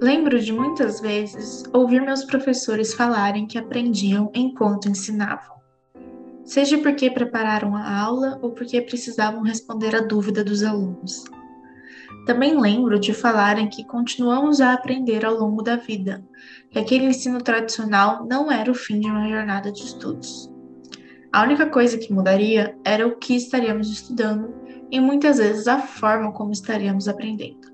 Lembro 0.00 0.40
de 0.40 0.50
muitas 0.50 0.98
vezes 0.98 1.62
ouvir 1.74 2.00
meus 2.00 2.24
professores 2.24 2.94
falarem 2.94 3.46
que 3.46 3.58
aprendiam 3.58 4.30
enquanto 4.34 4.88
ensinavam. 4.88 5.60
Seja 6.42 6.78
porque 6.78 7.10
prepararam 7.10 7.76
a 7.76 8.00
aula 8.00 8.38
ou 8.40 8.52
porque 8.52 8.80
precisavam 8.80 9.42
responder 9.42 9.94
a 9.94 10.00
dúvida 10.00 10.42
dos 10.42 10.62
alunos. 10.62 11.24
Também 12.24 12.58
lembro 12.58 12.98
de 12.98 13.12
falarem 13.12 13.68
que 13.68 13.84
continuamos 13.84 14.62
a 14.62 14.72
aprender 14.72 15.22
ao 15.22 15.34
longo 15.34 15.62
da 15.62 15.76
vida, 15.76 16.24
que 16.70 16.78
aquele 16.78 17.04
ensino 17.04 17.42
tradicional 17.42 18.26
não 18.26 18.50
era 18.50 18.70
o 18.70 18.74
fim 18.74 19.00
de 19.00 19.06
uma 19.06 19.28
jornada 19.28 19.70
de 19.70 19.82
estudos. 19.82 20.50
A 21.30 21.42
única 21.42 21.66
coisa 21.66 21.98
que 21.98 22.10
mudaria 22.10 22.74
era 22.86 23.06
o 23.06 23.16
que 23.16 23.36
estaríamos 23.36 23.90
estudando 23.90 24.54
e 24.90 24.98
muitas 24.98 25.36
vezes 25.36 25.68
a 25.68 25.78
forma 25.78 26.32
como 26.32 26.52
estaríamos 26.52 27.06
aprendendo. 27.06 27.69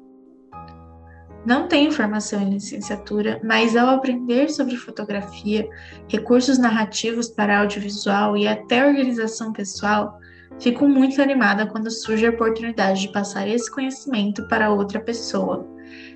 Não 1.46 1.68
tenho 1.68 1.92
formação 1.92 2.42
em 2.42 2.50
licenciatura, 2.50 3.40
mas 3.44 3.76
ao 3.76 3.90
aprender 3.90 4.50
sobre 4.50 4.76
fotografia, 4.76 5.64
recursos 6.08 6.58
narrativos 6.58 7.28
para 7.28 7.60
audiovisual 7.60 8.36
e 8.36 8.48
até 8.48 8.84
organização 8.84 9.52
pessoal, 9.52 10.18
fico 10.58 10.88
muito 10.88 11.22
animada 11.22 11.64
quando 11.64 11.88
surge 11.88 12.26
a 12.26 12.30
oportunidade 12.30 13.02
de 13.02 13.12
passar 13.12 13.46
esse 13.46 13.70
conhecimento 13.70 14.48
para 14.48 14.72
outra 14.72 14.98
pessoa, 14.98 15.64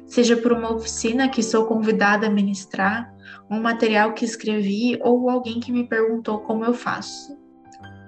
seja 0.05 0.37
por 0.37 0.51
uma 0.51 0.73
oficina 0.73 1.29
que 1.29 1.45
sou 1.45 1.65
convidada 1.65 2.27
a 2.27 2.31
ministrar, 2.31 3.15
um 3.49 3.61
material 3.61 4.15
que 4.15 4.25
escrevi 4.25 4.99
ou 5.01 5.31
alguém 5.31 5.61
que 5.61 5.71
me 5.71 5.87
perguntou 5.87 6.41
como 6.41 6.65
eu 6.65 6.75
faço. 6.75 7.39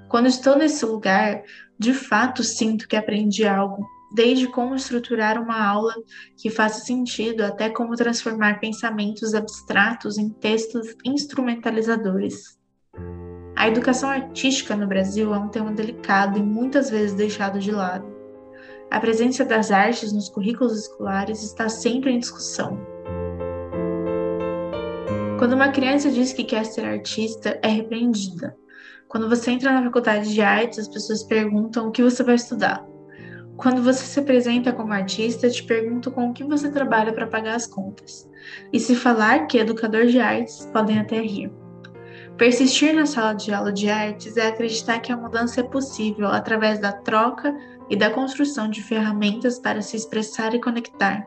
Quando 0.09 0.27
estou 0.27 0.59
nesse 0.59 0.85
lugar, 0.85 1.45
de 1.79 1.95
fato 1.95 2.43
sinto 2.43 2.89
que 2.89 2.97
aprendi 2.97 3.47
algo, 3.47 3.87
desde 4.15 4.47
como 4.47 4.75
estruturar 4.75 5.41
uma 5.41 5.65
aula 5.65 5.95
que 6.37 6.51
faça 6.51 6.85
sentido 6.85 7.43
até 7.43 7.71
como 7.71 7.97
transformar 7.97 8.61
pensamentos 8.61 9.35
abstratos 9.35 10.19
em 10.19 10.29
textos 10.29 10.95
instrumentalizadores. 11.05 12.59
A 13.57 13.69
educação 13.69 14.11
artística 14.11 14.75
no 14.75 14.87
Brasil 14.87 15.33
é 15.33 15.39
um 15.39 15.49
tema 15.49 15.73
delicado 15.73 16.39
e 16.39 16.43
muitas 16.43 16.91
vezes 16.91 17.15
deixado 17.15 17.59
de 17.59 17.71
lado. 17.71 18.11
A 18.91 19.01
presença 19.01 19.45
das 19.45 19.71
artes 19.71 20.13
nos 20.13 20.29
currículos 20.29 20.77
escolares 20.79 21.43
está 21.43 21.69
sempre 21.69 22.11
em 22.11 22.19
discussão. 22.19 22.79
Quando 25.39 25.55
uma 25.55 25.71
criança 25.71 26.11
diz 26.11 26.33
que 26.33 26.45
quer 26.45 26.65
ser 26.67 26.85
artista, 26.85 27.59
é 27.63 27.69
repreendida. 27.69 28.57
Quando 29.09 29.29
você 29.29 29.51
entra 29.51 29.73
na 29.73 29.83
faculdade 29.83 30.33
de 30.33 30.41
artes, 30.41 30.79
as 30.79 30.89
pessoas 30.89 31.23
perguntam 31.23 31.89
o 31.89 31.91
que 31.91 32.03
você 32.03 32.23
vai 32.23 32.35
estudar. 32.35 32.92
Quando 33.63 33.81
você 33.81 34.05
se 34.05 34.19
apresenta 34.19 34.73
como 34.73 34.93
artista, 34.93 35.49
te 35.49 35.63
pergunto 35.63 36.11
com 36.11 36.29
o 36.29 36.33
que 36.33 36.43
você 36.43 36.69
trabalha 36.69 37.13
para 37.13 37.29
pagar 37.29 37.55
as 37.55 37.65
contas. 37.65 38.29
E 38.73 38.81
se 38.81 38.97
falar 38.97 39.47
que 39.47 39.57
é 39.57 39.61
educador 39.61 40.07
de 40.07 40.19
artes, 40.19 40.69
podem 40.73 40.99
até 40.99 41.21
rir. 41.21 41.49
Persistir 42.37 42.93
na 42.93 43.07
sala 43.07 43.35
de 43.35 43.55
aula 43.55 43.73
de 43.73 43.89
artes 43.89 44.37
é 44.37 44.49
acreditar 44.49 44.99
que 44.99 45.13
a 45.13 45.17
mudança 45.17 45.61
é 45.61 45.63
possível 45.63 46.27
através 46.27 46.81
da 46.81 46.91
troca 46.91 47.57
e 47.89 47.95
da 47.95 48.11
construção 48.11 48.69
de 48.69 48.83
ferramentas 48.83 49.61
para 49.61 49.81
se 49.81 49.97
expressar 49.97 50.53
e 50.57 50.61
conectar. 50.61 51.25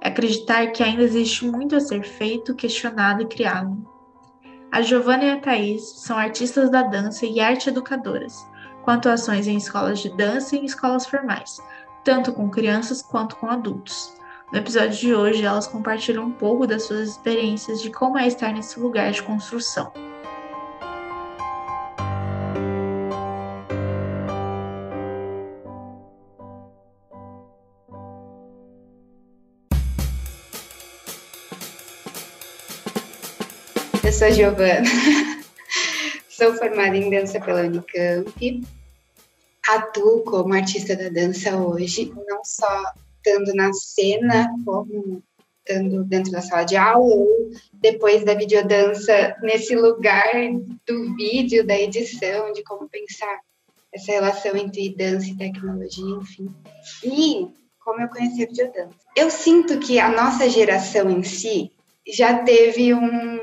É 0.00 0.08
acreditar 0.08 0.68
que 0.68 0.82
ainda 0.82 1.02
existe 1.02 1.44
muito 1.44 1.76
a 1.76 1.80
ser 1.80 2.02
feito, 2.02 2.54
questionado 2.54 3.20
e 3.20 3.26
criado. 3.26 3.86
A 4.72 4.80
Giovanna 4.80 5.24
e 5.24 5.30
a 5.32 5.38
Thaís 5.38 5.82
são 6.00 6.16
artistas 6.16 6.70
da 6.70 6.80
dança 6.84 7.26
e 7.26 7.38
arte 7.38 7.68
educadoras, 7.68 8.48
com 8.82 8.90
atuações 8.90 9.46
em 9.46 9.56
escolas 9.56 10.00
de 10.00 10.08
dança 10.10 10.56
e 10.56 10.58
em 10.58 10.64
escolas 10.64 11.06
formais, 11.06 11.60
tanto 12.04 12.32
com 12.32 12.50
crianças 12.50 13.02
quanto 13.02 13.36
com 13.36 13.46
adultos. 13.46 14.12
No 14.52 14.58
episódio 14.58 14.98
de 14.98 15.14
hoje, 15.14 15.44
elas 15.44 15.68
compartilham 15.68 16.24
um 16.24 16.32
pouco 16.32 16.66
das 16.66 16.82
suas 16.82 17.08
experiências 17.10 17.80
de 17.80 17.90
como 17.90 18.18
é 18.18 18.26
estar 18.26 18.52
nesse 18.52 18.80
lugar 18.80 19.12
de 19.12 19.22
construção. 19.22 19.92
Eu 34.02 34.12
sou 34.12 34.30
Giovana, 34.32 34.88
sou 36.40 36.54
formada 36.54 36.96
em 36.96 37.10
dança 37.10 37.38
pela 37.38 37.60
Unicamp, 37.60 38.62
atuo 39.68 40.24
como 40.24 40.54
artista 40.54 40.96
da 40.96 41.10
dança 41.10 41.54
hoje, 41.54 42.10
não 42.26 42.42
só 42.42 42.82
estando 43.18 43.54
na 43.54 43.70
cena, 43.74 44.48
como 44.64 45.22
estando 45.58 46.02
dentro 46.04 46.32
da 46.32 46.40
sala 46.40 46.64
de 46.64 46.78
aula, 46.78 47.14
ou 47.14 47.50
depois 47.74 48.24
da 48.24 48.32
videodança, 48.32 49.36
nesse 49.42 49.76
lugar 49.76 50.32
do 50.86 51.14
vídeo, 51.14 51.66
da 51.66 51.78
edição, 51.78 52.50
de 52.54 52.64
como 52.64 52.88
pensar 52.88 53.40
essa 53.92 54.10
relação 54.10 54.56
entre 54.56 54.96
dança 54.96 55.26
e 55.26 55.36
tecnologia, 55.36 56.16
enfim. 56.22 56.48
E 57.04 57.48
como 57.84 58.00
eu 58.00 58.08
conheci 58.08 58.44
a 58.44 58.46
videodança. 58.46 58.96
Eu 59.14 59.30
sinto 59.30 59.78
que 59.78 59.98
a 59.98 60.08
nossa 60.08 60.48
geração 60.48 61.10
em 61.10 61.22
si 61.22 61.70
já 62.12 62.42
teve 62.42 62.94
um 62.94 63.40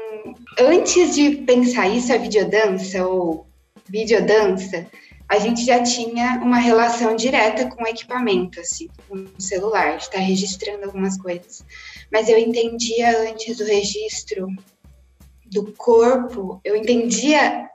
antes 0.59 1.15
de 1.15 1.37
pensar 1.37 1.87
isso, 1.87 2.13
a 2.13 2.17
videodança 2.17 3.05
ou 3.05 3.47
videodança, 3.87 4.85
a 5.29 5.39
gente 5.39 5.65
já 5.65 5.83
tinha 5.83 6.39
uma 6.41 6.57
relação 6.57 7.15
direta 7.15 7.67
com 7.69 7.83
o 7.83 7.87
equipamento, 7.87 8.59
assim, 8.59 8.87
com 9.07 9.15
o 9.15 9.41
celular, 9.41 9.97
estar 9.97 10.19
registrando 10.19 10.85
algumas 10.85 11.17
coisas. 11.17 11.63
Mas 12.11 12.29
eu 12.29 12.37
entendia 12.37 13.29
antes 13.29 13.59
o 13.59 13.65
registro 13.65 14.47
do 15.45 15.71
corpo, 15.73 16.61
eu 16.63 16.75
entendia 16.75 17.69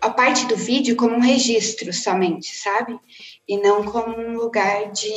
a 0.00 0.10
parte 0.10 0.46
do 0.46 0.56
vídeo 0.56 0.96
como 0.96 1.16
um 1.16 1.20
registro 1.20 1.92
somente, 1.92 2.54
sabe? 2.56 2.98
E 3.48 3.58
não 3.58 3.84
como 3.84 4.16
um 4.16 4.36
lugar 4.36 4.90
de 4.92 5.10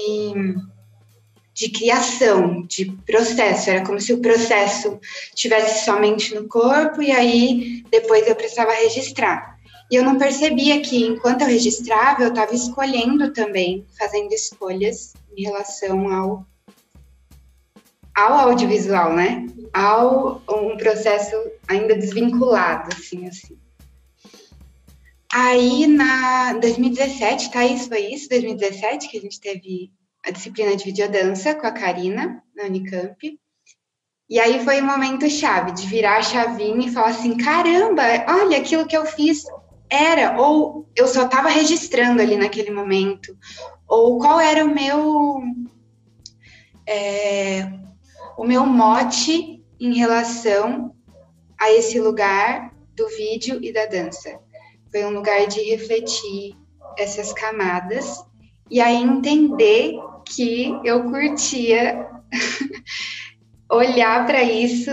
de 1.54 1.70
criação, 1.70 2.64
de 2.64 2.92
processo. 3.06 3.70
Era 3.70 3.86
como 3.86 4.00
se 4.00 4.12
o 4.12 4.20
processo 4.20 5.00
tivesse 5.36 5.86
somente 5.86 6.34
no 6.34 6.48
corpo 6.48 7.02
e 7.02 7.12
aí 7.12 7.84
depois 7.92 8.28
eu 8.28 8.36
precisava 8.36 8.74
registrar. 8.74 9.58
E 9.92 9.96
eu 9.96 10.04
não 10.04 10.18
percebia 10.18 10.82
que 10.82 11.06
enquanto 11.06 11.42
eu 11.42 11.48
registrava, 11.48 12.24
eu 12.24 12.30
estava 12.30 12.54
escolhendo 12.54 13.32
também, 13.32 13.86
fazendo 13.98 14.32
escolhas 14.34 15.14
em 15.36 15.44
relação 15.44 16.12
ao 16.12 16.46
ao 18.16 18.50
audiovisual, 18.50 19.14
né? 19.14 19.48
Ao 19.74 20.42
um 20.48 20.78
processo 20.78 21.36
ainda 21.68 21.96
desvinculado, 21.96 22.96
assim, 22.96 23.28
assim. 23.28 23.58
Aí, 25.34 25.88
na 25.88 26.54
2017, 26.54 27.52
tá 27.52 27.66
isso, 27.66 27.88
foi 27.88 28.06
isso? 28.14 28.30
2017 28.30 29.10
que 29.10 29.18
a 29.18 29.22
gente 29.22 29.42
teve 29.42 29.92
a 30.26 30.32
disciplina 30.32 30.76
de 30.76 30.86
videodança 30.86 31.54
com 31.54 31.68
a 31.68 31.72
Karina, 31.72 32.42
na 32.56 32.64
Unicamp. 32.64 33.40
E 34.30 34.40
aí 34.40 34.64
foi 34.64 34.82
um 34.82 34.86
momento 34.86 35.30
chave 35.30 35.74
de 35.74 35.86
virar 35.86 36.18
a 36.18 36.24
chavinha 36.24 36.88
e 36.88 36.92
falar 36.92 37.10
assim: 37.10 37.38
caramba, 37.38 38.04
olha, 38.28 38.58
aquilo 38.58 38.88
que 38.88 38.96
eu 38.96 39.06
fiz 39.06 39.44
era, 39.90 40.40
ou 40.40 40.90
eu 40.96 41.08
só 41.08 41.26
estava 41.26 41.50
registrando 41.50 42.22
ali 42.22 42.38
naquele 42.38 42.72
momento, 42.72 43.38
ou 43.88 44.18
qual 44.18 44.40
era 44.40 44.66
o 44.66 44.74
meu. 44.74 45.42
É, 46.88 47.70
o 48.38 48.44
meu 48.44 48.66
mote 48.66 49.64
em 49.80 49.94
relação 49.94 50.96
a 51.60 51.72
esse 51.72 52.00
lugar 52.00 52.74
do 52.96 53.08
vídeo 53.10 53.60
e 53.62 53.72
da 53.72 53.86
dança. 53.86 54.40
Foi 54.92 55.06
um 55.06 55.12
lugar 55.12 55.48
de 55.48 55.62
refletir 55.62 56.58
essas 56.98 57.32
camadas 57.34 58.24
e 58.70 58.82
aí 58.82 59.02
entender 59.02 59.96
que 60.24 60.80
eu 60.84 61.04
curtia 61.04 62.08
olhar 63.70 64.26
para 64.26 64.44
isso 64.44 64.92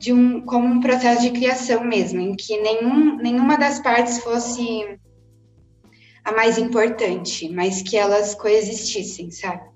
de 0.00 0.12
um, 0.12 0.40
como 0.40 0.66
um 0.66 0.80
processo 0.80 1.22
de 1.22 1.30
criação 1.30 1.84
mesmo, 1.84 2.20
em 2.20 2.34
que 2.34 2.56
nenhum, 2.58 3.16
nenhuma 3.16 3.58
das 3.58 3.80
partes 3.80 4.18
fosse 4.18 4.98
a 6.24 6.32
mais 6.32 6.56
importante, 6.56 7.48
mas 7.50 7.82
que 7.82 7.96
elas 7.96 8.34
coexistissem, 8.34 9.30
sabe? 9.30 9.68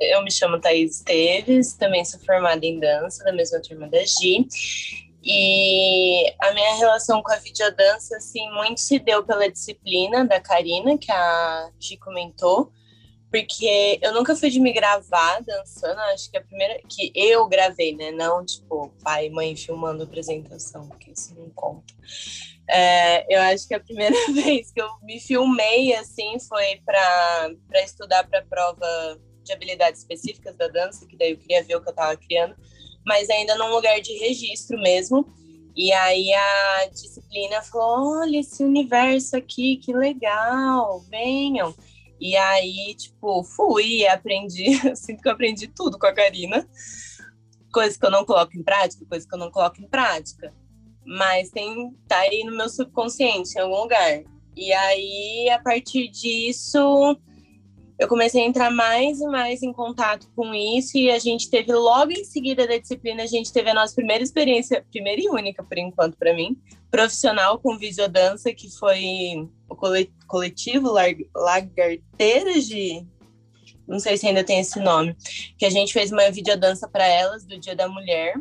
Eu 0.00 0.22
me 0.22 0.30
chamo 0.30 0.60
Thaís 0.60 0.96
Esteves, 0.96 1.74
também 1.74 2.04
sou 2.04 2.20
formada 2.20 2.64
em 2.66 2.78
dança, 2.78 3.24
da 3.24 3.32
mesma 3.32 3.60
turma 3.60 3.88
da 3.88 4.04
Gi. 4.04 4.46
E 5.24 6.34
a 6.40 6.52
minha 6.52 6.74
relação 6.74 7.22
com 7.22 7.32
a 7.32 7.36
videodança, 7.36 8.16
assim, 8.16 8.50
muito 8.50 8.80
se 8.80 8.98
deu 8.98 9.24
pela 9.24 9.48
disciplina 9.48 10.26
da 10.26 10.40
Karina, 10.40 10.98
que 10.98 11.10
a 11.12 11.70
Gi 11.78 11.96
comentou, 11.96 12.72
porque 13.32 13.98
eu 14.02 14.12
nunca 14.12 14.36
fui 14.36 14.50
de 14.50 14.60
me 14.60 14.74
gravar 14.74 15.40
dançando, 15.40 15.98
acho 16.12 16.30
que 16.30 16.36
a 16.36 16.42
primeira 16.42 16.78
que 16.86 17.10
eu 17.14 17.48
gravei, 17.48 17.96
né? 17.96 18.10
Não 18.10 18.44
tipo 18.44 18.92
pai 19.02 19.26
e 19.26 19.30
mãe 19.30 19.56
filmando 19.56 20.02
apresentação, 20.02 20.86
porque 20.86 21.12
isso 21.12 21.34
não 21.34 21.48
conta. 21.48 21.94
É, 22.68 23.34
eu 23.34 23.40
acho 23.40 23.66
que 23.66 23.72
a 23.72 23.80
primeira 23.80 24.14
vez 24.34 24.70
que 24.70 24.82
eu 24.82 24.88
me 25.02 25.18
filmei 25.18 25.94
assim 25.94 26.38
foi 26.40 26.82
para 26.84 27.54
estudar 27.82 28.28
para 28.28 28.40
a 28.40 28.44
prova 28.44 29.18
de 29.42 29.50
habilidades 29.50 30.02
específicas 30.02 30.54
da 30.58 30.68
dança, 30.68 31.06
que 31.06 31.16
daí 31.16 31.30
eu 31.30 31.38
queria 31.38 31.64
ver 31.64 31.76
o 31.76 31.80
que 31.80 31.88
eu 31.88 31.92
estava 31.92 32.14
criando, 32.18 32.54
mas 33.02 33.30
ainda 33.30 33.56
num 33.56 33.70
lugar 33.70 33.98
de 34.02 34.12
registro 34.18 34.78
mesmo. 34.78 35.26
E 35.74 35.90
aí 35.90 36.30
a 36.34 36.86
disciplina 36.92 37.62
falou: 37.62 38.20
olha 38.20 38.40
esse 38.40 38.62
universo 38.62 39.38
aqui, 39.38 39.78
que 39.78 39.94
legal, 39.94 41.00
venham. 41.08 41.74
E 42.22 42.36
aí, 42.36 42.94
tipo, 42.94 43.42
fui 43.42 44.06
aprendi, 44.06 44.78
sinto 44.94 45.20
que 45.20 45.28
eu 45.28 45.32
aprendi 45.32 45.66
tudo 45.66 45.98
com 45.98 46.06
a 46.06 46.12
Karina. 46.12 46.64
Coisas 47.72 47.96
que 47.96 48.06
eu 48.06 48.12
não 48.12 48.24
coloco 48.24 48.56
em 48.56 48.62
prática, 48.62 49.04
coisas 49.06 49.28
que 49.28 49.34
eu 49.34 49.38
não 49.40 49.50
coloco 49.50 49.82
em 49.82 49.88
prática. 49.88 50.54
Mas 51.04 51.50
tem, 51.50 51.92
tá 52.06 52.18
aí 52.18 52.44
no 52.44 52.56
meu 52.56 52.68
subconsciente, 52.68 53.58
em 53.58 53.60
algum 53.60 53.82
lugar. 53.82 54.22
E 54.56 54.72
aí, 54.72 55.50
a 55.50 55.58
partir 55.58 56.06
disso, 56.06 57.18
eu 58.02 58.08
comecei 58.08 58.42
a 58.42 58.46
entrar 58.46 58.70
mais 58.70 59.20
e 59.20 59.26
mais 59.26 59.62
em 59.62 59.72
contato 59.72 60.28
com 60.34 60.52
isso 60.52 60.98
e 60.98 61.08
a 61.08 61.20
gente 61.20 61.48
teve 61.48 61.72
logo 61.72 62.10
em 62.10 62.24
seguida 62.24 62.66
da 62.66 62.76
disciplina 62.76 63.22
a 63.22 63.26
gente 63.26 63.52
teve 63.52 63.70
a 63.70 63.74
nossa 63.74 63.94
primeira 63.94 64.24
experiência, 64.24 64.84
primeira 64.90 65.22
e 65.22 65.28
única 65.28 65.62
por 65.62 65.78
enquanto 65.78 66.16
para 66.16 66.34
mim, 66.34 66.60
profissional 66.90 67.60
com 67.60 67.78
videodança 67.78 68.52
que 68.52 68.68
foi 68.76 69.48
o 69.68 69.76
coletivo 70.26 70.92
Lagarteiras 71.34 72.66
de 72.66 73.06
não 73.86 74.00
sei 74.00 74.16
se 74.16 74.26
ainda 74.26 74.42
tem 74.42 74.60
esse 74.60 74.80
nome, 74.80 75.14
que 75.58 75.66
a 75.66 75.70
gente 75.70 75.92
fez 75.92 76.10
uma 76.10 76.30
videodança 76.30 76.88
para 76.88 77.06
elas 77.06 77.44
do 77.44 77.58
Dia 77.58 77.76
da 77.76 77.88
Mulher 77.88 78.34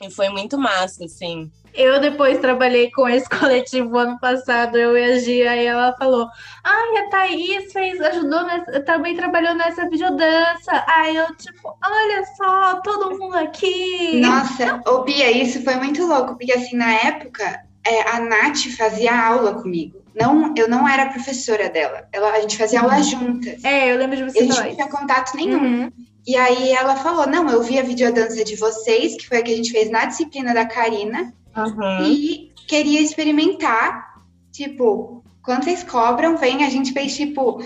e 0.00 0.10
foi 0.10 0.28
muito 0.28 0.58
massa, 0.58 1.04
assim. 1.04 1.50
Eu 1.74 2.00
depois 2.00 2.38
trabalhei 2.38 2.90
com 2.90 3.08
esse 3.08 3.28
coletivo 3.30 3.98
ano 3.98 4.18
passado, 4.18 4.76
eu 4.76 4.96
e 4.96 5.04
a 5.04 5.18
Gia, 5.18 5.56
e 5.56 5.66
ela 5.66 5.94
falou: 5.98 6.28
Ai, 6.64 6.98
a 6.98 7.08
Thaís 7.10 7.72
fez, 7.72 8.00
ajudou, 8.00 8.44
nessa, 8.44 8.80
também 8.80 9.14
trabalhou 9.14 9.54
nessa 9.54 9.88
videodança. 9.88 10.84
Aí 10.86 11.16
eu, 11.16 11.34
tipo, 11.36 11.76
olha 11.84 12.24
só, 12.36 12.80
todo 12.80 13.18
mundo 13.18 13.36
aqui. 13.36 14.20
Nossa, 14.20 14.80
ô 14.86 15.02
Bia, 15.02 15.30
isso 15.30 15.62
foi 15.62 15.76
muito 15.76 16.04
louco, 16.06 16.36
porque 16.36 16.52
assim, 16.52 16.76
na 16.76 16.92
época, 16.92 17.60
é, 17.86 18.02
a 18.10 18.20
Nath 18.20 18.58
fazia 18.76 19.26
aula 19.26 19.54
comigo. 19.54 20.02
Não, 20.18 20.54
eu 20.56 20.66
não 20.66 20.88
era 20.88 21.10
professora 21.10 21.68
dela. 21.68 22.08
Ela, 22.10 22.30
a 22.30 22.40
gente 22.40 22.56
fazia 22.56 22.80
aula 22.80 23.02
juntas. 23.02 23.62
É, 23.62 23.92
eu 23.92 23.98
lembro 23.98 24.16
de 24.16 24.24
você. 24.24 24.38
E 24.38 24.42
a 24.42 24.44
gente 24.46 24.64
não 24.64 24.74
tinha 24.74 24.88
contato 24.88 25.36
nenhum. 25.36 25.62
Uhum. 25.62 25.92
E 26.26 26.36
aí 26.36 26.72
ela 26.72 26.96
falou: 26.96 27.26
não, 27.26 27.48
eu 27.48 27.62
vi 27.62 27.78
a 27.78 27.82
videodança 27.82 28.44
de 28.44 28.56
vocês, 28.56 29.16
que 29.16 29.28
foi 29.28 29.38
a 29.38 29.42
que 29.42 29.52
a 29.52 29.56
gente 29.56 29.70
fez 29.70 29.88
na 29.90 30.06
disciplina 30.06 30.52
da 30.52 30.66
Karina, 30.66 31.32
uhum. 31.56 32.04
e 32.04 32.52
queria 32.66 33.00
experimentar. 33.00 34.16
Tipo, 34.50 35.22
quando 35.42 35.64
vocês 35.64 35.84
cobram, 35.84 36.36
vem, 36.36 36.64
a 36.64 36.70
gente 36.70 36.92
fez 36.92 37.14
tipo 37.16 37.62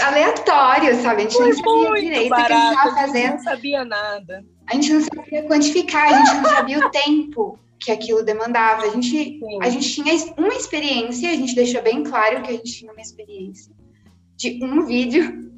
aleatório, 0.00 1.00
sabe? 1.00 1.22
A 1.22 1.24
gente 1.24 1.36
foi 1.36 1.46
nem 1.46 1.54
sabia 1.54 2.00
direito 2.00 2.28
barato, 2.28 2.44
o 2.44 2.46
que 2.46 2.52
a 2.52 2.60
gente 2.60 2.76
estava 2.76 2.94
fazendo. 2.94 3.16
A 3.16 3.20
gente 3.20 3.32
não 3.32 3.44
sabia 3.44 3.84
nada. 3.84 4.44
A 4.66 4.74
gente 4.74 4.92
não 4.92 5.00
sabia 5.00 5.42
quantificar, 5.44 6.12
a 6.12 6.18
gente 6.18 6.34
não 6.36 6.50
sabia 6.50 6.86
o 6.86 6.90
tempo 6.90 7.58
que 7.78 7.90
aquilo 7.90 8.22
demandava. 8.22 8.82
A 8.82 8.88
gente, 8.90 9.40
a 9.60 9.68
gente 9.68 9.92
tinha 9.92 10.14
uma 10.36 10.54
experiência, 10.54 11.30
a 11.30 11.34
gente 11.34 11.54
deixou 11.54 11.82
bem 11.82 12.02
claro 12.04 12.42
que 12.42 12.50
a 12.50 12.52
gente 12.52 12.72
tinha 12.72 12.92
uma 12.92 13.00
experiência 13.00 13.72
de 14.36 14.58
um 14.62 14.84
vídeo 14.86 15.51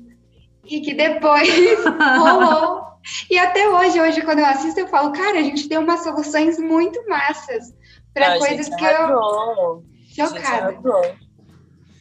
e 0.67 0.81
que 0.81 0.95
depois 0.95 1.49
rolou. 2.19 2.85
E 3.31 3.39
até 3.39 3.69
hoje, 3.69 4.01
hoje, 4.01 4.23
quando 4.23 4.39
eu 4.39 4.47
assisto, 4.47 4.81
eu 4.81 4.89
falo, 4.89 5.13
cara, 5.13 5.39
a 5.39 5.43
gente 5.43 5.69
tem 5.69 5.79
umas 5.79 6.03
soluções 6.03 6.59
muito 6.59 7.07
massas 7.09 7.75
para 8.13 8.39
coisas 8.39 8.69
que 8.69 8.85
eu. 8.85 9.85
Chocada. 10.15 10.79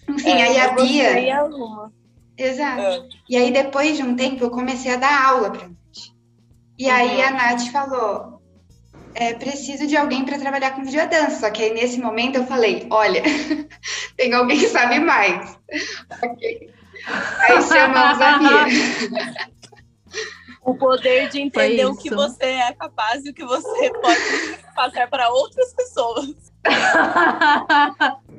Enfim, 0.07 0.31
é, 0.31 0.43
aí 0.43 0.59
a 0.59 0.73
Bia. 0.73 1.49
Exato. 2.37 2.81
É. 2.81 3.09
E 3.29 3.37
aí, 3.37 3.51
depois 3.51 3.97
de 3.97 4.03
um 4.03 4.15
tempo, 4.15 4.43
eu 4.43 4.51
comecei 4.51 4.93
a 4.93 4.97
dar 4.97 5.25
aula 5.29 5.51
pra 5.51 5.67
Nath. 5.67 6.13
E 6.77 6.85
uhum. 6.85 6.91
aí 6.91 7.21
a 7.21 7.31
Nath 7.31 7.67
falou: 7.71 8.41
é, 9.15 9.33
preciso 9.33 9.87
de 9.87 9.95
alguém 9.95 10.25
para 10.25 10.39
trabalhar 10.39 10.71
com 10.71 10.83
videodança. 10.83 11.41
Só 11.41 11.51
que 11.51 11.63
aí, 11.63 11.73
nesse 11.73 11.99
momento, 11.99 12.37
eu 12.37 12.45
falei: 12.45 12.87
olha, 12.89 13.21
tem 14.17 14.33
alguém 14.33 14.59
que 14.59 14.67
sabe 14.67 14.99
mais. 14.99 15.57
ok. 16.23 16.73
Aí 17.05 17.61
chamamos 17.61 18.21
a 18.21 18.37
Bia. 18.37 19.47
O 20.65 20.75
poder 20.75 21.29
de 21.29 21.41
entender 21.41 21.85
o 21.85 21.95
que 21.95 22.09
você 22.09 22.45
é 22.45 22.73
capaz 22.73 23.25
e 23.25 23.31
o 23.31 23.33
que 23.33 23.43
você 23.43 23.91
pode 23.99 24.57
passar 24.73 25.09
para 25.09 25.29
outras 25.29 25.73
pessoas. 25.73 26.53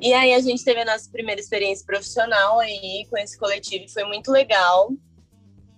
e 0.01 0.11
aí 0.13 0.33
a 0.33 0.39
gente 0.39 0.63
teve 0.63 0.81
a 0.81 0.85
nossa 0.85 1.09
primeira 1.11 1.39
experiência 1.39 1.85
profissional 1.85 2.59
aí 2.59 3.05
com 3.09 3.17
esse 3.17 3.37
coletivo 3.37 3.85
e 3.85 3.91
foi 3.91 4.03
muito 4.05 4.31
legal 4.31 4.89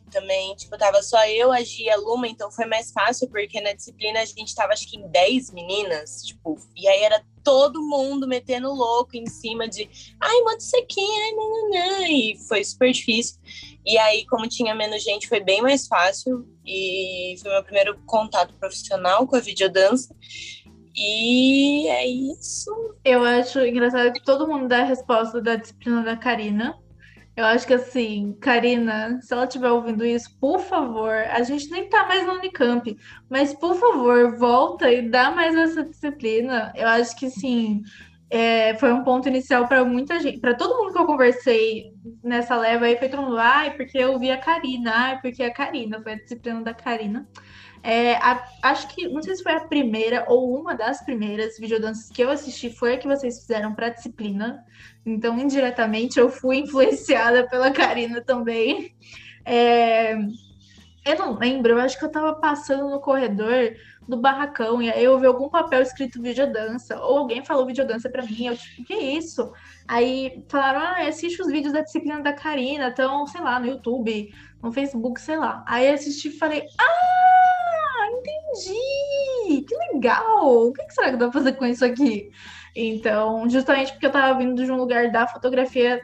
também, 0.09 0.55
tipo, 0.55 0.77
tava 0.77 1.01
só 1.01 1.25
eu, 1.27 1.51
a 1.51 1.61
Gia, 1.61 1.95
a 1.95 1.97
Luma, 1.97 2.27
então 2.27 2.51
foi 2.51 2.65
mais 2.65 2.91
fácil, 2.91 3.29
porque 3.29 3.61
na 3.61 3.73
disciplina 3.73 4.19
a 4.19 4.25
gente 4.25 4.55
tava, 4.55 4.73
acho 4.73 4.89
que 4.89 4.97
em 4.97 5.07
10 5.07 5.51
meninas, 5.51 6.23
tipo, 6.23 6.57
e 6.75 6.87
aí 6.87 7.03
era 7.03 7.23
todo 7.43 7.81
mundo 7.81 8.27
metendo 8.27 8.73
louco 8.73 9.15
em 9.15 9.25
cima 9.25 9.67
de, 9.67 9.89
ai, 10.19 10.41
manda 10.41 10.57
isso 10.57 10.77
aqui, 10.77 10.99
ai, 10.99 11.31
não, 11.31 11.49
não, 11.49 11.69
não, 11.69 12.05
e 12.05 12.37
foi 12.47 12.63
super 12.63 12.91
difícil. 12.91 13.39
E 13.85 13.97
aí, 13.97 14.25
como 14.25 14.47
tinha 14.47 14.75
menos 14.75 15.03
gente, 15.03 15.29
foi 15.29 15.39
bem 15.39 15.61
mais 15.61 15.87
fácil, 15.87 16.45
e 16.65 17.35
foi 17.41 17.51
meu 17.51 17.63
primeiro 17.63 17.97
contato 18.05 18.53
profissional 18.55 19.25
com 19.25 19.35
a 19.35 19.39
videodança. 19.39 20.13
E 20.93 21.87
é 21.87 22.07
isso. 22.07 22.71
Eu 23.05 23.23
acho 23.23 23.59
engraçado 23.59 24.11
que 24.11 24.23
todo 24.23 24.47
mundo 24.47 24.67
dá 24.67 24.79
a 24.79 24.85
resposta 24.85 25.39
da 25.39 25.55
disciplina 25.55 26.03
da 26.03 26.17
Karina, 26.17 26.77
eu 27.37 27.45
acho 27.45 27.67
que 27.67 27.73
assim, 27.75 28.35
Karina, 28.41 29.19
se 29.21 29.31
ela 29.31 29.43
estiver 29.43 29.69
ouvindo 29.69 30.03
isso, 30.03 30.35
por 30.39 30.59
favor, 30.59 31.13
a 31.13 31.43
gente 31.43 31.69
nem 31.69 31.87
tá 31.87 32.07
mais 32.07 32.25
no 32.25 32.33
Unicamp, 32.33 32.97
mas 33.29 33.53
por 33.53 33.75
favor, 33.75 34.35
volta 34.37 34.91
e 34.91 35.07
dá 35.07 35.29
mais 35.29 35.55
essa 35.55 35.83
disciplina. 35.83 36.73
Eu 36.75 36.87
acho 36.87 37.15
que 37.15 37.29
sim, 37.29 37.83
é, 38.27 38.73
foi 38.79 38.91
um 38.91 39.03
ponto 39.03 39.27
inicial 39.27 39.67
para 39.67 39.85
muita 39.85 40.19
gente, 40.19 40.39
para 40.39 40.55
todo 40.55 40.77
mundo 40.77 40.93
que 40.93 40.99
eu 40.99 41.05
conversei 41.05 41.93
nessa 42.23 42.57
leva 42.57 42.85
aí, 42.85 42.97
foi 42.97 43.07
todo 43.07 43.21
mundo, 43.21 43.37
ai, 43.37 43.75
porque 43.77 43.99
eu 43.99 44.17
vi 44.17 44.31
a 44.31 44.37
Karina, 44.39 44.91
ai, 44.91 45.21
porque 45.21 45.43
a 45.43 45.53
Karina, 45.53 46.01
foi 46.01 46.13
a 46.13 46.17
disciplina 46.17 46.63
da 46.63 46.73
Karina. 46.73 47.29
É, 47.83 48.15
a, 48.15 48.43
acho 48.63 48.87
que, 48.89 49.07
não 49.07 49.21
sei 49.21 49.35
se 49.35 49.43
foi 49.43 49.53
a 49.53 49.61
primeira 49.61 50.25
ou 50.27 50.59
uma 50.59 50.75
das 50.75 51.05
primeiras 51.05 51.57
videodanças 51.57 52.09
que 52.09 52.21
eu 52.21 52.29
assisti 52.29 52.69
foi 52.69 52.95
a 52.95 52.97
que 52.97 53.07
vocês 53.07 53.39
fizeram 53.39 53.73
para 53.73 53.89
disciplina. 53.89 54.63
Então, 55.07 55.39
indiretamente, 55.39 56.19
eu 56.19 56.29
fui 56.29 56.57
influenciada 56.57 57.47
pela 57.47 57.71
Karina 57.71 58.19
também. 58.21 58.93
É, 59.45 60.17
eu 61.05 61.17
não 61.17 61.37
lembro, 61.39 61.71
eu 61.71 61.79
acho 61.79 61.97
que 61.97 62.03
eu 62.03 62.09
estava 62.09 62.35
passando 62.35 62.89
no 62.89 62.99
corredor 62.99 63.73
do 64.05 64.17
barracão 64.17 64.81
e 64.81 64.89
aí 64.89 65.01
eu 65.01 65.17
vi 65.17 65.25
algum 65.25 65.47
papel 65.47 65.81
escrito 65.81 66.21
videodança, 66.21 66.99
ou 66.99 67.19
alguém 67.19 67.43
falou 67.45 67.65
videodança 67.65 68.09
para 68.09 68.23
mim, 68.23 68.47
eu 68.47 68.57
tipo, 68.57 68.83
que 68.83 68.93
isso? 68.93 69.49
Aí 69.87 70.43
falaram, 70.49 70.81
ah, 70.81 71.07
assiste 71.07 71.41
os 71.41 71.47
vídeos 71.47 71.71
da 71.71 71.81
disciplina 71.81 72.21
da 72.21 72.33
Karina, 72.33 72.89
então, 72.89 73.25
sei 73.27 73.39
lá, 73.39 73.57
no 73.61 73.67
YouTube, 73.67 74.33
no 74.61 74.73
Facebook, 74.73 75.21
sei 75.21 75.37
lá. 75.37 75.63
Aí 75.65 75.87
assisti 75.87 76.27
e 76.27 76.37
falei, 76.37 76.63
ah, 76.77 78.09
entendi! 78.11 79.65
Que 79.65 79.75
legal! 79.93 80.67
O 80.67 80.73
que 80.73 80.93
será 80.93 81.11
que 81.11 81.17
dá 81.17 81.29
pra 81.29 81.39
fazer 81.39 81.53
com 81.53 81.65
isso 81.65 81.85
aqui? 81.85 82.29
Então, 82.79 83.49
justamente 83.49 83.91
porque 83.91 84.05
eu 84.05 84.09
estava 84.09 84.37
vindo 84.37 84.63
de 84.63 84.71
um 84.71 84.77
lugar 84.77 85.11
da 85.11 85.25
fotografia 85.25 85.99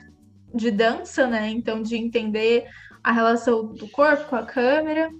de 0.55 0.71
dança, 0.71 1.27
né? 1.27 1.47
Então, 1.49 1.83
de 1.83 1.95
entender 1.95 2.65
a 3.03 3.11
relação 3.11 3.67
do 3.67 3.87
corpo 3.87 4.27
com 4.27 4.35
a 4.35 4.43
câmera, 4.43 5.11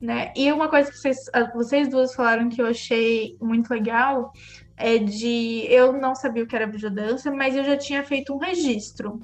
né? 0.00 0.32
E 0.36 0.52
uma 0.52 0.68
coisa 0.68 0.88
que 0.88 0.96
vocês, 0.96 1.18
vocês 1.52 1.88
duas 1.88 2.14
falaram 2.14 2.48
que 2.48 2.62
eu 2.62 2.66
achei 2.66 3.36
muito 3.40 3.68
legal 3.70 4.32
é 4.76 4.98
de 4.98 5.66
eu 5.68 5.92
não 5.92 6.14
sabia 6.14 6.44
o 6.44 6.46
que 6.46 6.54
era 6.54 6.70
videodança, 6.70 7.28
mas 7.32 7.56
eu 7.56 7.64
já 7.64 7.76
tinha 7.76 8.04
feito 8.04 8.32
um 8.32 8.38
registro, 8.38 9.20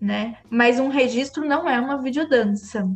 né? 0.00 0.38
Mas 0.48 0.78
um 0.78 0.88
registro 0.88 1.44
não 1.44 1.68
é 1.68 1.80
uma 1.80 2.00
videodança. 2.00 2.88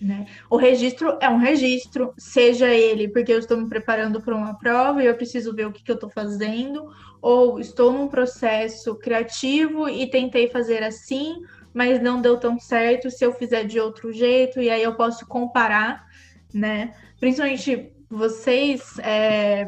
Né? 0.00 0.26
O 0.50 0.56
registro 0.56 1.16
é 1.20 1.28
um 1.28 1.38
registro, 1.38 2.12
seja 2.18 2.68
ele 2.68 3.08
porque 3.08 3.32
eu 3.32 3.38
estou 3.38 3.56
me 3.56 3.68
preparando 3.68 4.20
para 4.20 4.34
uma 4.34 4.58
prova 4.58 5.02
e 5.02 5.06
eu 5.06 5.14
preciso 5.14 5.54
ver 5.54 5.66
o 5.66 5.72
que, 5.72 5.82
que 5.82 5.90
eu 5.90 5.94
estou 5.94 6.10
fazendo, 6.10 6.90
ou 7.22 7.58
estou 7.58 7.92
num 7.92 8.08
processo 8.08 8.94
criativo 8.96 9.88
e 9.88 10.06
tentei 10.10 10.48
fazer 10.48 10.82
assim, 10.82 11.42
mas 11.72 12.02
não 12.02 12.20
deu 12.20 12.38
tão 12.38 12.58
certo 12.58 13.10
se 13.10 13.24
eu 13.24 13.32
fizer 13.32 13.64
de 13.64 13.80
outro 13.80 14.12
jeito, 14.12 14.60
e 14.60 14.68
aí 14.68 14.82
eu 14.82 14.94
posso 14.94 15.26
comparar, 15.26 16.04
né? 16.52 16.92
Principalmente 17.18 17.92
vocês 18.10 18.98
é, 18.98 19.66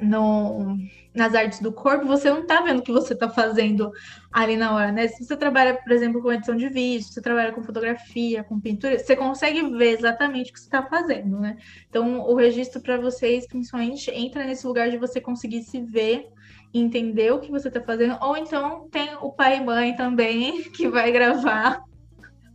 no, 0.00 0.76
nas 1.18 1.34
artes 1.34 1.60
do 1.60 1.72
corpo, 1.72 2.06
você 2.06 2.30
não 2.30 2.46
tá 2.46 2.62
vendo 2.62 2.78
o 2.78 2.82
que 2.82 2.92
você 2.92 3.14
tá 3.14 3.28
fazendo 3.28 3.90
ali 4.32 4.56
na 4.56 4.74
hora, 4.74 4.92
né? 4.92 5.08
Se 5.08 5.24
você 5.24 5.36
trabalha, 5.36 5.74
por 5.74 5.92
exemplo, 5.92 6.22
com 6.22 6.32
edição 6.32 6.56
de 6.56 6.68
vídeo, 6.68 7.02
se 7.02 7.12
você 7.12 7.20
trabalha 7.20 7.52
com 7.52 7.62
fotografia, 7.62 8.44
com 8.44 8.60
pintura, 8.60 8.98
você 8.98 9.16
consegue 9.16 9.68
ver 9.76 9.98
exatamente 9.98 10.50
o 10.50 10.54
que 10.54 10.60
você 10.60 10.70
tá 10.70 10.82
fazendo, 10.84 11.40
né? 11.40 11.58
Então, 11.90 12.20
o 12.20 12.34
registro 12.34 12.80
para 12.80 12.96
vocês, 12.96 13.46
principalmente, 13.46 14.10
entra 14.10 14.44
nesse 14.44 14.66
lugar 14.66 14.90
de 14.90 14.96
você 14.96 15.20
conseguir 15.20 15.62
se 15.62 15.82
ver, 15.82 16.28
entender 16.72 17.32
o 17.32 17.40
que 17.40 17.50
você 17.50 17.70
tá 17.70 17.80
fazendo, 17.80 18.16
ou 18.22 18.36
então 18.36 18.88
tem 18.88 19.10
o 19.20 19.32
pai 19.32 19.58
e 19.58 19.64
mãe 19.64 19.96
também 19.96 20.62
que 20.72 20.88
vai 20.88 21.10
gravar 21.10 21.82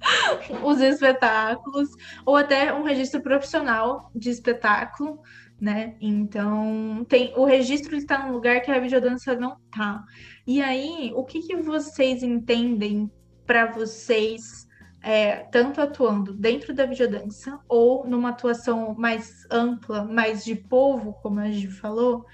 os 0.64 0.80
espetáculos, 0.80 1.90
ou 2.26 2.36
até 2.36 2.74
um 2.74 2.84
registro 2.84 3.22
profissional 3.22 4.10
de 4.16 4.30
espetáculo, 4.30 5.20
né? 5.64 5.96
Então, 6.02 7.06
tem 7.08 7.34
o 7.38 7.46
registro 7.46 7.96
está 7.96 8.28
num 8.28 8.34
lugar 8.34 8.60
que 8.60 8.70
a 8.70 8.80
videodança 8.80 9.34
não 9.34 9.56
tá. 9.72 10.04
E 10.46 10.62
aí, 10.62 11.14
o 11.16 11.24
que, 11.24 11.40
que 11.40 11.56
vocês 11.56 12.22
entendem 12.22 13.10
para 13.46 13.72
vocês, 13.72 14.68
é, 15.02 15.38
tanto 15.38 15.80
atuando 15.80 16.34
dentro 16.34 16.74
da 16.74 16.86
videodança 16.86 17.58
ou 17.70 18.06
numa 18.06 18.32
atuação 18.32 18.94
mais 18.98 19.48
ampla, 19.50 20.04
mais 20.04 20.44
de 20.44 20.54
povo, 20.54 21.14
como 21.22 21.40
a 21.40 21.50
gente 21.50 21.70
falou, 21.70 22.26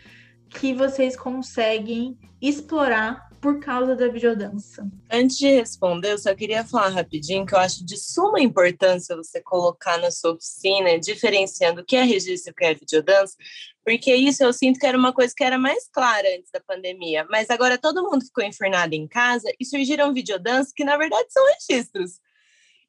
que 0.50 0.74
vocês 0.74 1.16
conseguem 1.16 2.18
explorar 2.42 3.29
por 3.42 3.60
causa 3.60 3.96
da 3.96 4.08
videodança? 4.08 4.90
Antes 5.12 5.38
de 5.38 5.48
responder, 5.48 6.12
eu 6.12 6.18
só 6.18 6.36
queria 6.36 6.66
falar 6.66 6.90
rapidinho 6.90 7.46
que 7.46 7.54
eu 7.54 7.60
acho 7.60 7.86
de 7.86 7.98
suma 7.98 8.40
importância 8.42 9.16
você 9.16 9.42
colocar 9.42 9.98
na 9.98 10.12
sua 10.12 10.34
oficina, 10.34 11.00
diferenciando 11.00 11.82
o 11.82 11.86
que 11.86 11.96
é 11.96 12.04
registro 12.04 12.50
e 12.50 12.52
o 12.52 12.56
que 12.56 12.66
é 12.66 12.74
videodança, 12.74 13.36
porque 13.84 14.14
isso 14.14 14.44
eu 14.44 14.54
sinto 14.54 14.80
que 14.80 14.86
era 14.86 14.98
uma 14.98 15.14
coisa 15.14 15.34
que 15.36 15.44
era 15.44 15.58
mais 15.58 15.88
clara 15.92 16.28
antes 16.38 16.52
da 16.52 16.60
pandemia, 16.60 17.26
mas 17.30 17.50
agora 17.50 17.78
todo 17.78 18.04
mundo 18.04 18.26
ficou 18.26 18.44
infernado 18.44 18.94
em 18.94 19.08
casa 19.08 19.50
e 19.60 19.66
surgiram 19.66 20.14
videodanças 20.14 20.74
que 20.74 20.84
na 20.84 20.98
verdade 20.98 21.28
são 21.30 21.44
registros. 21.46 22.20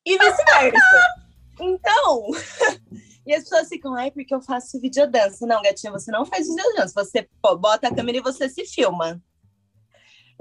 E 0.04 0.19
vice-versa. 0.19 1.21
Então, 1.61 2.30
e 3.26 3.35
as 3.35 3.45
pessoas 3.45 3.69
ficam, 3.69 3.95
ai, 3.95 4.11
porque 4.11 4.35
eu 4.35 4.40
faço 4.40 4.80
videodança. 4.80 5.47
Não, 5.47 5.62
gatinha, 5.62 5.92
você 5.92 6.11
não 6.11 6.25
faz 6.25 6.49
videodança. 6.49 7.04
Você 7.04 7.28
bota 7.42 7.88
a 7.88 7.95
câmera 7.95 8.19
e 8.19 8.23
você 8.23 8.49
se 8.49 8.64
filma. 8.64 9.23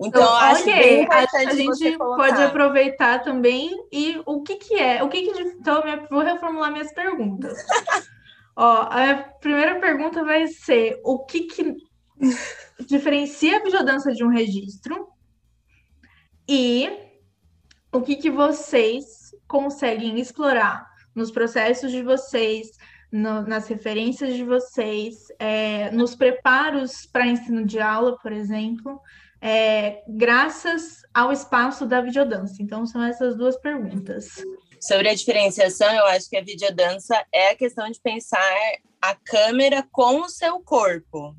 Então, 0.02 0.22
então 0.22 0.36
acho 0.36 0.62
okay. 0.62 1.06
a, 1.10 1.54
gente 1.54 1.98
pode 1.98 2.42
aproveitar 2.42 3.22
também 3.22 3.70
e 3.92 4.22
o 4.26 4.42
que 4.42 4.56
que 4.56 4.76
é? 4.76 5.04
O 5.04 5.10
que 5.10 5.24
que 5.24 5.42
então 5.42 5.84
vou 6.10 6.22
reformular 6.22 6.72
minhas 6.72 6.94
perguntas. 6.94 7.58
Ó, 8.56 8.88
a 8.90 9.16
primeira 9.40 9.80
pergunta 9.80 10.24
vai 10.24 10.48
ser 10.48 11.00
o 11.04 11.26
que 11.26 11.42
que 11.44 11.76
diferencia 12.86 13.58
a 13.58 13.64
videodança 13.64 14.12
de 14.12 14.24
um 14.24 14.30
registro 14.30 15.08
e 16.48 16.90
o 17.92 18.02
que 18.02 18.16
que 18.16 18.30
vocês 18.30 19.34
conseguem 19.48 20.20
explorar 20.20 20.88
nos 21.14 21.32
processos 21.32 21.92
de 21.92 22.04
vocês, 22.04 22.72
no, 23.12 23.42
nas 23.42 23.68
referências 23.68 24.34
de 24.36 24.44
vocês, 24.44 25.28
é, 25.40 25.92
nos 25.92 26.16
preparos 26.16 27.06
para 27.06 27.28
ensino 27.28 27.66
de 27.66 27.80
aula, 27.80 28.18
por 28.20 28.32
exemplo, 28.32 29.02
é, 29.42 30.04
graças 30.08 31.02
ao 31.14 31.32
espaço 31.32 31.86
da 31.86 32.02
videodança? 32.02 32.56
Então, 32.60 32.86
são 32.86 33.02
essas 33.04 33.36
duas 33.38 33.58
perguntas. 33.58 34.28
Sobre 34.82 35.10
a 35.10 35.16
diferenciação, 35.16 35.92
eu 35.92 36.06
acho 36.08 36.30
que 36.30 36.38
a 36.38 36.44
videodança 36.44 37.26
é 37.34 37.52
a 37.52 37.56
questão 37.56 37.90
de 37.90 38.00
pensar 38.02 38.40
a 39.02 39.16
câmera 39.16 39.88
com 39.92 40.22
o 40.22 40.30
seu 40.30 40.60
corpo 40.62 41.36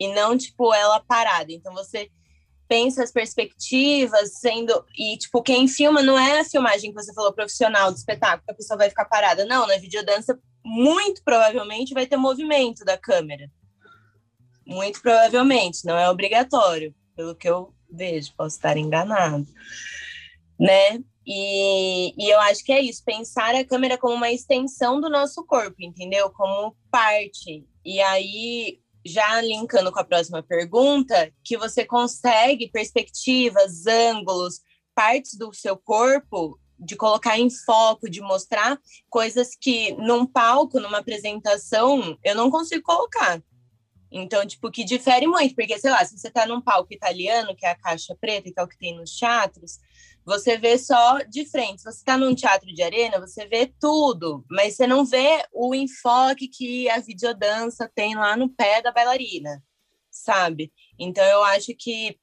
e 0.00 0.08
não, 0.08 0.36
tipo, 0.36 0.72
ela 0.74 1.00
parada. 1.00 1.52
Então, 1.52 1.74
você 1.74 2.10
pensa 2.66 3.02
as 3.02 3.12
perspectivas 3.12 4.38
sendo. 4.38 4.84
E, 4.96 5.18
tipo, 5.18 5.42
quem 5.42 5.68
filma 5.68 6.02
não 6.02 6.18
é 6.18 6.40
a 6.40 6.44
filmagem 6.44 6.90
que 6.90 7.02
você 7.02 7.12
falou 7.12 7.32
profissional 7.32 7.90
do 7.90 7.98
espetáculo, 7.98 8.44
que 8.46 8.52
a 8.52 8.56
pessoa 8.56 8.78
vai 8.78 8.88
ficar 8.88 9.04
parada. 9.04 9.44
Não, 9.44 9.66
na 9.66 9.76
videodança, 9.76 10.38
muito 10.64 11.22
provavelmente 11.22 11.92
vai 11.92 12.06
ter 12.06 12.16
movimento 12.16 12.82
da 12.84 12.96
câmera. 12.96 13.50
Muito 14.66 15.02
provavelmente, 15.02 15.84
não 15.84 15.98
é 15.98 16.08
obrigatório 16.08 16.94
pelo 17.22 17.36
que 17.36 17.48
eu 17.48 17.72
vejo, 17.88 18.34
posso 18.36 18.56
estar 18.56 18.76
enganado, 18.76 19.46
né? 20.58 20.98
E, 21.24 22.12
e 22.18 22.28
eu 22.28 22.40
acho 22.40 22.64
que 22.64 22.72
é 22.72 22.80
isso, 22.80 23.04
pensar 23.04 23.54
a 23.54 23.64
câmera 23.64 23.96
como 23.96 24.14
uma 24.14 24.32
extensão 24.32 25.00
do 25.00 25.08
nosso 25.08 25.44
corpo, 25.46 25.76
entendeu? 25.78 26.30
Como 26.30 26.76
parte. 26.90 27.64
E 27.84 28.00
aí, 28.00 28.80
já 29.06 29.40
linkando 29.40 29.92
com 29.92 30.00
a 30.00 30.04
próxima 30.04 30.42
pergunta, 30.42 31.32
que 31.44 31.56
você 31.56 31.84
consegue 31.84 32.68
perspectivas, 32.68 33.86
ângulos, 33.86 34.60
partes 34.92 35.38
do 35.38 35.52
seu 35.54 35.76
corpo 35.76 36.58
de 36.76 36.96
colocar 36.96 37.38
em 37.38 37.48
foco, 37.48 38.10
de 38.10 38.20
mostrar 38.20 38.76
coisas 39.08 39.50
que 39.54 39.92
num 39.92 40.26
palco, 40.26 40.80
numa 40.80 40.98
apresentação, 40.98 42.18
eu 42.24 42.34
não 42.34 42.50
consigo 42.50 42.82
colocar. 42.82 43.40
Então, 44.12 44.46
tipo, 44.46 44.70
que 44.70 44.84
difere 44.84 45.26
muito, 45.26 45.54
porque, 45.54 45.78
sei 45.78 45.90
lá, 45.90 46.04
se 46.04 46.18
você 46.18 46.30
tá 46.30 46.46
num 46.46 46.60
palco 46.60 46.92
italiano, 46.92 47.56
que 47.56 47.64
é 47.64 47.70
a 47.70 47.74
caixa 47.74 48.14
preta, 48.20 48.52
que 48.52 48.60
é 48.60 48.62
o 48.62 48.68
que 48.68 48.76
tem 48.76 48.94
nos 48.94 49.16
teatros, 49.16 49.78
você 50.24 50.58
vê 50.58 50.76
só 50.76 51.18
de 51.20 51.46
frente. 51.46 51.80
Se 51.80 51.90
você 51.90 52.04
tá 52.04 52.18
num 52.18 52.34
teatro 52.34 52.72
de 52.72 52.82
arena, 52.82 53.18
você 53.18 53.46
vê 53.46 53.72
tudo, 53.80 54.44
mas 54.50 54.76
você 54.76 54.86
não 54.86 55.04
vê 55.04 55.44
o 55.50 55.74
enfoque 55.74 56.46
que 56.46 56.90
a 56.90 57.00
videodança 57.00 57.90
tem 57.94 58.14
lá 58.14 58.36
no 58.36 58.50
pé 58.50 58.82
da 58.82 58.92
bailarina, 58.92 59.64
sabe? 60.10 60.70
Então, 60.98 61.24
eu 61.24 61.42
acho 61.44 61.74
que 61.74 62.18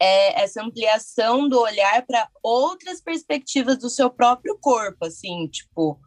é 0.00 0.42
essa 0.42 0.62
ampliação 0.62 1.48
do 1.48 1.60
olhar 1.60 2.04
para 2.06 2.28
outras 2.42 3.00
perspectivas 3.00 3.78
do 3.78 3.88
seu 3.88 4.10
próprio 4.10 4.58
corpo, 4.60 5.04
assim, 5.04 5.46
tipo 5.46 6.00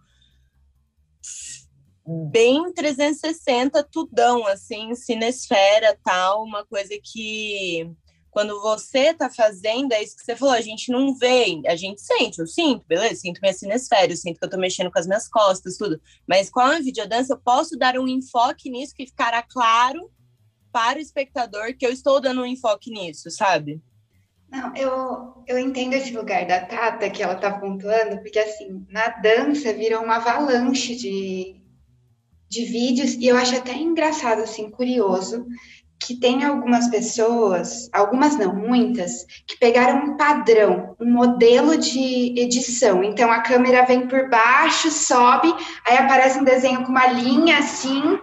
bem 2.05 2.74
360 2.74 3.84
tudão, 3.91 4.46
assim, 4.48 4.96
cinesfera, 4.96 5.98
tal, 6.03 6.43
uma 6.43 6.65
coisa 6.65 6.93
que 7.03 7.89
quando 8.31 8.62
você 8.62 9.13
tá 9.13 9.29
fazendo, 9.29 9.91
é 9.91 10.01
isso 10.01 10.15
que 10.15 10.24
você 10.24 10.38
falou, 10.38 10.53
a 10.53 10.62
gente 10.62 10.89
não 10.89 11.13
vê, 11.13 11.62
a 11.67 11.75
gente 11.75 12.01
sente, 12.01 12.39
eu 12.39 12.48
sinto, 12.48 12.86
beleza? 12.88 13.15
Sinto 13.15 13.41
minha 13.41 13.53
cinesfera, 13.53 14.12
eu 14.12 14.17
sinto 14.17 14.39
que 14.39 14.46
eu 14.46 14.50
tô 14.50 14.58
mexendo 14.58 14.89
com 14.89 14.98
as 14.98 15.05
minhas 15.05 15.27
costas, 15.27 15.75
tudo. 15.77 16.01
Mas 16.25 16.50
com 16.50 16.62
a 16.62 16.79
videodança, 16.79 17.34
eu 17.34 17.38
posso 17.38 17.77
dar 17.77 18.00
um 18.00 18.08
enfoque 18.08 18.70
nisso 18.70 18.96
que 18.96 19.05
ficará 19.05 19.43
claro 19.43 20.10
para 20.72 20.98
o 20.98 21.01
espectador 21.01 21.75
que 21.77 21.86
eu 21.86 21.91
estou 21.91 22.22
dando 22.22 22.41
um 22.41 22.46
enfoque 22.46 22.89
nisso, 22.89 23.29
sabe? 23.29 23.81
Não, 24.50 24.75
eu, 24.75 25.43
eu 25.46 25.60
entendo 25.60 25.93
esse 25.93 26.15
lugar 26.15 26.46
da 26.46 26.65
Tata 26.65 27.10
que 27.10 27.22
ela 27.22 27.36
tá 27.36 27.58
pontuando, 27.58 28.17
porque 28.22 28.39
assim, 28.39 28.86
na 28.89 29.10
dança 29.10 29.74
virou 29.74 30.03
uma 30.03 30.17
avalanche 30.17 30.96
de, 30.96 31.61
de 32.51 32.65
vídeos, 32.65 33.13
e 33.13 33.27
eu 33.27 33.38
acho 33.38 33.55
até 33.55 33.74
engraçado, 33.74 34.41
assim, 34.41 34.70
curioso, 34.70 35.46
que 35.98 36.15
tem 36.15 36.43
algumas 36.43 36.89
pessoas, 36.89 37.89
algumas 37.93 38.38
não, 38.38 38.53
muitas, 38.53 39.25
que 39.48 39.58
pegaram 39.58 40.03
um 40.03 40.17
padrão, 40.17 40.93
um 41.00 41.10
modelo 41.10 41.77
de 41.77 42.38
edição. 42.38 43.03
Então 43.05 43.31
a 43.31 43.39
câmera 43.39 43.86
vem 43.86 44.05
por 44.05 44.29
baixo, 44.29 44.91
sobe, 44.91 45.48
aí 45.88 45.98
aparece 45.98 46.39
um 46.39 46.43
desenho 46.43 46.84
com 46.84 46.89
uma 46.89 47.08
linha 47.08 47.60
assim, 47.60 48.20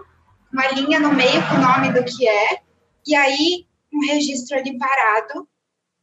uma 0.53 0.69
linha 0.73 1.01
no 1.01 1.15
meio 1.15 1.41
com 1.49 1.55
o 1.55 1.63
nome 1.63 1.93
do 1.95 2.05
que 2.05 2.29
é, 2.29 2.61
e 3.07 3.15
aí 3.15 3.67
um 3.95 4.01
registro 4.05 4.59
ali 4.59 4.77
parado. 4.77 5.49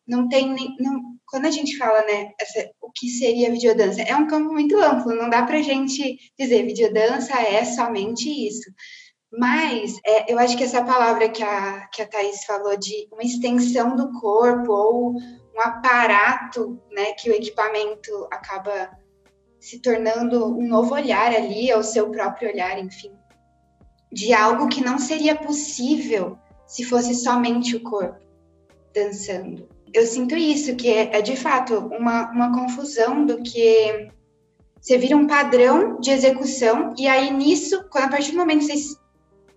Não 0.08 0.28
tem 0.28 0.52
nem. 0.52 0.76
Não, 0.80 1.15
quando 1.28 1.46
a 1.46 1.52
gente 1.52 1.78
fala, 1.78 2.02
né, 2.06 2.32
essa, 2.40 2.70
o 2.82 2.92
que 2.92 3.10
seria 3.10 3.52
videodança, 3.52 4.02
é 4.02 4.16
um 4.16 4.28
campo 4.28 4.54
muito 4.54 4.78
amplo, 4.78 5.16
não 5.16 5.30
dá 5.30 5.44
para 5.44 5.58
a 5.58 5.62
gente 5.62 6.18
dizer 6.38 6.66
videodança 6.66 7.34
é 7.42 7.66
somente 7.66 8.30
isso. 8.30 8.70
Mas 9.32 9.96
é, 10.06 10.32
eu 10.32 10.40
acho 10.40 10.56
que 10.56 10.64
essa 10.64 10.84
palavra 10.84 11.28
que 11.28 11.44
a, 11.44 11.88
que 11.88 12.02
a 12.02 12.08
Thais 12.08 12.46
falou 12.46 12.78
de 12.78 13.08
uma 13.12 13.24
extensão 13.24 13.96
do 13.96 14.12
corpo 14.20 14.72
ou 14.72 15.12
um 15.14 15.62
aparato, 15.62 16.80
né, 16.92 17.14
que 17.14 17.30
o 17.30 17.34
equipamento 17.34 18.28
acaba 18.32 18.92
se 19.60 19.82
tornando 19.82 20.46
um 20.58 20.68
novo 20.68 20.94
olhar 20.94 21.34
ali, 21.34 21.70
é 21.70 21.78
o 21.78 21.84
seu 21.84 22.12
próprio 22.12 22.50
olhar, 22.50 22.78
enfim, 22.78 23.12
de 24.12 24.32
algo 24.32 24.70
que 24.70 24.84
não 24.84 25.00
seria 25.00 25.36
possível 25.36 26.38
se 26.68 26.84
fosse 26.84 27.16
somente 27.16 27.76
o 27.76 27.82
corpo 27.82 28.24
dançando 28.94 29.75
eu 29.96 30.06
sinto 30.06 30.36
isso, 30.36 30.76
que 30.76 30.90
é, 30.90 31.18
é 31.18 31.22
de 31.22 31.36
fato 31.38 31.78
uma, 31.78 32.30
uma 32.32 32.54
confusão 32.54 33.26
do 33.26 33.42
que 33.42 34.10
você 34.80 34.98
vira 34.98 35.16
um 35.16 35.26
padrão 35.26 36.00
de 36.00 36.12
execução, 36.12 36.94
e 36.98 37.08
aí 37.08 37.32
nisso, 37.32 37.86
quando 37.90 38.06
a 38.06 38.10
partir 38.10 38.34
do 38.34 38.38
momento 38.38 38.68
que 38.68 38.78
você 38.78 38.98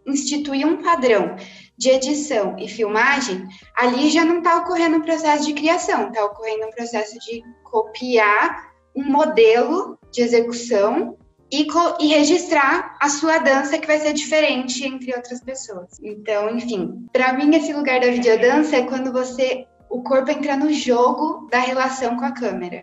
institui 0.07 0.64
um 0.64 0.83
padrão 0.83 1.37
de 1.76 1.90
edição 1.90 2.57
e 2.59 2.66
filmagem, 2.66 3.47
ali 3.76 4.11
já 4.11 4.25
não 4.25 4.38
está 4.38 4.57
ocorrendo 4.59 4.97
um 4.97 5.02
processo 5.02 5.45
de 5.45 5.52
criação, 5.52 6.09
está 6.09 6.25
ocorrendo 6.25 6.66
um 6.66 6.71
processo 6.71 7.18
de 7.18 7.42
copiar 7.62 8.73
um 8.97 9.04
modelo 9.04 9.99
de 10.11 10.23
execução 10.23 11.16
e, 11.50 11.66
e, 12.00 12.07
registrar 12.09 12.97
a 13.00 13.09
sua 13.09 13.38
dança 13.38 13.78
que 13.78 13.87
vai 13.87 13.99
ser 13.99 14.12
diferente 14.12 14.85
entre 14.85 15.14
outras 15.14 15.40
pessoas. 15.42 15.99
Então, 16.02 16.50
enfim, 16.50 17.07
para 17.12 17.33
mim 17.33 17.54
esse 17.54 17.73
lugar 17.73 18.00
da 18.00 18.11
videodança 18.11 18.76
é 18.76 18.83
quando 18.83 19.12
você 19.12 19.66
o 19.90 20.02
corpo 20.02 20.30
entra 20.30 20.57
no 20.57 20.73
jogo 20.73 21.47
da 21.50 21.59
relação 21.59 22.16
com 22.16 22.25
a 22.25 22.33
câmera. 22.33 22.83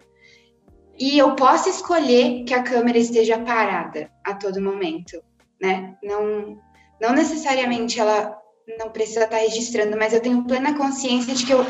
E 0.97 1.17
eu 1.17 1.35
posso 1.35 1.69
escolher 1.69 2.43
que 2.45 2.53
a 2.53 2.63
câmera 2.63 2.97
esteja 2.97 3.37
parada 3.39 4.09
a 4.23 4.33
todo 4.33 4.61
momento, 4.61 5.21
né? 5.61 5.95
Não, 6.01 6.57
não 7.01 7.13
necessariamente 7.13 7.99
ela 7.99 8.37
não 8.79 8.89
precisa 8.89 9.25
estar 9.25 9.37
registrando, 9.37 9.97
mas 9.97 10.13
eu 10.13 10.21
tenho 10.21 10.43
plena 10.45 10.75
consciência 10.75 11.33
de 11.35 11.45
que 11.45 11.53
eu 11.53 11.65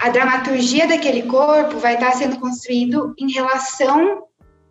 a 0.00 0.08
dramaturgia 0.08 0.88
daquele 0.88 1.24
corpo 1.24 1.78
vai 1.78 1.94
estar 1.94 2.12
sendo 2.12 2.40
construído 2.40 3.14
em 3.18 3.30
relação 3.30 4.26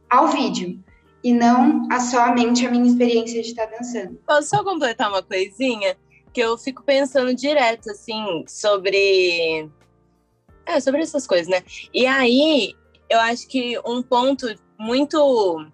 ao 0.09 0.27
vídeo 0.27 0.83
e 1.23 1.31
não 1.31 1.87
a 1.91 1.99
somente 1.99 2.65
a 2.65 2.71
minha 2.71 2.87
experiência 2.87 3.41
de 3.41 3.49
estar 3.49 3.67
dançando. 3.67 4.19
Posso 4.25 4.49
só 4.49 4.63
completar 4.63 5.09
uma 5.09 5.21
coisinha? 5.21 5.95
Que 6.33 6.41
eu 6.41 6.57
fico 6.57 6.83
pensando 6.83 7.33
direto, 7.33 7.91
assim, 7.91 8.43
sobre. 8.47 9.69
É, 10.69 10.79
sobre 10.79 11.01
essas 11.01 11.25
coisas, 11.25 11.47
né? 11.47 11.63
E 11.91 12.05
aí, 12.05 12.75
eu 13.09 13.19
acho 13.19 13.47
que 13.47 13.79
um 13.83 14.03
ponto 14.03 14.45
muito 14.77 15.65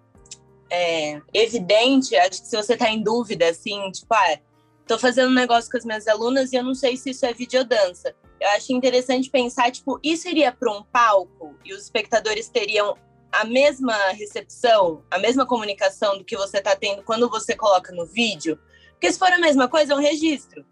é, 0.70 1.20
evidente, 1.34 2.16
acho 2.16 2.40
que 2.40 2.48
se 2.48 2.56
você 2.56 2.74
tá 2.78 2.88
em 2.88 3.02
dúvida, 3.02 3.46
assim, 3.46 3.90
tipo, 3.90 4.14
ah, 4.14 4.38
tô 4.86 4.98
fazendo 4.98 5.28
um 5.28 5.34
negócio 5.34 5.70
com 5.70 5.76
as 5.76 5.84
minhas 5.84 6.08
alunas 6.08 6.50
e 6.50 6.56
eu 6.56 6.64
não 6.64 6.74
sei 6.74 6.96
se 6.96 7.10
isso 7.10 7.26
é 7.26 7.34
videodança. 7.34 8.14
Eu 8.40 8.48
acho 8.50 8.72
interessante 8.72 9.28
pensar, 9.28 9.70
tipo, 9.70 10.00
isso 10.02 10.28
iria 10.30 10.50
para 10.50 10.72
um 10.72 10.82
palco 10.82 11.54
e 11.62 11.74
os 11.74 11.82
espectadores 11.82 12.48
teriam 12.48 12.96
a 13.30 13.44
mesma 13.44 13.94
recepção, 14.12 15.02
a 15.10 15.18
mesma 15.18 15.44
comunicação 15.44 16.16
do 16.16 16.24
que 16.24 16.38
você 16.38 16.56
está 16.56 16.74
tendo 16.74 17.02
quando 17.02 17.28
você 17.28 17.54
coloca 17.54 17.92
no 17.92 18.06
vídeo? 18.06 18.58
Porque 18.92 19.12
se 19.12 19.18
for 19.18 19.30
a 19.30 19.38
mesma 19.38 19.68
coisa, 19.68 19.92
é 19.92 19.96
um 19.96 20.00
registro. 20.00 20.64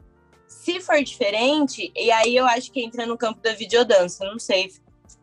Se 0.46 0.80
for 0.80 1.02
diferente, 1.02 1.92
e 1.94 2.10
aí 2.10 2.36
eu 2.36 2.46
acho 2.46 2.70
que 2.72 2.82
entra 2.82 3.06
no 3.06 3.18
campo 3.18 3.40
da 3.40 3.52
videodança, 3.52 4.24
não 4.24 4.38
sei, 4.38 4.70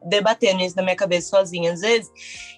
debatendo 0.03 0.61
isso 0.61 0.75
na 0.75 0.83
minha 0.83 0.95
cabeça 0.95 1.29
sozinha 1.29 1.73
às 1.73 1.81
vezes. 1.81 2.11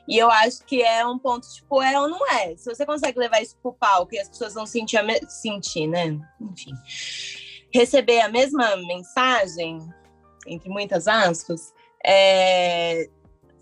E 0.08 0.18
eu 0.18 0.30
acho 0.30 0.66
que 0.66 0.82
é 0.82 1.06
um 1.06 1.18
ponto, 1.18 1.48
tipo, 1.50 1.82
é 1.82 2.00
ou 2.00 2.10
não 2.10 2.28
é. 2.32 2.56
Se 2.56 2.66
você 2.66 2.86
consegue 2.86 3.20
levar 3.20 3.42
isso 3.42 3.58
pro 3.62 3.74
palco 3.74 4.14
e 4.14 4.20
as 4.20 4.30
pessoas 4.30 4.54
vão 4.54 4.66
sentir, 4.66 5.02
me... 5.04 5.20
sentir, 5.30 5.88
né? 5.88 6.20
Enfim. 6.42 6.74
Receber 7.74 8.22
a 8.22 8.30
mesma 8.30 8.76
mensagem, 8.76 9.80
entre 10.46 10.70
muitas 10.70 11.08
aspas, 11.08 11.74
é, 12.06 13.10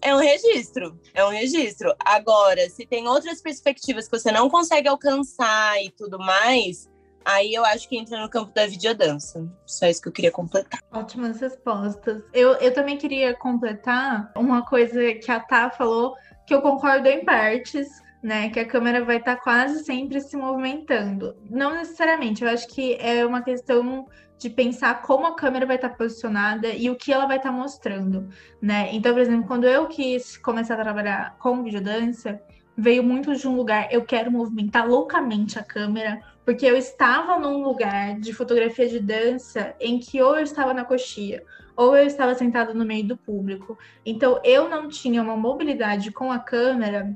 é 0.02 0.16
um 0.16 0.20
registro, 0.20 1.00
é 1.14 1.24
um 1.24 1.30
registro. 1.30 1.96
Agora, 2.00 2.70
se 2.70 2.86
tem 2.86 3.08
outras 3.08 3.42
perspectivas 3.42 4.08
que 4.08 4.18
você 4.18 4.32
não 4.32 4.50
consegue 4.50 4.88
alcançar 4.88 5.82
e 5.82 5.90
tudo 5.92 6.18
mais, 6.18 6.90
aí 7.26 7.54
eu 7.54 7.64
acho 7.66 7.88
que 7.88 7.98
entra 7.98 8.22
no 8.22 8.30
campo 8.30 8.54
da 8.54 8.66
videodança. 8.66 9.48
Só 9.66 9.88
isso 9.88 10.02
que 10.02 10.08
eu 10.08 10.14
queria 10.14 10.32
completar. 10.32 10.80
Ótimas 10.92 11.40
respostas. 11.40 12.24
Eu, 12.34 12.54
eu 12.56 12.74
também 12.74 12.98
queria 12.98 13.34
completar 13.36 14.32
uma 14.36 14.66
coisa 14.66 15.14
que 15.16 15.32
a 15.32 15.40
Tá 15.40 15.70
falou, 15.70 16.16
que 16.46 16.54
eu 16.54 16.62
concordo 16.62 17.08
em 17.08 17.26
partes, 17.26 17.88
né? 18.22 18.50
Que 18.50 18.60
a 18.60 18.68
câmera 18.68 19.04
vai 19.04 19.18
estar 19.18 19.38
quase 19.38 19.84
sempre 19.84 20.22
se 20.22 20.38
movimentando. 20.38 21.36
Não 21.50 21.74
necessariamente, 21.76 22.44
eu 22.44 22.50
acho 22.50 22.68
que 22.68 22.96
é 22.96 23.26
uma 23.26 23.42
questão 23.42 24.08
de 24.38 24.50
pensar 24.50 25.04
como 25.04 25.28
a 25.28 25.36
câmera 25.36 25.68
vai 25.68 25.76
estar 25.76 25.90
posicionada 25.90 26.68
e 26.70 26.90
o 26.90 26.96
que 26.96 27.14
ela 27.14 27.28
vai 27.28 27.38
estar 27.38 27.52
mostrando, 27.52 28.28
né? 28.60 28.90
Então, 28.92 29.14
por 29.14 29.22
exemplo, 29.22 29.48
quando 29.48 29.66
eu 29.66 29.88
quis 29.88 30.36
começar 30.38 30.74
a 30.74 30.84
trabalhar 30.84 31.38
com 31.38 31.64
videodança, 31.64 32.42
veio 32.76 33.04
muito 33.04 33.36
de 33.36 33.48
um 33.48 33.56
lugar, 33.56 33.88
eu 33.92 34.04
quero 34.04 34.32
movimentar 34.32 34.88
loucamente 34.88 35.60
a 35.60 35.64
câmera, 35.64 36.20
porque 36.46 36.66
eu 36.66 36.76
estava 36.76 37.38
num 37.38 37.64
lugar 37.64 38.20
de 38.20 38.34
fotografia 38.34 38.88
de 38.88 39.00
dança 39.00 39.76
em 39.80 40.00
que 40.00 40.22
ou 40.22 40.36
eu 40.36 40.44
estava 40.44 40.74
na 40.74 40.84
coxia, 40.84 41.44
ou 41.76 41.96
eu 41.96 42.06
estava 42.06 42.36
sentado 42.36 42.74
no 42.74 42.86
meio 42.86 43.08
do 43.08 43.18
público. 43.18 43.78
Então, 44.06 44.40
eu 44.44 44.70
não 44.70 44.88
tinha 44.88 45.22
uma 45.22 45.38
mobilidade 45.38 46.12
com 46.12 46.32
a 46.32 46.40
câmera 46.40 47.16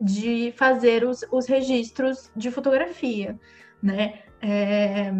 de 0.00 0.52
fazer 0.56 1.04
os, 1.04 1.24
os 1.30 1.46
registros 1.46 2.30
de 2.34 2.50
fotografia, 2.50 3.38
né? 3.82 4.20
É, 4.40 5.12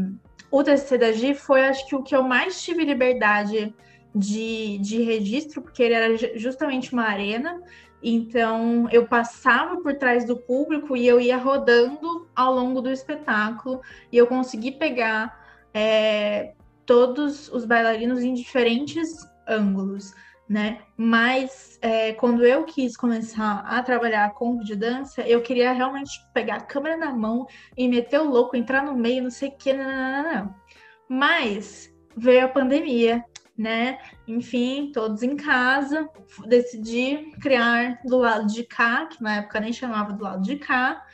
o 0.50 0.64
TCC 0.64 0.98
da 0.98 1.12
Gi 1.12 1.34
foi, 1.34 1.66
acho 1.66 1.86
que, 1.86 1.94
o 1.94 2.02
que 2.02 2.16
eu 2.16 2.22
mais 2.22 2.62
tive 2.62 2.84
liberdade 2.84 3.74
de, 4.14 4.78
de 4.78 5.02
registro, 5.02 5.62
porque 5.62 5.82
ele 5.82 5.94
era 5.94 6.16
justamente 6.36 6.92
uma 6.92 7.04
arena. 7.04 7.60
Então, 8.02 8.88
eu 8.90 9.06
passava 9.06 9.80
por 9.80 9.94
trás 9.94 10.24
do 10.24 10.36
público 10.36 10.96
e 10.96 11.06
eu 11.06 11.20
ia 11.20 11.36
rodando 11.36 12.28
ao 12.34 12.54
longo 12.54 12.80
do 12.80 12.90
espetáculo, 12.90 13.80
e 14.10 14.16
eu 14.16 14.26
consegui 14.26 14.72
pegar 14.72 15.38
é, 15.74 16.54
todos 16.86 17.48
os 17.48 17.64
bailarinos 17.64 18.22
em 18.22 18.34
diferentes 18.34 19.08
ângulos 19.46 20.14
né? 20.50 20.80
Mas 20.96 21.78
é, 21.80 22.12
quando 22.14 22.44
eu 22.44 22.64
quis 22.64 22.96
começar 22.96 23.60
a 23.60 23.80
trabalhar 23.84 24.34
com 24.34 24.58
videodança, 24.58 25.22
eu 25.22 25.40
queria 25.40 25.70
realmente 25.70 26.10
pegar 26.34 26.56
a 26.56 26.60
câmera 26.60 26.96
na 26.96 27.12
mão 27.12 27.46
e 27.76 27.86
meter 27.86 28.20
o 28.20 28.28
louco, 28.28 28.56
entrar 28.56 28.84
no 28.84 28.96
meio, 28.96 29.22
não 29.22 29.30
sei 29.30 29.50
o 29.50 29.52
que, 29.52 29.72
não, 29.72 29.84
não, 29.84 30.22
não, 30.24 30.34
não. 30.34 30.54
Mas 31.08 31.94
veio 32.16 32.46
a 32.46 32.48
pandemia, 32.48 33.24
né? 33.60 33.98
Enfim, 34.26 34.90
todos 34.90 35.22
em 35.22 35.36
casa, 35.36 36.08
decidi 36.46 37.30
criar 37.42 38.00
do 38.06 38.16
lado 38.16 38.46
de 38.46 38.64
cá, 38.64 39.04
que 39.04 39.22
na 39.22 39.36
época 39.36 39.60
nem 39.60 39.70
chamava 39.70 40.14
do 40.14 40.24
lado 40.24 40.42
de 40.42 40.56
cá, 40.56 41.04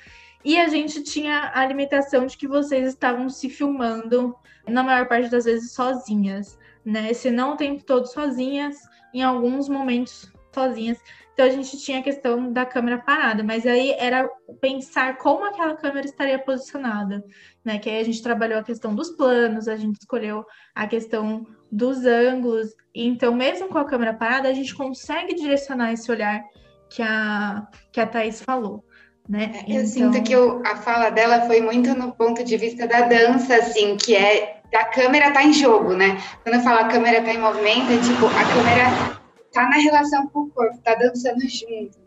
e 0.44 0.56
a 0.56 0.68
gente 0.68 1.02
tinha 1.02 1.50
a 1.52 1.66
limitação 1.66 2.24
de 2.24 2.36
que 2.36 2.46
vocês 2.46 2.86
estavam 2.86 3.28
se 3.28 3.50
filmando, 3.50 4.32
na 4.64 4.84
maior 4.84 5.08
parte 5.08 5.28
das 5.28 5.44
vezes, 5.44 5.72
sozinhas, 5.72 6.56
né? 6.84 7.12
Se 7.12 7.32
não 7.32 7.54
o 7.54 7.56
tempo 7.56 7.82
todo 7.82 8.06
sozinhas, 8.06 8.76
em 9.12 9.24
alguns 9.24 9.68
momentos 9.68 10.32
sozinhas. 10.54 11.00
Então 11.32 11.46
a 11.46 11.50
gente 11.50 11.76
tinha 11.78 11.98
a 11.98 12.02
questão 12.02 12.52
da 12.52 12.64
câmera 12.64 12.98
parada, 12.98 13.42
mas 13.42 13.66
aí 13.66 13.90
era 13.98 14.28
pensar 14.60 15.18
como 15.18 15.44
aquela 15.44 15.74
câmera 15.74 16.06
estaria 16.06 16.38
posicionada, 16.38 17.24
né? 17.64 17.80
Que 17.80 17.90
aí 17.90 17.98
a 17.98 18.04
gente 18.04 18.22
trabalhou 18.22 18.60
a 18.60 18.64
questão 18.64 18.94
dos 18.94 19.10
planos, 19.10 19.66
a 19.66 19.76
gente 19.76 19.96
escolheu 19.96 20.46
a 20.74 20.86
questão 20.86 21.44
dos 21.70 22.04
ângulos. 22.04 22.68
Então, 22.94 23.34
mesmo 23.34 23.68
com 23.68 23.78
a 23.78 23.84
câmera 23.84 24.14
parada, 24.14 24.48
a 24.48 24.52
gente 24.52 24.74
consegue 24.74 25.34
direcionar 25.34 25.92
esse 25.92 26.10
olhar 26.10 26.42
que 26.88 27.02
a, 27.02 27.66
que 27.92 28.00
a 28.00 28.06
Thaís 28.06 28.42
falou. 28.42 28.84
Né? 29.28 29.52
É, 29.66 29.72
eu 29.72 29.82
então... 29.82 29.86
sinto 29.86 30.22
que 30.22 30.34
a 30.34 30.76
fala 30.76 31.10
dela 31.10 31.42
foi 31.42 31.60
muito 31.60 31.94
no 31.94 32.12
ponto 32.12 32.44
de 32.44 32.56
vista 32.56 32.86
da 32.86 33.02
dança, 33.02 33.56
assim, 33.56 33.96
que 33.96 34.14
é 34.14 34.60
a 34.72 34.84
câmera 34.84 35.32
tá 35.32 35.42
em 35.42 35.52
jogo, 35.52 35.94
né? 35.94 36.22
Quando 36.42 36.56
eu 36.56 36.60
falo 36.60 36.80
a 36.80 36.88
câmera 36.88 37.22
tá 37.22 37.32
em 37.32 37.40
movimento, 37.40 37.92
é 37.92 37.98
tipo, 37.98 38.26
a 38.26 38.54
câmera 38.54 39.20
tá 39.52 39.68
na 39.68 39.76
relação 39.76 40.28
com 40.28 40.40
o 40.40 40.50
corpo, 40.50 40.78
tá 40.82 40.94
dançando 40.94 41.40
junto. 41.40 41.98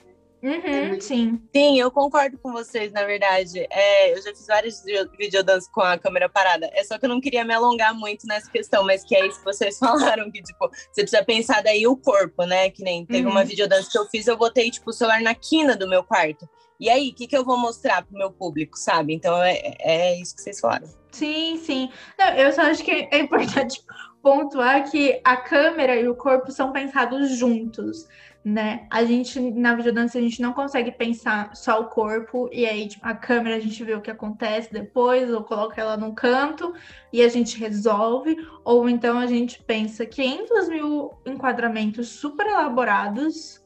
Uhum, 0.42 1.00
sim. 1.02 1.42
Sim, 1.54 1.80
eu 1.80 1.92
concordo 1.92 2.38
com 2.38 2.52
vocês, 2.52 2.92
na 2.92 3.04
verdade. 3.04 3.68
É, 3.70 4.14
eu 4.14 4.22
já 4.22 4.30
fiz 4.30 4.48
vários 4.48 4.84
videodanças 5.18 5.70
com 5.70 5.82
a 5.82 5.98
câmera 5.98 6.30
parada. 6.30 6.70
É 6.74 6.84
só 6.84 6.98
que 6.98 7.06
eu 7.06 7.10
não 7.10 7.20
queria 7.20 7.44
me 7.44 7.54
alongar 7.54 7.94
muito 7.94 8.26
nessa 8.26 8.50
questão, 8.50 8.84
mas 8.86 9.04
que 9.04 9.16
é 9.16 9.28
isso 9.28 9.40
que 9.40 9.46
vocês 9.46 9.78
falaram, 9.80 10.32
que, 10.32 10.42
tipo, 10.42 10.70
você 10.70 11.02
precisa 11.02 11.24
pensar 11.24 11.62
daí 11.62 11.86
o 11.86 11.98
corpo, 11.98 12.46
né? 12.46 12.70
Que 12.70 12.84
nem 12.84 13.06
teve 13.06 13.26
uhum. 13.26 13.32
uma 13.32 13.44
videodança 13.44 13.90
que 13.92 13.98
eu 13.98 14.06
fiz, 14.06 14.28
eu 14.28 14.38
botei, 14.38 14.72
tipo, 14.72 14.90
o 14.90 14.94
celular 14.94 15.22
na 15.22 15.36
quina 15.36 15.76
do 15.76 15.88
meu 15.88 16.04
quarto. 16.04 16.48
E 16.80 16.90
aí, 16.90 17.10
o 17.10 17.14
que, 17.14 17.28
que 17.28 17.36
eu 17.36 17.44
vou 17.44 17.58
mostrar 17.58 18.04
pro 18.04 18.18
meu 18.18 18.32
público, 18.32 18.78
sabe? 18.78 19.14
Então 19.14 19.44
é, 19.44 19.76
é 19.80 20.22
isso 20.22 20.34
que 20.34 20.42
vocês 20.42 20.60
falaram. 20.60 20.88
Sim, 21.12 21.58
sim. 21.58 21.90
Não, 22.18 22.28
eu 22.36 22.54
só 22.54 22.62
acho 22.62 22.84
que 22.84 22.92
é 23.12 23.20
importante 23.20 23.84
pontuar 24.24 24.90
que 24.90 25.20
a 25.24 25.36
câmera 25.36 25.96
e 25.96 26.08
o 26.08 26.16
corpo 26.16 26.52
são 26.52 26.72
pensados 26.72 27.32
juntos, 27.32 28.08
né? 28.44 28.88
A 28.90 29.04
gente, 29.04 29.40
na 29.40 29.76
videodança, 29.76 30.18
a 30.18 30.22
gente 30.22 30.42
não 30.42 30.54
consegue 30.54 30.92
pensar 30.92 31.56
só 31.56 31.82
o 31.82 31.88
corpo 31.88 32.50
e 32.52 32.66
aí, 32.66 32.88
tipo, 32.88 33.06
a 33.06 33.14
câmera 33.14 33.58
a 33.58 33.60
gente 33.60 33.84
vê 33.84 33.94
o 33.94 34.02
que 34.02 34.12
acontece 34.12 34.72
depois, 34.72 35.32
ou 35.32 35.44
coloca 35.44 35.80
ela 35.80 35.98
num 35.98 36.14
canto 36.14 36.74
e 37.12 37.22
a 37.22 37.28
gente 37.28 37.60
resolve, 37.60 38.38
ou 38.64 38.90
então 38.90 39.20
a 39.20 39.28
gente 39.28 39.62
pensa 39.64 40.06
500 40.06 40.70
mil 40.70 41.14
enquadramentos 41.26 42.08
super 42.08 42.48
elaborados 42.48 43.62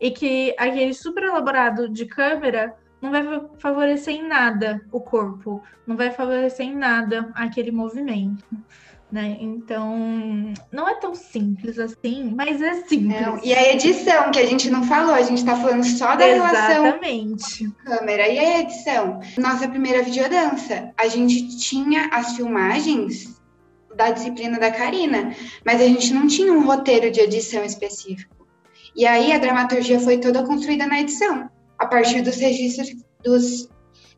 e 0.00 0.10
que 0.10 0.54
aquele 0.58 0.94
super 0.94 1.24
elaborado 1.24 1.88
de 1.88 2.06
câmera 2.06 2.74
não 3.00 3.10
vai 3.10 3.22
favorecer 3.58 4.14
em 4.14 4.26
nada 4.26 4.80
o 4.90 5.00
corpo, 5.00 5.62
não 5.86 5.96
vai 5.96 6.10
favorecer 6.10 6.66
em 6.66 6.74
nada 6.74 7.30
aquele 7.34 7.70
movimento. 7.70 8.44
Né? 9.14 9.36
Então, 9.38 10.52
não 10.72 10.88
é 10.88 10.94
tão 10.94 11.14
simples 11.14 11.78
assim, 11.78 12.34
mas 12.34 12.60
é 12.60 12.74
simples. 12.82 13.20
Não, 13.20 13.38
e 13.44 13.54
a 13.54 13.72
edição, 13.72 14.32
que 14.32 14.40
a 14.40 14.44
gente 14.44 14.68
não 14.68 14.82
falou, 14.82 15.14
a 15.14 15.22
gente 15.22 15.38
está 15.38 15.54
falando 15.54 15.84
só 15.84 16.16
da 16.16 16.28
Exatamente. 16.28 17.62
relação 17.62 17.76
câmera. 17.84 18.26
E 18.26 18.38
a 18.40 18.60
edição? 18.62 19.20
Nossa 19.38 19.68
primeira 19.68 20.02
videodança, 20.02 20.90
a 20.98 21.06
gente 21.06 21.56
tinha 21.58 22.08
as 22.10 22.34
filmagens 22.34 23.40
da 23.94 24.10
disciplina 24.10 24.58
da 24.58 24.72
Karina, 24.72 25.32
mas 25.64 25.80
a 25.80 25.86
gente 25.86 26.12
não 26.12 26.26
tinha 26.26 26.52
um 26.52 26.66
roteiro 26.66 27.08
de 27.08 27.20
edição 27.20 27.64
específico. 27.64 28.48
E 28.96 29.06
aí 29.06 29.30
a 29.30 29.38
dramaturgia 29.38 30.00
foi 30.00 30.18
toda 30.18 30.42
construída 30.42 30.88
na 30.88 31.00
edição, 31.00 31.48
a 31.78 31.86
partir 31.86 32.20
dos 32.20 32.34
registros 32.34 32.90
dos 33.22 33.68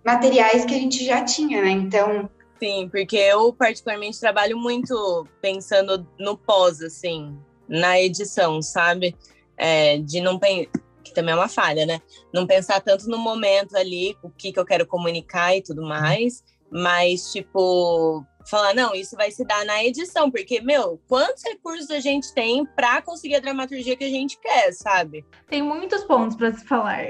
materiais 0.02 0.64
que 0.64 0.74
a 0.74 0.78
gente 0.78 1.04
já 1.04 1.22
tinha, 1.22 1.61
né? 1.61 1.68
Então. 1.72 2.30
Sim, 2.59 2.88
porque 2.88 3.16
eu 3.16 3.53
particularmente 3.53 4.19
trabalho 4.19 4.57
muito 4.57 5.27
pensando 5.42 6.07
no 6.19 6.38
pós, 6.38 6.81
assim, 6.81 7.38
na 7.69 8.01
edição, 8.01 8.62
sabe? 8.62 9.14
É, 9.57 9.99
de 9.99 10.21
não 10.21 10.38
pensar 10.38 10.71
que 11.07 11.14
também 11.14 11.33
é 11.33 11.37
uma 11.37 11.49
falha, 11.49 11.87
né? 11.87 12.01
Não 12.35 12.47
pensar 12.47 12.81
tanto 12.81 13.09
no 13.09 13.19
momento 13.19 13.77
ali, 13.77 14.16
o 14.23 14.29
que, 14.29 14.53
que 14.53 14.59
eu 14.59 14.64
quero 14.64 14.87
comunicar 14.87 15.57
e 15.57 15.62
tudo 15.62 15.83
mais, 15.83 16.42
mas, 16.71 17.33
tipo, 17.33 18.25
falar, 18.50 18.74
não, 18.74 18.94
isso 18.94 19.16
vai 19.16 19.30
se 19.30 19.44
dar 19.44 19.64
na 19.64 19.85
edição, 19.85 20.30
porque, 20.30 20.61
meu, 20.61 21.00
quantos 21.09 21.42
recursos 21.44 21.90
a 21.90 22.00
gente 22.00 22.32
tem 22.35 22.64
para 22.64 23.02
conseguir 23.02 23.37
a 23.37 23.40
dramaturgia 23.40 23.96
que 23.96 24.04
a 24.04 24.11
gente 24.11 24.38
quer, 24.38 24.72
sabe? 24.72 25.24
Tem 25.48 25.62
muitos 25.62 26.04
pontos 26.04 26.37
para 26.37 26.52
se 26.52 26.64
falar, 26.64 27.06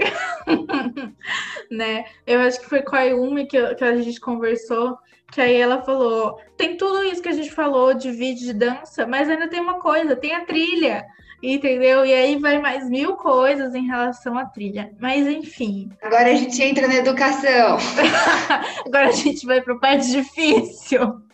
né? 1.70 2.04
Eu 2.26 2.40
acho 2.40 2.60
que 2.60 2.68
foi 2.68 2.82
com 2.82 2.96
a 2.96 3.02
Yumi 3.02 3.46
que, 3.46 3.74
que 3.74 3.84
a 3.84 3.96
gente 3.96 4.20
conversou, 4.20 4.96
que 5.32 5.40
aí 5.40 5.56
ela 5.56 5.82
falou, 5.82 6.40
tem 6.56 6.76
tudo 6.76 7.04
isso 7.04 7.22
que 7.22 7.28
a 7.28 7.32
gente 7.32 7.50
falou 7.50 7.94
de 7.94 8.10
vídeo 8.10 8.46
de 8.46 8.52
dança, 8.52 9.06
mas 9.06 9.28
ainda 9.28 9.48
tem 9.48 9.60
uma 9.60 9.80
coisa, 9.80 10.16
tem 10.16 10.34
a 10.34 10.44
trilha 10.44 11.04
entendeu? 11.42 12.04
E 12.04 12.12
aí 12.12 12.38
vai 12.38 12.58
mais 12.58 12.88
mil 12.88 13.14
coisas 13.14 13.74
em 13.74 13.86
relação 13.86 14.38
à 14.38 14.46
trilha. 14.46 14.90
Mas 14.98 15.26
enfim. 15.26 15.90
Agora 16.02 16.30
a 16.30 16.34
gente 16.34 16.60
entra 16.62 16.88
na 16.88 16.96
educação. 16.96 17.78
Agora 18.84 19.08
a 19.08 19.12
gente 19.12 19.46
vai 19.46 19.60
para 19.60 19.74
a 19.74 19.78
parte 19.78 20.10
difícil. 20.10 21.25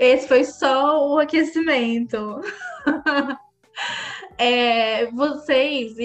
Esse 0.00 0.26
foi 0.26 0.44
só 0.44 1.08
o 1.08 1.18
aquecimento. 1.18 2.40
É, 4.36 5.06
vocês, 5.06 5.96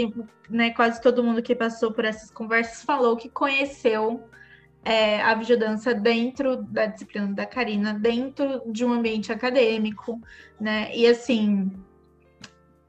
né, 0.50 0.70
quase 0.72 1.02
todo 1.02 1.24
mundo 1.24 1.42
que 1.42 1.56
passou 1.56 1.92
por 1.94 2.04
essas 2.04 2.30
conversas 2.30 2.84
falou 2.84 3.16
que 3.16 3.30
conheceu 3.30 4.30
é, 4.84 5.22
a 5.22 5.34
videodança 5.36 5.94
dentro 5.94 6.58
da 6.58 6.86
disciplina 6.86 7.34
da 7.34 7.46
Karina, 7.46 7.94
dentro 7.94 8.62
de 8.68 8.84
um 8.84 8.92
ambiente 8.92 9.32
acadêmico, 9.32 10.22
né? 10.60 10.94
E 10.94 11.08
assim, 11.08 11.72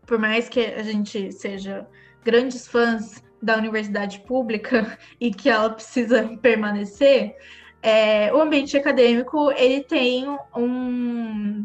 por 0.05 0.19
mais 0.19 0.49
que 0.49 0.61
a 0.61 0.83
gente 0.83 1.31
seja 1.31 1.87
grandes 2.25 2.67
fãs 2.67 3.23
da 3.41 3.57
universidade 3.57 4.21
pública 4.21 4.99
e 5.21 5.33
que 5.33 5.49
ela 5.49 5.71
precisa 5.71 6.37
permanecer, 6.43 7.37
é, 7.83 8.33
o 8.35 8.41
ambiente 8.41 8.77
acadêmico 8.77 9.51
ele 9.53 9.83
tem 9.83 10.27
um, 10.57 11.65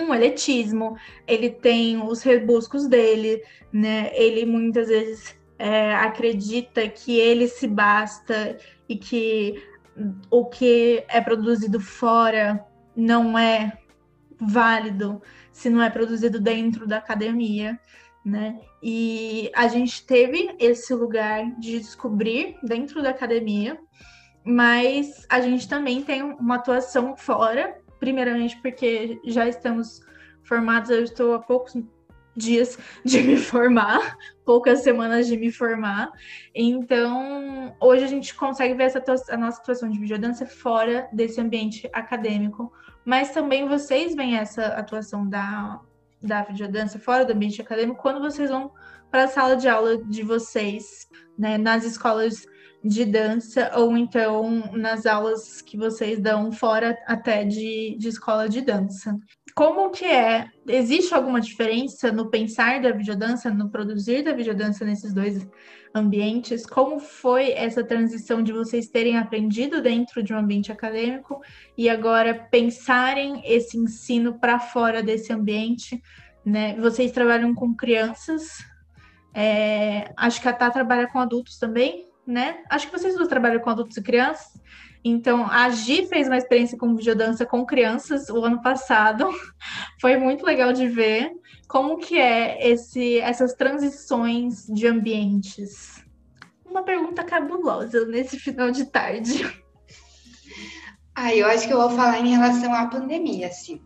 um 0.00 0.14
eletismo, 0.14 0.96
ele 1.26 1.50
tem 1.50 2.02
os 2.02 2.22
rebuscos 2.22 2.86
dele, 2.86 3.42
né? 3.72 4.10
Ele 4.14 4.44
muitas 4.44 4.88
vezes 4.88 5.34
é, 5.58 5.94
acredita 5.94 6.88
que 6.88 7.18
ele 7.18 7.48
se 7.48 7.66
basta 7.66 8.56
e 8.88 8.96
que 8.96 9.62
o 10.30 10.44
que 10.44 11.04
é 11.08 11.20
produzido 11.20 11.80
fora 11.80 12.64
não 12.94 13.38
é 13.38 13.78
válido 14.38 15.22
se 15.50 15.70
não 15.70 15.82
é 15.82 15.88
produzido 15.88 16.38
dentro 16.38 16.86
da 16.86 16.98
academia, 16.98 17.80
né? 18.24 18.60
E 18.82 19.50
a 19.54 19.68
gente 19.68 20.04
teve 20.04 20.54
esse 20.58 20.94
lugar 20.94 21.50
de 21.58 21.78
descobrir 21.78 22.58
dentro 22.62 23.02
da 23.02 23.10
academia 23.10 23.78
mas 24.46 25.26
a 25.28 25.40
gente 25.40 25.68
também 25.68 26.02
tem 26.02 26.22
uma 26.22 26.54
atuação 26.54 27.16
fora, 27.16 27.76
primeiramente 27.98 28.56
porque 28.62 29.20
já 29.24 29.48
estamos 29.48 30.00
formados, 30.44 30.88
eu 30.88 31.02
estou 31.02 31.34
há 31.34 31.40
poucos 31.40 31.76
dias 32.36 32.78
de 33.04 33.22
me 33.22 33.36
formar, 33.36 34.16
poucas 34.44 34.84
semanas 34.84 35.26
de 35.26 35.36
me 35.36 35.50
formar. 35.50 36.12
Então, 36.54 37.74
hoje 37.80 38.04
a 38.04 38.06
gente 38.06 38.32
consegue 38.36 38.74
ver 38.74 38.84
essa 38.84 39.02
a 39.30 39.36
nossa 39.36 39.60
atuação 39.60 39.90
de 39.90 39.98
videodança 39.98 40.46
fora 40.46 41.08
desse 41.12 41.40
ambiente 41.40 41.90
acadêmico, 41.92 42.72
mas 43.04 43.32
também 43.32 43.66
vocês 43.66 44.14
veem 44.14 44.36
essa 44.36 44.66
atuação 44.66 45.28
da, 45.28 45.80
da 46.22 46.42
videodança 46.44 47.00
fora 47.00 47.24
do 47.24 47.32
ambiente 47.32 47.60
acadêmico 47.60 48.00
quando 48.00 48.20
vocês 48.20 48.48
vão 48.48 48.70
para 49.10 49.24
a 49.24 49.28
sala 49.28 49.56
de 49.56 49.68
aula 49.68 49.98
de 50.04 50.22
vocês, 50.22 51.08
né, 51.36 51.58
nas 51.58 51.84
escolas 51.84 52.46
de 52.86 53.04
dança 53.04 53.72
ou 53.74 53.96
então 53.96 54.70
nas 54.72 55.06
aulas 55.06 55.60
que 55.60 55.76
vocês 55.76 56.20
dão 56.20 56.52
fora 56.52 56.96
até 57.06 57.44
de, 57.44 57.96
de 57.98 58.08
escola 58.08 58.48
de 58.48 58.60
dança. 58.60 59.18
Como 59.54 59.90
que 59.90 60.04
é? 60.04 60.48
Existe 60.68 61.14
alguma 61.14 61.40
diferença 61.40 62.12
no 62.12 62.30
pensar 62.30 62.80
da 62.80 62.92
videodança, 62.92 63.50
no 63.50 63.70
produzir 63.70 64.22
da 64.22 64.32
videodança 64.32 64.84
nesses 64.84 65.12
dois 65.12 65.46
ambientes? 65.94 66.66
Como 66.66 67.00
foi 67.00 67.52
essa 67.52 67.82
transição 67.82 68.42
de 68.42 68.52
vocês 68.52 68.88
terem 68.88 69.16
aprendido 69.16 69.80
dentro 69.80 70.22
de 70.22 70.34
um 70.34 70.38
ambiente 70.38 70.70
acadêmico 70.70 71.40
e 71.76 71.88
agora 71.88 72.34
pensarem 72.34 73.40
esse 73.44 73.78
ensino 73.78 74.38
para 74.38 74.58
fora 74.58 75.02
desse 75.02 75.32
ambiente? 75.32 76.02
Né? 76.44 76.76
Vocês 76.78 77.10
trabalham 77.10 77.54
com 77.54 77.74
crianças, 77.74 78.64
é, 79.34 80.12
acho 80.16 80.40
que 80.40 80.48
a 80.48 80.52
Tá 80.52 80.70
trabalha 80.70 81.08
com 81.08 81.18
adultos 81.18 81.58
também, 81.58 82.06
né? 82.26 82.62
Acho 82.68 82.86
que 82.86 82.98
vocês 82.98 83.14
duas 83.14 83.28
trabalham 83.28 83.60
com 83.60 83.70
adultos 83.70 83.96
e 83.96 84.02
crianças. 84.02 84.60
Então, 85.04 85.48
a 85.48 85.68
Gi 85.70 86.06
fez 86.06 86.26
uma 86.26 86.36
experiência 86.36 86.76
com 86.76 86.96
videodança 86.96 87.46
com 87.46 87.64
crianças 87.64 88.28
o 88.28 88.44
ano 88.44 88.60
passado. 88.60 89.28
Foi 90.00 90.16
muito 90.16 90.44
legal 90.44 90.72
de 90.72 90.88
ver 90.88 91.32
como 91.68 91.96
que 91.98 92.18
é 92.18 92.68
esse, 92.68 93.18
essas 93.20 93.54
transições 93.54 94.66
de 94.66 94.86
ambientes. 94.86 96.04
Uma 96.64 96.82
pergunta 96.82 97.22
cabulosa 97.22 98.04
nesse 98.06 98.38
final 98.38 98.70
de 98.70 98.86
tarde. 98.86 99.44
Ah, 101.18 101.34
eu 101.34 101.46
acho 101.46 101.66
que 101.66 101.72
eu 101.72 101.78
vou 101.78 101.88
falar 101.88 102.20
em 102.20 102.28
relação 102.28 102.74
à 102.74 102.88
pandemia, 102.88 103.46
assim. 103.46 103.80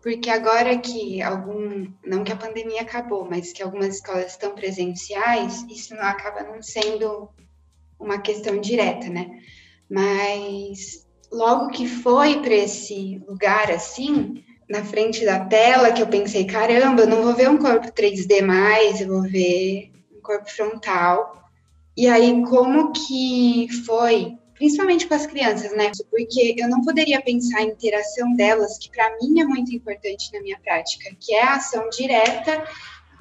Porque 0.00 0.30
agora 0.30 0.78
que 0.78 1.20
algum, 1.20 1.92
não 2.06 2.22
que 2.22 2.30
a 2.30 2.36
pandemia 2.36 2.82
acabou, 2.82 3.28
mas 3.28 3.52
que 3.52 3.60
algumas 3.60 3.96
escolas 3.96 4.30
estão 4.30 4.54
presenciais, 4.54 5.66
isso 5.68 5.92
não 5.96 6.04
acaba 6.04 6.44
não 6.44 6.62
sendo 6.62 7.28
uma 7.98 8.18
questão 8.18 8.60
direta, 8.60 9.08
né? 9.08 9.30
Mas 9.90 11.06
logo 11.30 11.68
que 11.68 11.86
foi 11.86 12.40
para 12.40 12.54
esse 12.54 13.20
lugar 13.26 13.70
assim, 13.70 14.42
na 14.68 14.84
frente 14.84 15.24
da 15.24 15.44
tela, 15.44 15.92
que 15.92 16.02
eu 16.02 16.06
pensei, 16.06 16.44
caramba, 16.44 17.02
eu 17.02 17.06
não 17.06 17.22
vou 17.22 17.34
ver 17.34 17.48
um 17.48 17.58
corpo 17.58 17.88
3D 17.88 18.42
mais, 18.42 19.00
eu 19.00 19.08
vou 19.08 19.22
ver 19.22 19.90
um 20.16 20.20
corpo 20.20 20.48
frontal. 20.50 21.38
E 21.96 22.06
aí, 22.06 22.42
como 22.44 22.92
que 22.92 23.66
foi, 23.86 24.36
principalmente 24.54 25.06
com 25.06 25.14
as 25.14 25.26
crianças, 25.26 25.74
né? 25.74 25.90
Porque 26.10 26.54
eu 26.56 26.68
não 26.68 26.82
poderia 26.82 27.20
pensar 27.22 27.62
em 27.62 27.70
interação 27.70 28.34
delas, 28.34 28.78
que 28.78 28.90
para 28.90 29.16
mim 29.20 29.40
é 29.40 29.44
muito 29.44 29.74
importante 29.74 30.30
na 30.32 30.40
minha 30.40 30.58
prática, 30.60 31.10
que 31.18 31.34
é 31.34 31.42
a 31.42 31.54
ação 31.54 31.88
direta 31.90 32.62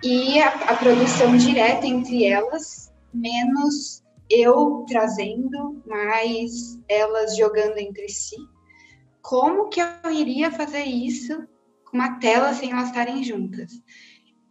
e 0.03 0.39
a, 0.39 0.49
a 0.49 0.75
produção 0.75 1.35
direta 1.37 1.87
entre 1.87 2.25
elas, 2.25 2.91
menos 3.13 4.03
eu 4.29 4.85
trazendo, 4.87 5.81
mas 5.85 6.79
elas 6.87 7.35
jogando 7.35 7.77
entre 7.77 8.09
si. 8.09 8.35
Como 9.21 9.69
que 9.69 9.81
eu 9.81 10.11
iria 10.11 10.51
fazer 10.51 10.83
isso 10.83 11.47
com 11.85 11.97
uma 11.97 12.19
tela 12.19 12.53
sem 12.53 12.71
elas 12.71 12.87
estarem 12.87 13.23
juntas? 13.23 13.71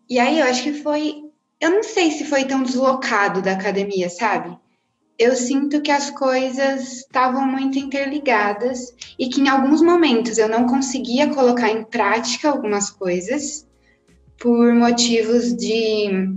E 0.09 0.19
aí 0.19 0.39
eu 0.39 0.47
acho 0.47 0.62
que 0.62 0.73
foi, 0.75 1.23
eu 1.61 1.71
não 1.71 1.83
sei 1.83 2.11
se 2.11 2.25
foi 2.25 2.45
tão 2.45 2.62
deslocado 2.62 3.43
da 3.43 3.53
academia, 3.53 4.09
sabe? 4.09 4.57
Eu 5.19 5.35
sinto 5.35 5.81
que 5.81 5.91
as 5.91 6.11
coisas 6.11 6.99
estavam 6.99 7.47
muito 7.47 7.79
interligadas 7.79 8.95
e 9.19 9.29
que 9.29 9.41
em 9.41 9.49
alguns 9.49 9.81
momentos 9.81 10.37
eu 10.37 10.49
não 10.49 10.67
conseguia 10.67 11.33
colocar 11.33 11.71
em 11.71 11.85
prática 11.85 12.51
algumas 12.51 12.91
coisas 12.91 13.67
por 14.39 14.75
motivos 14.75 15.57
de, 15.57 16.29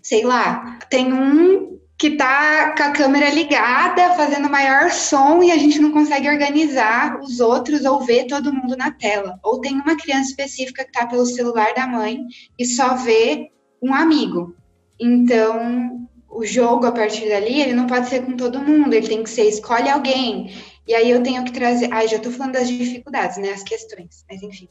sei 0.00 0.22
lá, 0.24 0.78
tem 0.88 1.12
um 1.12 1.80
que 2.02 2.16
tá 2.16 2.74
com 2.76 2.82
a 2.82 2.90
câmera 2.90 3.30
ligada, 3.30 4.14
fazendo 4.14 4.50
maior 4.50 4.90
som 4.90 5.40
e 5.40 5.52
a 5.52 5.56
gente 5.56 5.78
não 5.78 5.92
consegue 5.92 6.28
organizar 6.28 7.20
os 7.20 7.38
outros 7.38 7.84
ou 7.84 8.00
ver 8.00 8.26
todo 8.26 8.52
mundo 8.52 8.76
na 8.76 8.90
tela. 8.90 9.38
Ou 9.40 9.60
tem 9.60 9.74
uma 9.74 9.96
criança 9.96 10.30
específica 10.30 10.84
que 10.84 10.90
tá 10.90 11.06
pelo 11.06 11.24
celular 11.24 11.72
da 11.76 11.86
mãe 11.86 12.18
e 12.58 12.66
só 12.66 12.96
vê 12.96 13.52
um 13.80 13.94
amigo. 13.94 14.52
Então, 14.98 16.08
o 16.28 16.44
jogo 16.44 16.86
a 16.86 16.90
partir 16.90 17.28
dali, 17.28 17.60
ele 17.60 17.72
não 17.72 17.86
pode 17.86 18.08
ser 18.08 18.24
com 18.24 18.36
todo 18.36 18.58
mundo, 18.58 18.92
ele 18.92 19.06
tem 19.06 19.22
que 19.22 19.30
ser 19.30 19.44
escolhe 19.44 19.88
alguém. 19.88 20.52
E 20.88 20.96
aí 20.96 21.08
eu 21.08 21.22
tenho 21.22 21.44
que 21.44 21.52
trazer, 21.52 21.88
ai, 21.92 22.08
já 22.08 22.18
tô 22.18 22.32
falando 22.32 22.54
das 22.54 22.66
dificuldades, 22.66 23.36
né, 23.36 23.52
as 23.52 23.62
questões, 23.62 24.24
mas 24.28 24.42
enfim. 24.42 24.68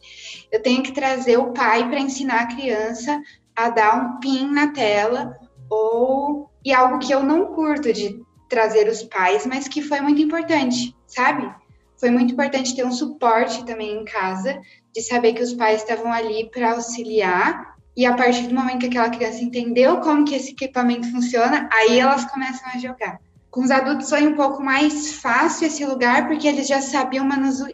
Eu 0.51 0.61
tenho 0.61 0.83
que 0.83 0.91
trazer 0.91 1.37
o 1.37 1.53
pai 1.53 1.87
para 1.87 2.01
ensinar 2.01 2.41
a 2.41 2.47
criança 2.47 3.21
a 3.55 3.69
dar 3.69 3.95
um 3.95 4.19
pin 4.19 4.51
na 4.51 4.73
tela 4.73 5.39
ou 5.69 6.50
e 6.63 6.73
algo 6.73 6.99
que 6.99 7.13
eu 7.13 7.23
não 7.23 7.47
curto 7.47 7.91
de 7.91 8.21
trazer 8.49 8.87
os 8.87 9.03
pais, 9.03 9.45
mas 9.45 9.67
que 9.67 9.81
foi 9.81 10.01
muito 10.01 10.21
importante, 10.21 10.95
sabe? 11.07 11.49
Foi 11.97 12.09
muito 12.09 12.33
importante 12.33 12.75
ter 12.75 12.85
um 12.85 12.91
suporte 12.91 13.65
também 13.65 14.01
em 14.01 14.05
casa, 14.05 14.59
de 14.93 15.01
saber 15.01 15.33
que 15.33 15.43
os 15.43 15.53
pais 15.53 15.81
estavam 15.81 16.11
ali 16.11 16.49
para 16.51 16.73
auxiliar, 16.73 17.75
e 17.95 18.05
a 18.05 18.13
partir 18.13 18.47
do 18.47 18.55
momento 18.55 18.79
que 18.79 18.87
aquela 18.87 19.09
criança 19.09 19.43
entendeu 19.43 19.99
como 19.99 20.25
que 20.25 20.35
esse 20.35 20.51
equipamento 20.51 21.11
funciona, 21.11 21.69
aí 21.71 21.99
elas 21.99 22.25
começam 22.25 22.69
a 22.73 22.77
jogar. 22.77 23.19
Com 23.49 23.61
os 23.63 23.71
adultos 23.71 24.09
foi 24.09 24.25
um 24.25 24.35
pouco 24.35 24.63
mais 24.63 25.15
fácil 25.15 25.67
esse 25.67 25.85
lugar, 25.85 26.25
porque 26.25 26.47
eles 26.47 26.67
já 26.67 26.81
sabiam 26.81 27.27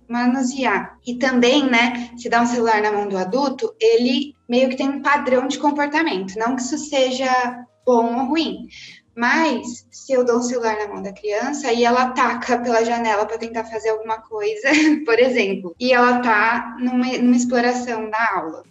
manusear. 0.09 0.97
E 1.05 1.15
também, 1.19 1.69
né, 1.69 2.09
se 2.17 2.27
dá 2.29 2.41
um 2.41 2.47
celular 2.47 2.81
na 2.81 2.91
mão 2.91 3.07
do 3.07 3.15
adulto, 3.15 3.75
ele 3.79 4.35
meio 4.49 4.69
que 4.69 4.75
tem 4.75 4.89
um 4.89 5.03
padrão 5.03 5.47
de 5.47 5.59
comportamento. 5.59 6.33
Não 6.35 6.55
que 6.55 6.63
isso 6.63 6.79
seja 6.79 7.63
bom 7.87 8.19
ou 8.19 8.25
ruim. 8.25 8.67
Mas 9.15 9.87
se 9.89 10.13
eu 10.13 10.23
dou 10.23 10.37
um 10.37 10.43
celular 10.43 10.77
na 10.77 10.93
mão 10.93 11.01
da 11.01 11.11
criança 11.11 11.73
e 11.73 11.83
ela 11.83 12.03
ataca 12.03 12.59
pela 12.59 12.85
janela 12.85 13.25
para 13.25 13.39
tentar 13.39 13.63
fazer 13.63 13.89
alguma 13.89 14.21
coisa, 14.21 14.69
por 15.05 15.17
exemplo, 15.17 15.75
e 15.79 15.91
ela 15.91 16.19
tá 16.19 16.77
numa, 16.79 17.07
numa 17.17 17.35
exploração 17.35 18.11
da 18.11 18.35
aula, 18.35 18.63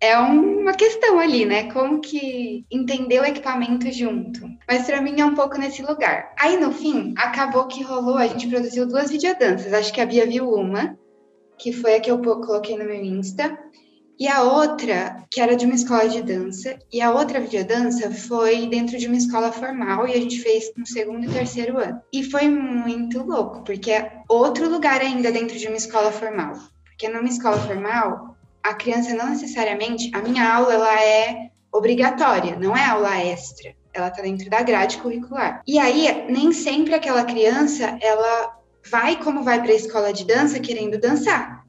é 0.00 0.18
uma 0.18 0.72
questão 0.72 1.20
ali, 1.20 1.46
né? 1.46 1.70
Como 1.70 2.00
que 2.00 2.66
entender 2.68 3.20
o 3.20 3.24
equipamento 3.24 3.88
junto. 3.92 4.40
Mas 4.66 4.84
para 4.84 5.00
mim 5.00 5.20
é 5.20 5.24
um 5.24 5.36
pouco 5.36 5.56
nesse 5.56 5.80
lugar. 5.80 6.34
Aí 6.36 6.58
no 6.58 6.72
fim, 6.72 7.14
acabou 7.16 7.68
que 7.68 7.84
rolou, 7.84 8.16
a 8.16 8.26
gente 8.26 8.48
produziu 8.48 8.84
duas 8.84 9.08
videodanças. 9.08 9.72
Acho 9.72 9.92
que 9.92 10.00
a 10.00 10.06
Bia 10.06 10.26
viu 10.26 10.52
uma, 10.52 10.98
que 11.56 11.72
foi 11.72 11.94
a 11.94 12.00
que 12.00 12.10
eu 12.10 12.18
coloquei 12.18 12.76
no 12.76 12.84
meu 12.84 12.96
Insta. 12.96 13.56
E 14.22 14.28
a 14.28 14.44
outra, 14.44 15.26
que 15.28 15.40
era 15.40 15.56
de 15.56 15.66
uma 15.66 15.74
escola 15.74 16.08
de 16.08 16.22
dança, 16.22 16.78
e 16.92 17.00
a 17.00 17.10
outra 17.10 17.40
videodança 17.40 18.08
foi 18.08 18.68
dentro 18.68 18.96
de 18.96 19.08
uma 19.08 19.16
escola 19.16 19.50
formal 19.50 20.06
e 20.06 20.12
a 20.12 20.16
gente 20.16 20.38
fez 20.38 20.70
no 20.76 20.86
segundo 20.86 21.24
e 21.24 21.28
terceiro 21.28 21.76
ano. 21.76 22.00
E 22.12 22.22
foi 22.22 22.48
muito 22.48 23.20
louco, 23.24 23.64
porque 23.64 23.90
é 23.90 24.22
outro 24.28 24.70
lugar 24.70 25.00
ainda 25.00 25.32
dentro 25.32 25.58
de 25.58 25.66
uma 25.66 25.76
escola 25.76 26.12
formal. 26.12 26.52
Porque 26.84 27.08
numa 27.08 27.28
escola 27.28 27.58
formal, 27.66 28.36
a 28.62 28.72
criança 28.74 29.12
não 29.12 29.28
necessariamente, 29.28 30.08
a 30.14 30.20
minha 30.20 30.54
aula 30.54 30.72
ela 30.72 31.02
é 31.02 31.50
obrigatória, 31.72 32.54
não 32.54 32.76
é 32.76 32.86
aula 32.86 33.18
extra. 33.18 33.74
Ela 33.92 34.06
está 34.06 34.22
dentro 34.22 34.48
da 34.48 34.62
grade 34.62 34.98
curricular. 34.98 35.62
E 35.66 35.80
aí, 35.80 36.26
nem 36.30 36.52
sempre 36.52 36.94
aquela 36.94 37.24
criança, 37.24 37.98
ela 38.00 38.56
vai 38.88 39.16
como 39.16 39.42
vai 39.42 39.60
para 39.60 39.72
a 39.72 39.74
escola 39.74 40.12
de 40.12 40.24
dança 40.24 40.60
querendo 40.60 40.96
dançar. 40.96 41.62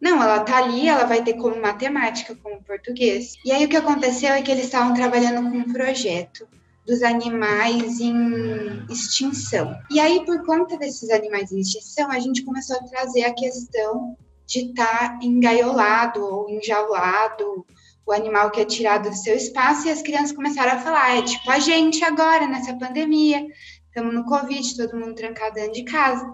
Não, 0.00 0.22
ela 0.22 0.40
tá 0.40 0.58
ali, 0.58 0.88
ela 0.88 1.04
vai 1.04 1.22
ter 1.22 1.34
como 1.34 1.60
matemática, 1.60 2.36
como 2.42 2.62
português. 2.62 3.34
E 3.44 3.50
aí 3.50 3.64
o 3.64 3.68
que 3.68 3.76
aconteceu 3.76 4.30
é 4.30 4.42
que 4.42 4.50
eles 4.50 4.66
estavam 4.66 4.94
trabalhando 4.94 5.50
com 5.50 5.58
um 5.58 5.72
projeto 5.72 6.46
dos 6.86 7.02
animais 7.02 8.00
em 8.00 8.86
extinção. 8.88 9.78
E 9.90 10.00
aí, 10.00 10.24
por 10.24 10.44
conta 10.46 10.78
desses 10.78 11.10
animais 11.10 11.52
em 11.52 11.60
extinção, 11.60 12.10
a 12.10 12.18
gente 12.18 12.42
começou 12.44 12.76
a 12.76 12.84
trazer 12.84 13.24
a 13.24 13.34
questão 13.34 14.16
de 14.46 14.60
estar 14.60 15.18
tá 15.18 15.18
engaiolado 15.22 16.24
ou 16.24 16.48
enjaulado, 16.48 17.66
o 18.06 18.12
animal 18.12 18.50
que 18.50 18.62
é 18.62 18.64
tirado 18.64 19.10
do 19.10 19.14
seu 19.14 19.36
espaço, 19.36 19.86
e 19.86 19.90
as 19.90 20.00
crianças 20.00 20.32
começaram 20.32 20.78
a 20.78 20.80
falar, 20.80 21.18
é 21.18 21.22
tipo 21.22 21.50
a 21.50 21.58
gente 21.58 22.02
agora, 22.02 22.46
nessa 22.46 22.74
pandemia, 22.74 23.46
estamos 23.86 24.14
no 24.14 24.24
Covid, 24.24 24.76
todo 24.76 24.96
mundo 24.96 25.14
trancado 25.14 25.56
dentro 25.56 25.74
de 25.74 25.84
casa. 25.84 26.26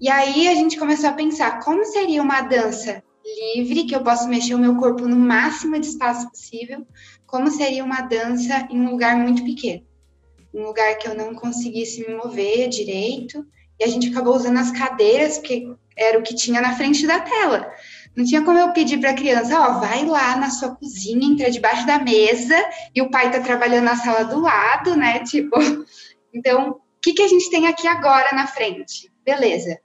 E 0.00 0.08
aí 0.10 0.48
a 0.48 0.54
gente 0.54 0.78
começou 0.78 1.10
a 1.10 1.12
pensar, 1.12 1.60
como 1.60 1.84
seria 1.84 2.22
uma 2.22 2.40
dança 2.42 3.02
livre, 3.56 3.84
que 3.84 3.94
eu 3.94 4.02
posso 4.02 4.28
mexer 4.28 4.54
o 4.54 4.58
meu 4.58 4.76
corpo 4.76 5.06
no 5.06 5.16
máximo 5.16 5.78
de 5.78 5.86
espaço 5.86 6.28
possível, 6.30 6.86
como 7.26 7.50
seria 7.50 7.84
uma 7.84 8.02
dança 8.02 8.66
em 8.70 8.80
um 8.80 8.90
lugar 8.90 9.16
muito 9.16 9.44
pequeno, 9.44 9.82
um 10.52 10.64
lugar 10.64 10.96
que 10.98 11.08
eu 11.08 11.14
não 11.14 11.34
conseguisse 11.34 12.06
me 12.06 12.14
mover 12.14 12.68
direito, 12.68 13.46
e 13.78 13.84
a 13.84 13.88
gente 13.88 14.10
acabou 14.10 14.36
usando 14.36 14.58
as 14.58 14.70
cadeiras, 14.70 15.38
porque 15.38 15.68
era 15.96 16.18
o 16.18 16.22
que 16.22 16.34
tinha 16.34 16.60
na 16.60 16.76
frente 16.76 17.06
da 17.06 17.20
tela. 17.20 17.72
Não 18.16 18.24
tinha 18.24 18.42
como 18.42 18.58
eu 18.58 18.72
pedir 18.72 18.98
para 18.98 19.10
a 19.10 19.14
criança, 19.14 19.58
ó, 19.58 19.80
vai 19.80 20.04
lá 20.04 20.36
na 20.36 20.50
sua 20.50 20.74
cozinha, 20.76 21.26
entra 21.26 21.50
debaixo 21.50 21.86
da 21.86 21.98
mesa 21.98 22.54
e 22.94 23.02
o 23.02 23.10
pai 23.10 23.26
está 23.26 23.40
trabalhando 23.40 23.84
na 23.84 23.96
sala 23.96 24.24
do 24.24 24.40
lado, 24.40 24.94
né? 24.94 25.20
Tipo, 25.24 25.56
então, 26.32 26.70
o 26.70 26.80
que, 27.02 27.12
que 27.12 27.22
a 27.22 27.28
gente 27.28 27.50
tem 27.50 27.66
aqui 27.66 27.88
agora 27.88 28.32
na 28.34 28.46
frente? 28.46 29.12
Beleza. 29.24 29.78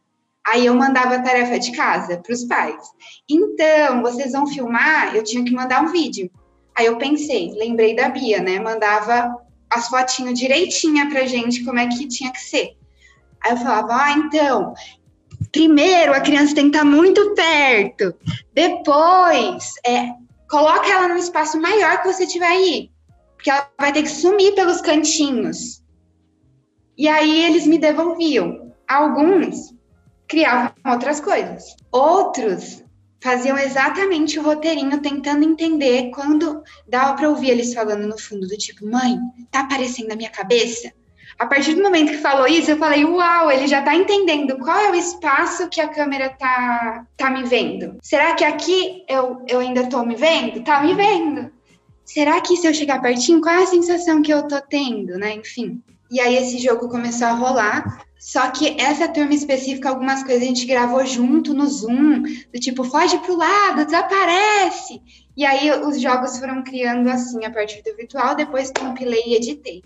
Aí 0.45 0.65
eu 0.65 0.73
mandava 0.73 1.15
a 1.15 1.21
tarefa 1.21 1.59
de 1.59 1.71
casa 1.71 2.17
para 2.17 2.33
os 2.33 2.43
pais. 2.45 2.81
Então, 3.29 4.01
vocês 4.01 4.31
vão 4.31 4.47
filmar, 4.47 5.15
eu 5.15 5.23
tinha 5.23 5.43
que 5.43 5.53
mandar 5.53 5.83
um 5.83 5.91
vídeo. 5.91 6.29
Aí 6.75 6.85
eu 6.85 6.97
pensei, 6.97 7.53
lembrei 7.55 7.95
da 7.95 8.09
Bia, 8.09 8.41
né? 8.41 8.59
Mandava 8.59 9.35
as 9.69 9.87
fotinhas 9.87 10.39
direitinha 10.39 11.09
pra 11.09 11.25
gente 11.25 11.63
como 11.63 11.77
é 11.77 11.87
que 11.87 12.07
tinha 12.07 12.31
que 12.31 12.41
ser. 12.41 12.75
Aí 13.41 13.51
eu 13.51 13.57
falava, 13.57 13.95
ah, 13.95 14.11
então, 14.13 14.73
primeiro 15.51 16.13
a 16.13 16.19
criança 16.19 16.55
tem 16.55 16.69
que 16.69 16.77
estar 16.77 16.85
muito 16.85 17.35
perto. 17.35 18.15
Depois, 18.53 19.73
é, 19.85 20.09
coloca 20.49 20.87
ela 20.87 21.07
num 21.07 21.17
espaço 21.17 21.59
maior 21.61 22.01
que 22.01 22.11
você 22.11 22.25
tiver 22.25 22.47
aí. 22.47 22.89
Porque 23.35 23.51
ela 23.51 23.69
vai 23.79 23.93
ter 23.93 24.03
que 24.03 24.09
sumir 24.09 24.55
pelos 24.55 24.81
cantinhos. 24.81 25.83
E 26.97 27.07
aí 27.07 27.45
eles 27.45 27.65
me 27.65 27.77
devolviam. 27.77 28.58
Alguns 28.89 29.75
criavam 30.27 30.73
outras 30.83 31.19
coisas. 31.19 31.75
Outros 31.91 32.83
faziam 33.21 33.55
exatamente 33.55 34.39
o 34.39 34.43
roteirinho, 34.43 34.99
tentando 34.99 35.43
entender 35.43 36.09
quando 36.09 36.63
dava 36.87 37.15
para 37.15 37.29
ouvir 37.29 37.51
eles 37.51 37.73
falando 37.73 38.07
no 38.07 38.17
fundo 38.17 38.47
do 38.47 38.57
tipo, 38.57 38.89
mãe, 38.89 39.17
tá 39.51 39.59
aparecendo 39.61 40.07
na 40.07 40.15
minha 40.15 40.31
cabeça? 40.31 40.91
A 41.37 41.45
partir 41.45 41.75
do 41.75 41.83
momento 41.83 42.11
que 42.11 42.17
falou 42.17 42.47
isso, 42.47 42.71
eu 42.71 42.77
falei, 42.77 43.05
uau, 43.05 43.51
ele 43.51 43.67
já 43.67 43.81
tá 43.81 43.95
entendendo 43.95 44.57
qual 44.57 44.77
é 44.77 44.91
o 44.91 44.95
espaço 44.95 45.69
que 45.69 45.79
a 45.79 45.87
câmera 45.87 46.29
tá, 46.29 47.05
tá 47.15 47.29
me 47.29 47.43
vendo. 47.43 47.97
Será 48.01 48.33
que 48.33 48.43
aqui 48.43 49.05
eu, 49.07 49.45
eu 49.47 49.59
ainda 49.59 49.87
tô 49.87 50.03
me 50.03 50.15
vendo? 50.15 50.63
Tá 50.63 50.81
me 50.81 50.93
vendo. 50.95 51.51
Será 52.03 52.41
que 52.41 52.57
se 52.57 52.67
eu 52.67 52.73
chegar 52.73 53.01
pertinho, 53.01 53.39
qual 53.39 53.55
é 53.55 53.63
a 53.63 53.67
sensação 53.67 54.21
que 54.21 54.33
eu 54.33 54.47
tô 54.47 54.59
tendo, 54.61 55.17
né? 55.17 55.35
Enfim. 55.35 55.81
E 56.09 56.19
aí 56.19 56.35
esse 56.35 56.57
jogo 56.57 56.89
começou 56.89 57.27
a 57.27 57.33
rolar. 57.33 58.05
Só 58.19 58.51
que 58.51 58.75
essa 58.79 59.07
turma 59.07 59.33
específica, 59.33 59.89
algumas 59.89 60.23
coisas 60.23 60.43
a 60.43 60.45
gente 60.45 60.65
gravou 60.65 61.05
junto 61.05 61.53
no 61.53 61.65
Zoom, 61.65 62.21
do 62.21 62.59
tipo, 62.59 62.83
foge 62.83 63.17
pro 63.19 63.37
lado, 63.37 63.85
desaparece. 63.85 65.01
E 65.37 65.45
aí 65.45 65.71
os 65.71 66.01
jogos 66.01 66.37
foram 66.37 66.61
criando 66.61 67.09
assim 67.09 67.45
a 67.45 67.51
partir 67.51 67.81
do 67.81 67.95
virtual, 67.95 68.35
depois 68.35 68.71
compilei 68.77 69.23
e 69.25 69.35
editei. 69.35 69.81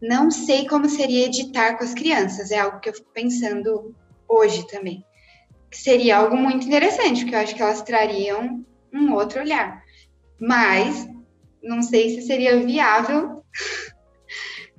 Não 0.00 0.30
sei 0.30 0.68
como 0.68 0.88
seria 0.88 1.26
editar 1.26 1.76
com 1.76 1.82
as 1.82 1.94
crianças, 1.94 2.52
é 2.52 2.60
algo 2.60 2.78
que 2.78 2.88
eu 2.88 2.94
fico 2.94 3.10
pensando 3.12 3.92
hoje 4.28 4.64
também. 4.68 5.04
Seria 5.72 6.18
algo 6.18 6.36
muito 6.36 6.64
interessante, 6.64 7.22
porque 7.22 7.34
eu 7.34 7.40
acho 7.40 7.54
que 7.56 7.62
elas 7.62 7.82
trariam 7.82 8.64
um 8.94 9.12
outro 9.14 9.40
olhar. 9.40 9.82
Mas 10.40 11.08
não 11.60 11.82
sei 11.82 12.14
se 12.14 12.22
seria 12.24 12.64
viável 12.64 13.42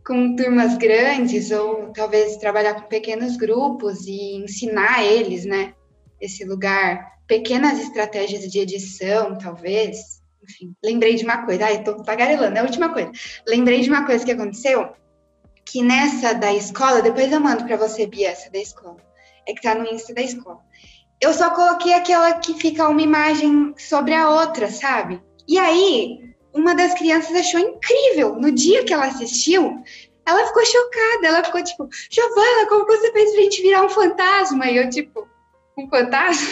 com 0.09 0.35
turmas 0.35 0.75
grandes 0.75 1.51
ou 1.51 1.93
talvez 1.93 2.35
trabalhar 2.37 2.73
com 2.73 2.87
pequenos 2.87 3.37
grupos 3.37 4.07
e 4.07 4.37
ensinar 4.37 5.05
eles, 5.05 5.45
né, 5.45 5.75
esse 6.19 6.43
lugar, 6.43 7.19
pequenas 7.27 7.79
estratégias 7.79 8.51
de 8.51 8.57
edição, 8.57 9.37
talvez. 9.37 10.19
Enfim, 10.43 10.73
lembrei 10.83 11.13
de 11.13 11.23
uma 11.23 11.45
coisa, 11.45 11.65
ai, 11.65 11.83
tô 11.83 12.01
tagarelando, 12.01 12.57
é 12.57 12.59
a 12.59 12.63
última 12.63 12.91
coisa. 12.91 13.11
Lembrei 13.47 13.81
de 13.81 13.89
uma 13.91 14.03
coisa 14.03 14.25
que 14.25 14.31
aconteceu 14.31 14.89
que 15.63 15.83
nessa 15.83 16.33
da 16.33 16.51
escola, 16.51 17.03
depois 17.03 17.31
eu 17.31 17.39
mando 17.39 17.65
para 17.65 17.77
você, 17.77 18.07
Bia, 18.07 18.29
essa 18.29 18.49
da 18.49 18.57
escola, 18.57 18.97
é 19.47 19.53
que 19.53 19.61
tá 19.61 19.75
no 19.75 19.85
Insta 19.85 20.11
da 20.15 20.23
escola. 20.23 20.59
Eu 21.21 21.31
só 21.35 21.51
coloquei 21.51 21.93
aquela 21.93 22.33
que 22.39 22.55
fica 22.55 22.89
uma 22.89 23.03
imagem 23.03 23.75
sobre 23.77 24.15
a 24.15 24.27
outra, 24.27 24.71
sabe? 24.71 25.21
E 25.47 25.59
aí, 25.59 26.28
uma 26.53 26.75
das 26.75 26.93
crianças 26.93 27.35
achou 27.35 27.59
incrível. 27.59 28.35
No 28.35 28.51
dia 28.51 28.83
que 28.83 28.93
ela 28.93 29.07
assistiu, 29.07 29.83
ela 30.25 30.47
ficou 30.47 30.65
chocada. 30.65 31.27
Ela 31.27 31.43
ficou 31.43 31.63
tipo, 31.63 31.87
Giovana, 32.09 32.67
como 32.67 32.85
você 32.85 33.11
fez 33.11 33.31
pra 33.31 33.41
gente 33.41 33.61
virar 33.61 33.83
um 33.83 33.89
fantasma? 33.89 34.67
E 34.67 34.77
eu, 34.77 34.89
tipo, 34.89 35.27
um 35.77 35.87
fantasma? 35.89 36.47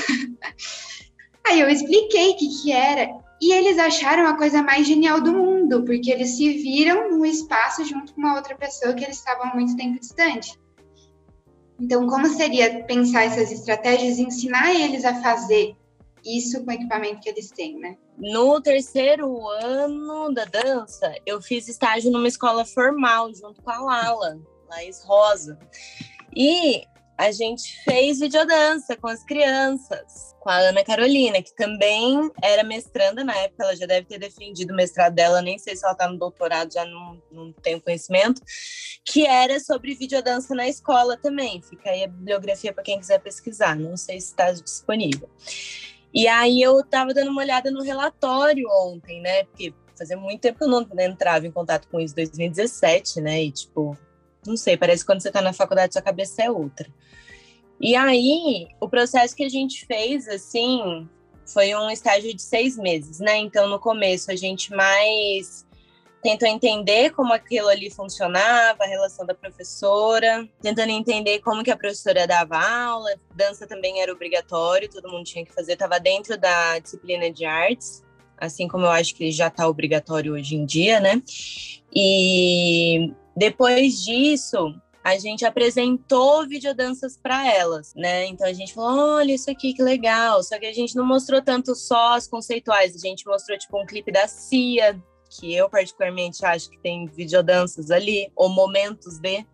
aí 1.47 1.59
eu 1.59 1.69
expliquei 1.69 2.31
o 2.31 2.37
que, 2.37 2.47
que 2.61 2.71
era. 2.71 3.09
E 3.39 3.53
eles 3.53 3.77
acharam 3.77 4.25
a 4.27 4.35
coisa 4.35 4.63
mais 4.63 4.87
genial 4.87 5.21
do 5.21 5.31
mundo, 5.31 5.83
porque 5.83 6.11
eles 6.11 6.35
se 6.35 6.53
viram 6.53 7.11
no 7.11 7.25
espaço 7.25 7.85
junto 7.85 8.13
com 8.13 8.21
uma 8.21 8.35
outra 8.35 8.55
pessoa 8.55 8.93
que 8.93 9.03
eles 9.03 9.17
estavam 9.17 9.53
muito 9.53 9.77
tempo 9.77 9.99
distante. 9.99 10.57
Então, 11.79 12.07
como 12.07 12.27
seria 12.27 12.83
pensar 12.85 13.25
essas 13.25 13.51
estratégias 13.51 14.17
e 14.17 14.23
ensinar 14.23 14.73
eles 14.73 15.05
a 15.05 15.21
fazer 15.21 15.75
isso 16.27 16.63
com 16.63 16.71
o 16.71 16.73
equipamento 16.73 17.21
que 17.21 17.29
eles 17.29 17.49
têm, 17.51 17.77
né? 17.79 17.97
No 18.17 18.59
terceiro 18.61 19.47
ano 19.47 20.33
da 20.33 20.45
dança, 20.45 21.15
eu 21.25 21.41
fiz 21.41 21.67
estágio 21.67 22.11
numa 22.11 22.27
escola 22.27 22.65
formal 22.65 23.33
junto 23.33 23.61
com 23.61 23.69
a 23.69 23.79
Lala, 23.79 24.39
Laís 24.69 25.03
Rosa. 25.03 25.57
E 26.35 26.83
a 27.17 27.31
gente 27.31 27.83
fez 27.83 28.19
videodança 28.19 28.95
com 28.95 29.07
as 29.07 29.23
crianças, 29.23 30.35
com 30.39 30.49
a 30.49 30.57
Ana 30.57 30.83
Carolina, 30.83 31.41
que 31.41 31.55
também 31.55 32.31
era 32.43 32.63
mestranda 32.63 33.23
na 33.23 33.35
época, 33.35 33.63
ela 33.63 33.75
já 33.75 33.87
deve 33.87 34.05
ter 34.05 34.19
defendido 34.19 34.71
o 34.71 34.75
mestrado 34.75 35.15
dela, 35.15 35.41
nem 35.41 35.57
sei 35.57 35.75
se 35.75 35.83
ela 35.83 35.93
está 35.93 36.07
no 36.07 36.19
doutorado, 36.19 36.71
já 36.71 36.85
não, 36.85 37.19
não 37.31 37.51
tenho 37.53 37.81
conhecimento, 37.81 38.41
que 39.03 39.25
era 39.25 39.59
sobre 39.59 39.95
videodança 39.95 40.53
na 40.53 40.67
escola 40.67 41.17
também. 41.17 41.59
Fica 41.63 41.89
aí 41.89 42.03
a 42.03 42.07
bibliografia 42.07 42.71
para 42.71 42.83
quem 42.83 42.99
quiser 42.99 43.19
pesquisar, 43.19 43.75
não 43.75 43.97
sei 43.97 44.21
se 44.21 44.27
está 44.27 44.51
disponível. 44.51 45.27
E 46.17 46.27
aí 46.27 46.63
eu 46.63 46.79
estava 46.79 47.13
dando 47.13 47.29
uma 47.29 47.43
olhada 47.43 47.69
no 47.69 47.83
relatório 47.83 48.67
ontem, 48.71 49.21
né? 49.21 49.43
Porque 49.43 49.71
fazia 49.95 50.17
muito 50.17 50.41
tempo 50.41 50.57
que 50.57 50.63
eu 50.63 50.67
não 50.67 50.83
entrava 50.97 51.45
em 51.45 51.51
contato 51.51 51.87
com 51.89 51.99
isso, 51.99 52.15
2017, 52.15 53.21
né? 53.21 53.43
E 53.43 53.51
tipo, 53.51 53.95
não 54.43 54.57
sei, 54.57 54.75
parece 54.75 55.03
que 55.03 55.05
quando 55.05 55.21
você 55.21 55.27
está 55.27 55.43
na 55.43 55.53
faculdade 55.53 55.93
sua 55.93 56.01
cabeça 56.01 56.41
é 56.41 56.49
outra. 56.49 56.89
E 57.79 57.95
aí, 57.95 58.67
o 58.81 58.89
processo 58.89 59.35
que 59.35 59.43
a 59.43 59.49
gente 59.49 59.85
fez, 59.85 60.27
assim, 60.27 61.07
foi 61.45 61.75
um 61.75 61.87
estágio 61.91 62.33
de 62.33 62.41
seis 62.41 62.75
meses, 62.77 63.19
né? 63.19 63.37
Então, 63.37 63.69
no 63.69 63.79
começo, 63.79 64.31
a 64.31 64.35
gente 64.35 64.73
mais 64.73 65.66
tentou 66.27 66.49
entender 66.49 67.11
como 67.11 67.33
aquilo 67.33 67.69
ali 67.69 67.89
funcionava, 67.89 68.83
a 68.83 68.87
relação 68.87 69.25
da 69.25 69.33
professora, 69.33 70.45
tentando 70.61 70.91
entender 70.91 71.39
como 71.39 71.63
que 71.63 71.71
a 71.71 71.77
professora 71.77 72.27
dava 72.27 72.57
aula, 72.57 73.09
dança 73.33 73.65
também 73.65 74.01
era 74.01 74.11
obrigatório, 74.11 74.89
todo 74.89 75.09
mundo 75.09 75.23
tinha 75.23 75.45
que 75.45 75.53
fazer, 75.53 75.73
estava 75.73 75.99
dentro 76.01 76.37
da 76.37 76.79
disciplina 76.79 77.31
de 77.31 77.45
artes, 77.45 78.03
assim 78.37 78.67
como 78.67 78.85
eu 78.85 78.89
acho 78.89 79.15
que 79.15 79.31
já 79.31 79.47
está 79.47 79.69
obrigatório 79.69 80.33
hoje 80.33 80.55
em 80.55 80.65
dia, 80.65 80.99
né? 80.99 81.23
E 81.95 83.13
depois 83.33 84.03
disso, 84.03 84.75
a 85.01 85.17
gente 85.17 85.45
apresentou 85.45 86.45
videodanças 86.45 87.15
para 87.15 87.49
elas, 87.49 87.95
né? 87.95 88.25
Então 88.25 88.45
a 88.45 88.51
gente 88.51 88.73
falou: 88.73 89.15
olha, 89.15 89.31
isso 89.31 89.49
aqui 89.49 89.73
que 89.73 89.81
legal. 89.81 90.43
Só 90.43 90.59
que 90.59 90.65
a 90.65 90.73
gente 90.73 90.93
não 90.93 91.05
mostrou 91.05 91.41
tanto 91.41 91.73
só 91.73 92.15
as 92.15 92.27
conceituais, 92.27 92.93
a 92.93 92.99
gente 92.99 93.25
mostrou 93.25 93.57
tipo 93.57 93.81
um 93.81 93.85
clipe 93.85 94.11
da 94.11 94.27
Cia, 94.27 95.01
que 95.29 95.53
eu 95.53 95.69
particularmente 95.69 96.45
acho 96.45 96.69
que 96.69 96.79
tem 96.79 97.07
videodanças 97.07 97.91
ali, 97.91 98.31
ou 98.35 98.49
momentos 98.49 99.19
de 99.19 99.45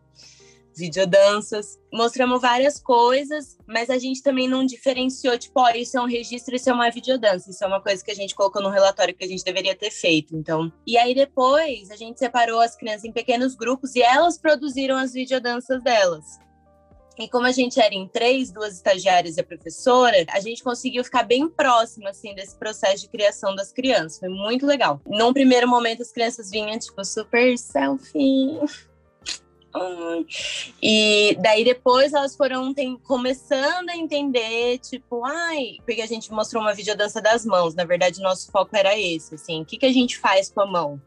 videodanças. 0.76 1.80
Mostramos 1.92 2.42
várias 2.42 2.80
coisas, 2.80 3.58
mas 3.68 3.90
a 3.90 3.98
gente 3.98 4.22
também 4.22 4.48
não 4.48 4.66
diferenciou, 4.66 5.38
tipo, 5.38 5.60
ó, 5.60 5.70
isso 5.72 5.98
é 5.98 6.02
um 6.02 6.08
registro, 6.08 6.56
isso 6.56 6.70
é 6.70 6.74
uma 6.74 6.90
videodança. 6.90 7.50
Isso 7.50 7.64
é 7.64 7.68
uma 7.68 7.82
coisa 7.82 8.04
que 8.04 8.12
a 8.12 8.16
gente 8.16 8.36
colocou 8.36 8.62
no 8.62 8.70
relatório 8.70 9.16
que 9.16 9.24
a 9.24 9.28
gente 9.28 9.44
deveria 9.44 9.76
ter 9.76 9.92
feito, 9.92 10.36
então. 10.36 10.72
E 10.86 10.98
aí 10.98 11.14
depois 11.14 11.90
a 11.92 11.96
gente 11.96 12.20
separou 12.20 12.60
as 12.60 12.76
crianças 12.76 13.06
em 13.06 13.12
pequenos 13.12 13.56
grupos 13.56 13.96
e 13.96 14.02
elas 14.02 14.38
produziram 14.38 14.98
as 14.98 15.14
videodanças 15.14 15.82
delas. 15.84 16.40
E 17.18 17.28
como 17.28 17.46
a 17.46 17.52
gente 17.52 17.80
era 17.80 17.94
em 17.94 18.08
três, 18.08 18.52
duas 18.52 18.74
estagiárias 18.74 19.38
e 19.38 19.42
a 19.42 19.44
professora, 19.44 20.26
a 20.30 20.40
gente 20.40 20.64
conseguiu 20.64 21.04
ficar 21.04 21.24
bem 21.24 21.48
próximo, 21.48 22.08
assim, 22.08 22.34
desse 22.34 22.56
processo 22.56 23.04
de 23.04 23.10
criação 23.10 23.56
das 23.56 23.72
crianças. 23.72 24.20
Foi 24.20 24.30
muito 24.30 24.66
legal. 24.66 25.00
Num 25.06 25.34
primeiro 25.34 25.68
momento, 25.68 26.02
as 26.02 26.12
crianças 26.12 26.50
vinham, 26.50 26.78
tipo, 26.80 27.04
super 27.06 27.58
selfie 27.58 28.60
e 30.82 31.36
daí 31.42 31.64
depois 31.64 32.14
elas 32.14 32.36
foram 32.36 32.74
tem, 32.74 32.96
começando 32.98 33.90
a 33.90 33.98
entender, 33.98 34.78
tipo, 34.80 35.26
ai, 35.26 35.78
porque 35.86 36.02
a 36.02 36.06
gente 36.06 36.32
mostrou 36.32 36.62
uma 36.62 36.74
videodança 36.74 37.22
das 37.22 37.46
mãos. 37.46 37.74
Na 37.74 37.84
verdade, 37.84 38.22
nosso 38.22 38.52
foco 38.52 38.76
era 38.76 38.98
esse, 38.98 39.36
assim, 39.36 39.62
o 39.62 39.66
que, 39.66 39.78
que 39.78 39.86
a 39.86 39.92
gente 39.92 40.18
faz 40.20 40.52
com 40.52 40.62
a 40.62 40.68
mão? 40.68 41.02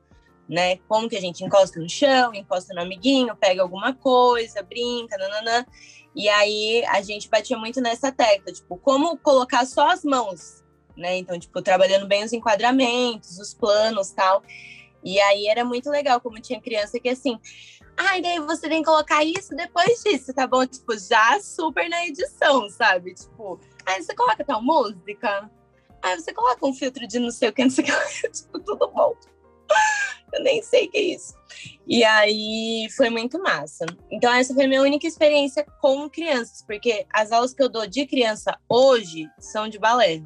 Né? 0.48 0.76
Como 0.88 1.08
que 1.08 1.16
a 1.16 1.20
gente 1.20 1.42
encosta 1.44 1.80
no 1.80 1.88
chão, 1.88 2.32
encosta 2.32 2.72
no 2.72 2.82
amiguinho, 2.82 3.34
pega 3.36 3.62
alguma 3.62 3.92
coisa, 3.94 4.62
brinca, 4.62 5.18
nananã. 5.18 5.66
E 6.14 6.28
aí 6.28 6.84
a 6.86 7.02
gente 7.02 7.28
batia 7.28 7.58
muito 7.58 7.80
nessa 7.80 8.12
tecla, 8.12 8.52
tipo, 8.52 8.76
como 8.78 9.18
colocar 9.18 9.66
só 9.66 9.90
as 9.90 10.04
mãos, 10.04 10.64
né? 10.96 11.16
Então, 11.18 11.38
tipo, 11.38 11.60
trabalhando 11.60 12.06
bem 12.06 12.24
os 12.24 12.32
enquadramentos, 12.32 13.38
os 13.38 13.52
planos, 13.52 14.12
tal. 14.12 14.42
E 15.04 15.20
aí 15.20 15.46
era 15.48 15.64
muito 15.64 15.90
legal, 15.90 16.20
como 16.20 16.40
tinha 16.40 16.60
criança 16.60 16.98
que 16.98 17.08
assim, 17.08 17.38
Ai, 17.96 18.20
daí 18.20 18.38
você 18.40 18.68
tem 18.68 18.82
que 18.82 18.88
colocar 18.88 19.24
isso 19.24 19.56
depois 19.56 20.02
disso, 20.02 20.34
tá 20.34 20.46
bom? 20.46 20.66
Tipo, 20.66 20.98
já 20.98 21.40
super 21.40 21.88
na 21.88 22.06
edição, 22.06 22.68
sabe? 22.68 23.14
Tipo, 23.14 23.58
aí 23.86 24.02
você 24.02 24.14
coloca 24.14 24.44
tal 24.44 24.62
música, 24.62 25.50
aí 26.02 26.20
você 26.20 26.32
coloca 26.32 26.66
um 26.66 26.74
filtro 26.74 27.06
de 27.06 27.18
não 27.18 27.30
sei 27.30 27.48
o 27.48 27.52
que, 27.54 27.62
não 27.62 27.70
sei 27.70 27.84
o 27.84 27.86
que, 27.86 28.28
tipo, 28.30 28.60
tudo 28.60 28.88
bom. 28.88 29.14
Eu 30.32 30.42
nem 30.42 30.60
sei 30.62 30.86
o 30.86 30.90
que 30.90 30.98
é 30.98 31.02
isso. 31.02 31.34
E 31.86 32.04
aí 32.04 32.88
foi 32.96 33.08
muito 33.08 33.40
massa. 33.40 33.86
Então, 34.10 34.32
essa 34.32 34.52
foi 34.52 34.66
minha 34.66 34.82
única 34.82 35.06
experiência 35.06 35.64
com 35.80 36.10
crianças, 36.10 36.62
porque 36.66 37.06
as 37.12 37.30
aulas 37.30 37.54
que 37.54 37.62
eu 37.62 37.68
dou 37.68 37.86
de 37.86 38.04
criança 38.06 38.58
hoje 38.68 39.28
são 39.38 39.68
de 39.68 39.78
balé. 39.78 40.20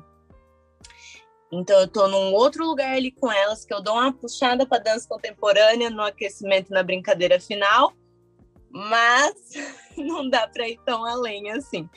Então 1.52 1.80
eu 1.80 1.88
tô 1.88 2.06
num 2.06 2.32
outro 2.32 2.64
lugar 2.64 2.94
ali 2.94 3.10
com 3.10 3.30
elas, 3.30 3.64
que 3.64 3.74
eu 3.74 3.82
dou 3.82 3.94
uma 3.94 4.12
puxada 4.12 4.64
para 4.64 4.82
dança 4.82 5.08
contemporânea 5.08 5.90
no 5.90 6.02
aquecimento 6.02 6.70
na 6.70 6.82
brincadeira 6.82 7.40
final, 7.40 7.92
mas 8.70 9.34
não 9.98 10.28
dá 10.28 10.46
para 10.46 10.68
ir 10.68 10.78
tão 10.86 11.04
além 11.04 11.50
assim. 11.50 11.88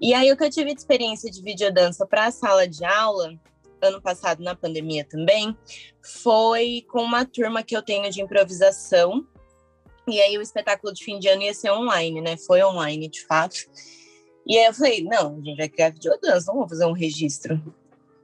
E 0.00 0.12
aí 0.12 0.32
o 0.32 0.36
que 0.36 0.44
eu 0.44 0.50
tive 0.50 0.74
de 0.74 0.80
experiência 0.80 1.30
de 1.30 1.40
videodança 1.40 2.04
para 2.04 2.26
a 2.26 2.32
sala 2.32 2.66
de 2.66 2.84
aula, 2.84 3.38
ano 3.82 4.00
passado 4.00 4.42
na 4.42 4.54
pandemia 4.54 5.04
também, 5.04 5.56
foi 6.02 6.84
com 6.90 7.02
uma 7.02 7.24
turma 7.24 7.62
que 7.62 7.76
eu 7.76 7.82
tenho 7.82 8.10
de 8.10 8.20
improvisação. 8.20 9.26
E 10.06 10.20
aí 10.20 10.38
o 10.38 10.42
espetáculo 10.42 10.92
de 10.92 11.04
fim 11.04 11.18
de 11.18 11.28
ano 11.28 11.42
ia 11.42 11.54
ser 11.54 11.70
online, 11.70 12.20
né? 12.20 12.36
Foi 12.36 12.62
online, 12.62 13.08
de 13.08 13.24
fato. 13.26 13.56
E 14.46 14.56
aí 14.56 14.64
eu 14.64 14.72
falei, 14.72 15.02
não, 15.02 15.36
a 15.36 15.40
gente 15.44 15.56
vai 15.56 15.68
criar 15.68 15.90
videodança, 15.90 16.50
vamos 16.52 16.70
fazer 16.70 16.86
um 16.86 16.92
registro. 16.92 17.62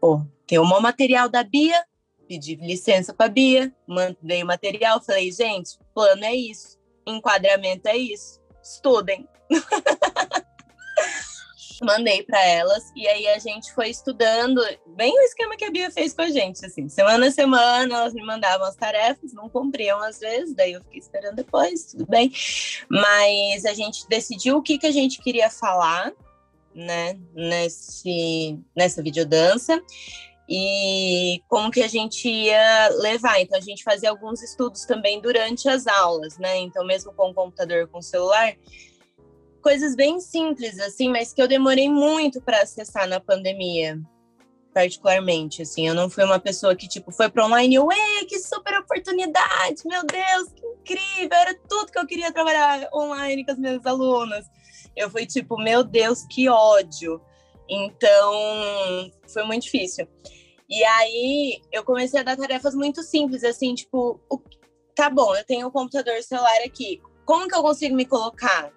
Pô, 0.01 0.25
tem 0.47 0.59
um 0.59 0.81
material 0.81 1.29
da 1.29 1.45
Bia, 1.45 1.85
pedi 2.27 2.55
licença 2.57 3.13
para 3.13 3.29
Bia, 3.31 3.75
mandei 3.87 4.43
o 4.43 4.47
material, 4.47 5.03
falei, 5.03 5.31
gente, 5.31 5.79
plano 5.95 6.25
é 6.25 6.35
isso, 6.35 6.79
enquadramento 7.07 7.89
é 7.89 7.97
isso, 7.97 8.41
estudem. 8.63 9.29
Mandei 11.83 12.23
para 12.23 12.45
elas 12.45 12.93
e 12.95 13.07
aí 13.09 13.27
a 13.29 13.39
gente 13.39 13.73
foi 13.73 13.89
estudando 13.89 14.61
bem 14.87 15.13
o 15.13 15.23
esquema 15.23 15.57
que 15.57 15.65
a 15.65 15.71
Bia 15.71 15.91
fez 15.91 16.13
com 16.13 16.23
a 16.23 16.31
gente, 16.31 16.65
assim, 16.65 16.89
semana 16.89 17.27
a 17.27 17.31
semana 17.31 17.95
elas 17.97 18.15
me 18.15 18.25
mandavam 18.25 18.67
as 18.67 18.77
tarefas, 18.77 19.33
não 19.33 19.49
cumpriam 19.49 20.01
às 20.03 20.19
vezes, 20.19 20.55
daí 20.55 20.73
eu 20.73 20.83
fiquei 20.83 21.01
esperando 21.01 21.37
depois, 21.37 21.85
tudo 21.85 22.07
bem. 22.07 22.33
Mas 22.89 23.65
a 23.65 23.75
gente 23.75 24.07
decidiu 24.09 24.59
o 24.59 24.63
que 24.63 24.79
que 24.79 24.87
a 24.87 24.93
gente 24.93 25.21
queria 25.21 25.51
falar 25.51 26.13
né, 26.75 27.19
nesse, 27.35 28.59
nessa 28.77 29.03
videodança 29.03 29.81
e 30.49 31.43
como 31.49 31.71
que 31.71 31.83
a 31.83 31.89
gente 31.89 32.29
ia 32.29 32.89
levar. 33.01 33.41
Então, 33.41 33.57
a 33.57 33.63
gente 33.63 33.83
fazia 33.83 34.11
alguns 34.11 34.43
estudos 34.43 34.85
também 34.85 35.21
durante 35.21 35.69
as 35.69 35.87
aulas, 35.87 36.37
né? 36.39 36.59
Então, 36.59 36.85
mesmo 36.85 37.13
com 37.15 37.31
o 37.31 37.35
computador, 37.35 37.89
com 37.89 37.99
o 37.99 38.03
celular, 38.03 38.55
coisas 39.65 39.97
bem 39.97 40.21
simples, 40.21 40.79
assim, 40.79 41.09
mas 41.09 41.33
que 41.33 41.43
eu 41.43 41.49
demorei 41.49 41.89
muito 41.89 42.41
para 42.41 42.63
acessar 42.63 43.09
na 43.09 43.19
pandemia, 43.19 43.99
particularmente, 44.73 45.63
assim. 45.63 45.89
Eu 45.89 45.95
não 45.95 46.09
fui 46.09 46.23
uma 46.23 46.39
pessoa 46.39 46.77
que, 46.77 46.87
tipo, 46.87 47.11
foi 47.11 47.29
para 47.29 47.47
online, 47.47 47.81
ué, 47.81 48.25
que 48.29 48.39
super 48.39 48.79
oportunidade, 48.79 49.83
meu 49.85 50.05
Deus, 50.05 50.53
que 50.55 50.67
incrível, 50.93 51.37
era 51.37 51.59
tudo 51.69 51.91
que 51.91 51.99
eu 51.99 52.07
queria 52.07 52.33
trabalhar 52.33 52.89
online 52.95 53.45
com 53.45 53.53
as 53.53 53.59
minhas 53.59 53.85
alunas 53.85 54.45
eu 54.97 55.11
fui 55.11 55.27
tipo, 55.27 55.57
meu 55.57 55.83
Deus, 55.83 56.25
que 56.31 56.49
ódio. 56.49 57.21
Então, 57.69 59.11
foi 59.33 59.43
muito 59.45 59.65
difícil. 59.65 60.07
E 60.69 60.83
aí, 60.85 61.61
eu 61.73 61.85
comecei 61.85 62.21
a 62.21 62.23
dar 62.23 62.37
tarefas 62.37 62.75
muito 62.75 63.03
simples, 63.03 63.45
assim, 63.45 63.75
tipo, 63.75 64.21
tá 64.95 65.11
bom, 65.11 65.35
eu 65.35 65.45
tenho 65.45 65.67
o 65.67 65.69
um 65.69 65.73
computador 65.73 66.23
celular 66.23 66.59
aqui, 66.65 67.01
como 67.25 67.49
que 67.49 67.55
eu 67.55 67.63
consigo 67.63 67.95
me 67.95 68.05
colocar? 68.05 68.73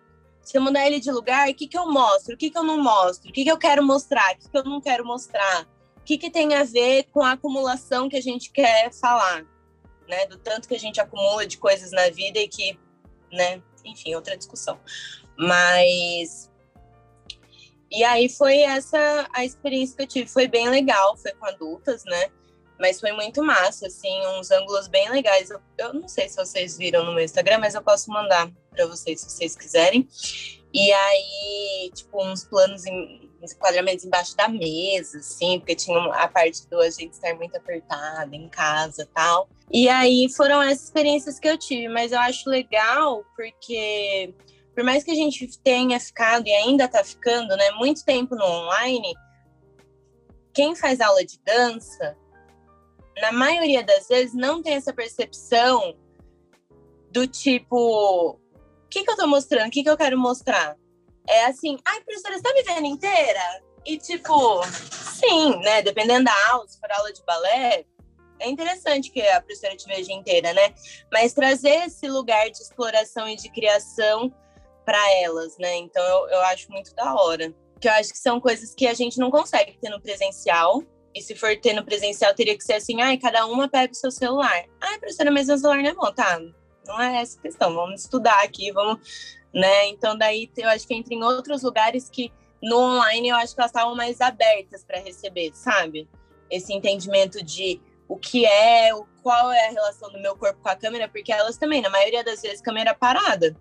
Se 0.47 0.57
eu 0.57 0.61
mudar 0.61 0.87
ele 0.87 1.01
de 1.01 1.11
lugar, 1.11 1.49
o 1.49 1.53
que 1.53 1.67
que 1.67 1.77
eu 1.77 1.91
mostro? 1.91 2.33
O 2.33 2.37
que 2.37 2.49
que 2.49 2.57
eu 2.57 2.63
não 2.63 2.81
mostro? 2.81 3.29
O 3.29 3.33
que 3.33 3.43
que 3.43 3.51
eu 3.51 3.57
quero 3.57 3.83
mostrar? 3.83 4.33
O 4.33 4.37
que 4.37 4.49
que 4.49 4.57
eu 4.57 4.63
não 4.63 4.79
quero 4.79 5.05
mostrar? 5.05 5.67
O 5.97 6.03
que 6.05 6.17
que 6.17 6.31
tem 6.31 6.55
a 6.55 6.63
ver 6.63 7.03
com 7.11 7.21
a 7.21 7.33
acumulação 7.33 8.07
que 8.07 8.15
a 8.15 8.21
gente 8.21 8.49
quer 8.53 8.93
falar? 8.93 9.45
Né? 10.07 10.25
Do 10.27 10.37
tanto 10.37 10.69
que 10.69 10.73
a 10.73 10.79
gente 10.79 11.01
acumula 11.01 11.45
de 11.45 11.57
coisas 11.57 11.91
na 11.91 12.09
vida 12.11 12.39
e 12.39 12.47
que, 12.47 12.79
né? 13.29 13.61
Enfim, 13.83 14.15
outra 14.15 14.37
discussão. 14.37 14.79
Mas. 15.37 16.49
E 17.91 18.05
aí 18.05 18.29
foi 18.29 18.59
essa 18.59 19.27
a 19.33 19.43
experiência 19.43 19.97
que 19.97 20.03
eu 20.03 20.07
tive. 20.07 20.29
Foi 20.29 20.47
bem 20.47 20.69
legal, 20.69 21.17
foi 21.17 21.33
com 21.33 21.45
adultas, 21.45 22.05
né? 22.05 22.31
Mas 22.79 22.99
foi 22.99 23.11
muito 23.11 23.43
massa, 23.43 23.87
assim, 23.87 24.25
uns 24.37 24.51
ângulos 24.51 24.87
bem 24.87 25.09
legais. 25.09 25.49
Eu, 25.49 25.59
eu 25.77 25.93
não 25.93 26.07
sei 26.07 26.29
se 26.29 26.35
vocês 26.35 26.77
viram 26.77 27.03
no 27.03 27.13
meu 27.13 27.23
Instagram, 27.23 27.59
mas 27.59 27.73
eu 27.73 27.81
posso 27.81 28.11
mandar 28.11 28.49
para 28.69 28.85
vocês 28.85 29.21
se 29.21 29.29
vocês 29.29 29.55
quiserem. 29.55 30.07
E 30.73 30.91
aí, 30.91 31.91
tipo, 31.93 32.23
uns 32.23 32.43
planos 32.43 32.85
em 32.85 33.27
uns 33.41 33.53
enquadramentos 33.53 34.05
embaixo 34.05 34.35
da 34.35 34.47
mesa, 34.47 35.19
assim, 35.19 35.59
porque 35.59 35.75
tinha 35.75 35.97
a 36.13 36.27
parte 36.27 36.67
do 36.67 36.79
a 36.79 36.89
gente 36.89 37.13
estar 37.13 37.35
muito 37.35 37.55
apertada 37.55 38.35
em 38.35 38.49
casa 38.49 39.07
tal. 39.13 39.47
E 39.71 39.87
aí 39.87 40.27
foram 40.35 40.61
essas 40.61 40.85
experiências 40.85 41.39
que 41.39 41.47
eu 41.47 41.57
tive, 41.57 41.87
mas 41.87 42.11
eu 42.11 42.19
acho 42.19 42.49
legal 42.49 43.23
porque 43.35 44.33
por 44.73 44.83
mais 44.83 45.03
que 45.03 45.11
a 45.11 45.15
gente 45.15 45.47
tenha 45.63 45.99
ficado 45.99 46.47
e 46.47 46.53
ainda 46.53 46.85
está 46.85 47.03
ficando, 47.03 47.55
né, 47.57 47.71
muito 47.71 48.05
tempo 48.05 48.35
no 48.35 48.45
online, 48.45 49.13
quem 50.53 50.75
faz 50.75 51.01
aula 51.01 51.25
de 51.25 51.39
dança, 51.43 52.15
na 53.21 53.31
maioria 53.31 53.83
das 53.83 54.07
vezes, 54.07 54.33
não 54.33 54.61
tem 54.61 54.75
essa 54.75 54.93
percepção 54.93 55.95
do 57.11 57.27
tipo, 57.27 58.31
o 58.31 58.39
que, 58.89 59.03
que 59.03 59.09
eu 59.09 59.13
estou 59.13 59.27
mostrando? 59.27 59.67
O 59.67 59.71
que, 59.71 59.83
que 59.83 59.89
eu 59.89 59.97
quero 59.97 60.17
mostrar? 60.17 60.75
É 61.27 61.45
assim, 61.45 61.77
ai, 61.85 62.01
professora, 62.01 62.35
você 62.35 62.43
tá 62.43 62.53
me 62.53 62.63
vendo 62.63 62.85
inteira? 62.85 63.63
E 63.85 63.97
tipo, 63.97 64.61
sim, 64.91 65.57
né? 65.59 65.81
Dependendo 65.81 66.25
da 66.25 66.49
aula, 66.51 66.67
se 66.67 66.79
for 66.79 66.91
aula 66.91 67.11
de 67.11 67.23
balé, 67.23 67.85
é 68.39 68.49
interessante 68.49 69.09
que 69.09 69.21
a 69.21 69.41
professora 69.41 69.75
te 69.75 69.87
veja 69.87 70.11
inteira, 70.11 70.53
né? 70.53 70.73
Mas 71.11 71.33
trazer 71.33 71.87
esse 71.87 72.07
lugar 72.07 72.49
de 72.49 72.57
exploração 72.57 73.27
e 73.27 73.35
de 73.35 73.49
criação 73.49 74.31
para 74.85 74.99
elas, 75.21 75.57
né? 75.57 75.75
Então 75.77 76.03
eu, 76.03 76.29
eu 76.29 76.41
acho 76.43 76.71
muito 76.71 76.93
da 76.95 77.15
hora. 77.15 77.53
Que 77.79 77.87
eu 77.87 77.91
acho 77.93 78.11
que 78.11 78.17
são 78.17 78.39
coisas 78.39 78.73
que 78.73 78.87
a 78.87 78.93
gente 78.93 79.19
não 79.19 79.29
consegue 79.29 79.77
ter 79.79 79.89
no 79.89 80.01
presencial. 80.01 80.83
E 81.17 81.21
se 81.21 81.35
for 81.35 81.57
ter 81.57 81.73
no 81.73 81.83
presencial, 81.83 82.31
teria 82.35 82.55
que 82.55 82.63
ser 82.63 82.73
assim, 82.73 83.01
ai, 83.01 83.17
cada 83.17 83.47
uma 83.47 83.67
pega 83.67 83.91
o 83.91 83.95
seu 83.95 84.11
celular. 84.11 84.65
Ai, 84.79 84.99
professora, 84.99 85.31
mas 85.31 85.47
meu 85.47 85.57
celular 85.57 85.81
não 85.81 85.89
é 85.89 85.93
bom, 85.95 86.13
tá? 86.13 86.39
Não 86.85 87.01
é 87.01 87.21
essa 87.21 87.41
questão, 87.41 87.73
vamos 87.73 88.01
estudar 88.01 88.43
aqui, 88.43 88.71
vamos, 88.71 89.35
né? 89.51 89.87
Então 89.87 90.15
daí 90.15 90.47
eu 90.55 90.69
acho 90.69 90.87
que 90.87 90.93
entra 90.93 91.15
em 91.15 91.23
outros 91.23 91.63
lugares 91.63 92.07
que 92.07 92.31
no 92.61 92.77
online 92.77 93.29
eu 93.29 93.35
acho 93.35 93.55
que 93.55 93.59
elas 93.59 93.71
estavam 93.71 93.95
mais 93.95 94.21
abertas 94.21 94.83
para 94.85 94.99
receber, 94.99 95.51
sabe? 95.55 96.07
Esse 96.51 96.71
entendimento 96.71 97.43
de 97.43 97.81
o 98.07 98.15
que 98.15 98.45
é, 98.45 98.91
qual 99.23 99.51
é 99.51 99.69
a 99.69 99.71
relação 99.71 100.11
do 100.11 100.21
meu 100.21 100.35
corpo 100.37 100.61
com 100.61 100.69
a 100.69 100.75
câmera, 100.75 101.09
porque 101.09 101.31
elas 101.31 101.57
também, 101.57 101.81
na 101.81 101.89
maioria 101.89 102.23
das 102.23 102.43
vezes, 102.43 102.61
câmera 102.61 102.93
parada 102.93 103.55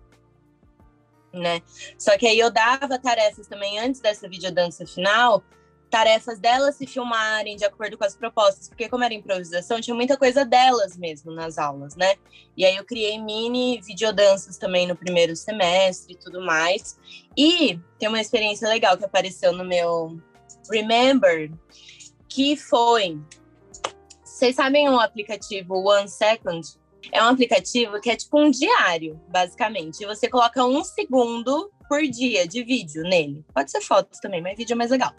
né? 1.33 1.61
Só 1.97 2.17
que 2.17 2.27
aí 2.27 2.39
eu 2.39 2.51
dava 2.51 2.99
tarefas 2.99 3.47
também 3.47 3.79
antes 3.79 4.01
dessa 4.01 4.27
videodança 4.27 4.85
final, 4.85 5.43
tarefas 5.89 6.39
delas 6.39 6.75
se 6.75 6.85
filmarem 6.85 7.55
de 7.55 7.65
acordo 7.65 7.97
com 7.97 8.03
as 8.03 8.15
propostas, 8.15 8.67
porque 8.67 8.89
como 8.89 9.03
era 9.03 9.13
improvisação, 9.13 9.79
tinha 9.79 9.95
muita 9.95 10.17
coisa 10.17 10.45
delas 10.45 10.97
mesmo 10.97 11.31
nas 11.31 11.57
aulas, 11.57 11.95
né? 11.95 12.15
E 12.55 12.65
aí 12.65 12.75
eu 12.75 12.83
criei 12.83 13.19
mini 13.19 13.81
videodanças 13.81 14.57
também 14.57 14.87
no 14.87 14.95
primeiro 14.95 15.35
semestre 15.35 16.13
e 16.13 16.17
tudo 16.17 16.41
mais. 16.41 16.97
E 17.37 17.79
tem 17.97 18.09
uma 18.09 18.21
experiência 18.21 18.67
legal 18.67 18.97
que 18.97 19.05
apareceu 19.05 19.51
no 19.53 19.63
meu 19.63 20.19
Remember, 20.69 21.51
que 22.27 22.57
foi 22.57 23.17
vocês 24.37 24.55
sabem 24.55 24.87
o 24.87 24.99
aplicativo 24.99 25.73
One 25.89 26.07
Second? 26.07 26.61
É 27.11 27.23
um 27.23 27.27
aplicativo 27.27 27.99
que 27.99 28.11
é 28.11 28.15
tipo 28.15 28.39
um 28.39 28.51
diário, 28.51 29.19
basicamente. 29.29 30.03
E 30.03 30.05
você 30.05 30.29
coloca 30.29 30.63
um 30.63 30.83
segundo 30.83 31.71
por 31.89 32.03
dia 32.03 32.47
de 32.47 32.63
vídeo 32.63 33.01
nele. 33.01 33.43
Pode 33.51 33.71
ser 33.71 33.81
fotos 33.81 34.19
também, 34.19 34.39
mas 34.39 34.55
vídeo 34.55 34.73
é 34.73 34.75
mais 34.75 34.91
legal. 34.91 35.11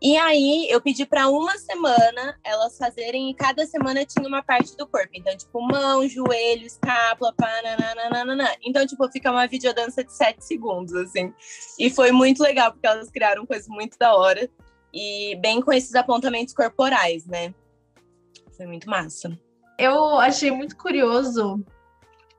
E 0.00 0.16
aí 0.16 0.68
eu 0.70 0.80
pedi 0.80 1.04
para 1.04 1.28
uma 1.28 1.58
semana 1.58 2.38
elas 2.44 2.76
fazerem 2.76 3.30
e 3.30 3.34
cada 3.34 3.66
semana 3.66 4.04
tinha 4.04 4.26
uma 4.26 4.42
parte 4.42 4.76
do 4.76 4.86
corpo. 4.86 5.10
Então, 5.12 5.36
tipo, 5.36 5.60
mão, 5.60 6.06
joelho, 6.08 6.66
escápula, 6.66 7.34
pananana. 7.36 8.54
Então, 8.64 8.86
tipo, 8.86 9.10
fica 9.10 9.30
uma 9.30 9.46
videodança 9.46 10.04
de 10.04 10.12
sete 10.12 10.44
segundos, 10.44 10.94
assim. 10.94 11.32
E 11.78 11.90
foi 11.90 12.12
muito 12.12 12.42
legal, 12.42 12.72
porque 12.72 12.86
elas 12.86 13.10
criaram 13.10 13.44
coisas 13.44 13.68
muito 13.68 13.98
da 13.98 14.14
hora. 14.14 14.48
E 14.94 15.36
bem 15.36 15.60
com 15.60 15.72
esses 15.72 15.94
apontamentos 15.94 16.54
corporais, 16.54 17.26
né? 17.26 17.52
Foi 18.56 18.66
muito 18.66 18.88
massa 18.88 19.38
eu 19.78 20.18
achei 20.18 20.50
muito 20.50 20.76
curioso 20.76 21.64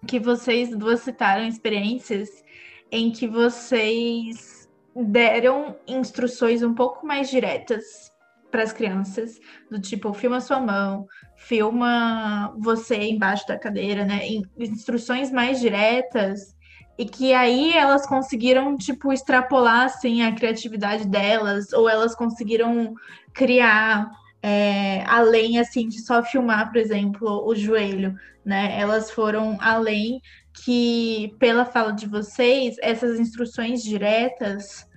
que 0.06 0.20
vocês 0.20 0.70
duas 0.76 1.00
citaram 1.00 1.48
experiências 1.48 2.44
em 2.92 3.12
que 3.12 3.28
vocês 3.28 4.59
deram 4.96 5.76
instruções 5.88 6.64
um 6.64 6.74
pouco 6.74 7.06
mais 7.06 7.30
diretas 7.30 8.12
para 8.50 8.64
as 8.64 8.74
crianças, 8.74 9.40
do 9.70 9.80
tipo, 9.80 10.12
filma 10.14 10.42
sua 10.42 10.60
mão, 10.60 11.06
filma 11.36 12.54
você 12.58 12.96
embaixo 12.96 13.48
da 13.48 13.58
cadeira, 13.58 14.06
né? 14.06 14.22
Instruções 14.58 15.32
mais 15.32 15.60
diretas 15.60 16.56
e 16.98 17.06
que 17.06 17.34
aí 17.34 17.72
elas 17.74 18.06
conseguiram, 18.06 18.76
tipo, 18.76 19.14
extrapolar, 19.14 19.86
assim, 19.86 20.22
a 20.24 20.34
criatividade 20.34 21.08
delas, 21.08 21.72
ou 21.72 21.88
elas 21.88 22.14
conseguiram 22.16 22.94
criar 23.34 24.10
é, 24.42 25.04
além 25.06 25.60
assim 25.60 25.88
de 25.88 26.02
só 26.02 26.24
filmar, 26.24 26.72
por 26.72 26.78
exemplo, 26.78 27.46
o 27.46 27.56
joelho, 27.56 28.16
né? 28.44 28.80
Elas 28.80 29.12
foram 29.12 29.58
além 29.62 30.22
que, 30.54 31.36
pela 31.40 31.66
fala 31.66 31.92
de 31.92 32.08
vocês, 32.08 32.76
essas 32.82 33.20
instruções 33.20 33.84
diretas 33.84 34.88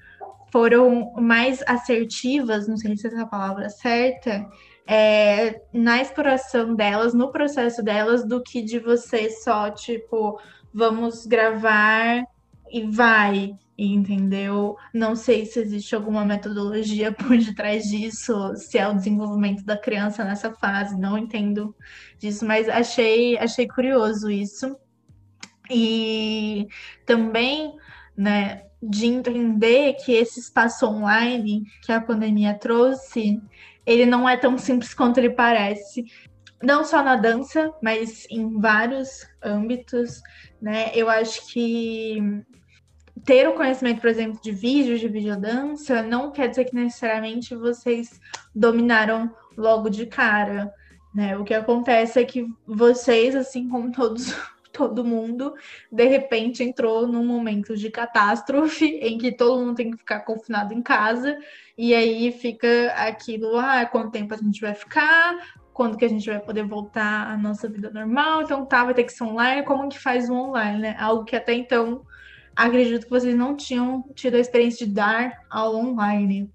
foram 0.52 1.12
mais 1.14 1.62
assertivas, 1.66 2.68
não 2.68 2.76
sei 2.76 2.96
se 2.96 3.06
essa 3.06 3.22
é 3.22 3.26
palavra 3.26 3.70
certa, 3.70 4.46
é, 4.86 5.62
na 5.72 6.02
exploração 6.02 6.74
delas, 6.74 7.14
no 7.14 7.32
processo 7.32 7.82
delas, 7.82 8.26
do 8.26 8.42
que 8.42 8.60
de 8.60 8.78
você 8.78 9.30
só, 9.30 9.70
tipo, 9.70 10.38
vamos 10.72 11.24
gravar 11.26 12.24
e 12.70 12.82
vai, 12.82 13.54
entendeu? 13.78 14.76
Não 14.92 15.14
sei 15.14 15.46
se 15.46 15.60
existe 15.60 15.94
alguma 15.94 16.24
metodologia 16.24 17.12
por 17.16 17.36
detrás 17.36 17.84
disso, 17.84 18.54
se 18.56 18.78
é 18.78 18.86
o 18.86 18.94
desenvolvimento 18.94 19.64
da 19.64 19.76
criança 19.76 20.24
nessa 20.24 20.52
fase, 20.52 20.98
não 20.98 21.16
entendo 21.16 21.74
disso, 22.18 22.44
mas 22.44 22.68
achei, 22.68 23.38
achei 23.38 23.66
curioso 23.66 24.30
isso. 24.30 24.76
E 25.72 26.68
também, 27.06 27.74
né, 28.16 28.64
de 28.82 29.06
entender 29.06 29.94
que 29.94 30.12
esse 30.12 30.40
espaço 30.40 30.86
online 30.86 31.64
que 31.82 31.92
a 31.92 32.00
pandemia 32.00 32.54
trouxe, 32.54 33.40
ele 33.86 34.04
não 34.04 34.28
é 34.28 34.36
tão 34.36 34.58
simples 34.58 34.92
quanto 34.92 35.18
ele 35.18 35.30
parece. 35.30 36.04
Não 36.62 36.84
só 36.84 37.02
na 37.02 37.16
dança, 37.16 37.72
mas 37.82 38.26
em 38.30 38.60
vários 38.60 39.26
âmbitos, 39.42 40.20
né? 40.60 40.92
Eu 40.94 41.08
acho 41.08 41.52
que 41.52 42.18
ter 43.24 43.48
o 43.48 43.54
conhecimento, 43.54 44.00
por 44.00 44.10
exemplo, 44.10 44.40
de 44.42 44.52
vídeos, 44.52 45.00
de 45.00 45.08
videodança, 45.08 46.02
não 46.02 46.30
quer 46.30 46.48
dizer 46.48 46.64
que 46.64 46.74
necessariamente 46.74 47.54
vocês 47.54 48.20
dominaram 48.54 49.34
logo 49.56 49.88
de 49.88 50.06
cara, 50.06 50.72
né? 51.14 51.36
O 51.36 51.44
que 51.44 51.54
acontece 51.54 52.20
é 52.20 52.24
que 52.24 52.46
vocês, 52.66 53.34
assim 53.34 53.68
como 53.68 53.92
todos, 53.92 54.34
todo 54.72 55.04
mundo, 55.04 55.54
de 55.90 56.04
repente 56.06 56.62
entrou 56.62 57.06
num 57.06 57.24
momento 57.24 57.76
de 57.76 57.90
catástrofe 57.90 58.86
em 59.02 59.18
que 59.18 59.30
todo 59.30 59.60
mundo 59.60 59.76
tem 59.76 59.90
que 59.90 59.98
ficar 59.98 60.20
confinado 60.20 60.72
em 60.72 60.82
casa, 60.82 61.38
e 61.76 61.94
aí 61.94 62.32
fica 62.32 62.92
aquilo, 62.96 63.58
ah, 63.58 63.84
quanto 63.86 64.12
tempo 64.12 64.34
a 64.34 64.36
gente 64.36 64.60
vai 64.60 64.74
ficar, 64.74 65.36
quando 65.72 65.96
que 65.96 66.04
a 66.04 66.08
gente 66.08 66.28
vai 66.28 66.38
poder 66.40 66.64
voltar 66.64 67.30
à 67.30 67.36
nossa 67.36 67.68
vida 67.68 67.90
normal, 67.90 68.42
então 68.42 68.64
tá, 68.64 68.84
vai 68.84 68.94
ter 68.94 69.04
que 69.04 69.12
ser 69.12 69.24
online, 69.24 69.64
como 69.64 69.88
que 69.88 69.98
faz 69.98 70.28
o 70.28 70.34
online, 70.34 70.78
né? 70.78 70.96
Algo 70.98 71.24
que 71.24 71.34
até 71.34 71.54
então 71.54 72.02
acredito 72.54 73.04
que 73.04 73.10
vocês 73.10 73.34
não 73.34 73.56
tinham 73.56 74.04
tido 74.14 74.36
a 74.36 74.40
experiência 74.40 74.86
de 74.86 74.92
dar 74.92 75.32
aula 75.48 75.78
online 75.78 76.50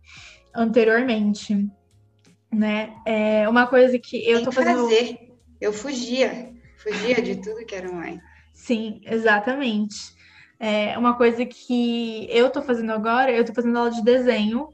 anteriormente, 0.54 1.68
né? 2.52 2.94
É 3.06 3.50
uma 3.50 3.68
coisa 3.68 3.98
que 3.98 4.28
eu 4.28 4.44
tô 4.44 4.52
fazendo. 4.52 4.84
Fazer. 4.84 5.32
Eu 5.60 5.74
fugia, 5.74 6.54
fugia 6.88 7.22
de 7.22 7.36
tudo 7.38 7.66
que 7.66 7.76
era 7.76 7.90
online. 7.90 8.22
Sim, 8.54 9.02
exatamente. 9.06 10.16
É 10.60 10.98
uma 10.98 11.16
coisa 11.16 11.46
que 11.46 12.28
eu 12.32 12.50
tô 12.50 12.62
fazendo 12.62 12.92
agora, 12.92 13.32
eu 13.32 13.46
tô 13.46 13.54
fazendo 13.54 13.78
aula 13.78 13.92
de 13.92 14.04
desenho. 14.04 14.70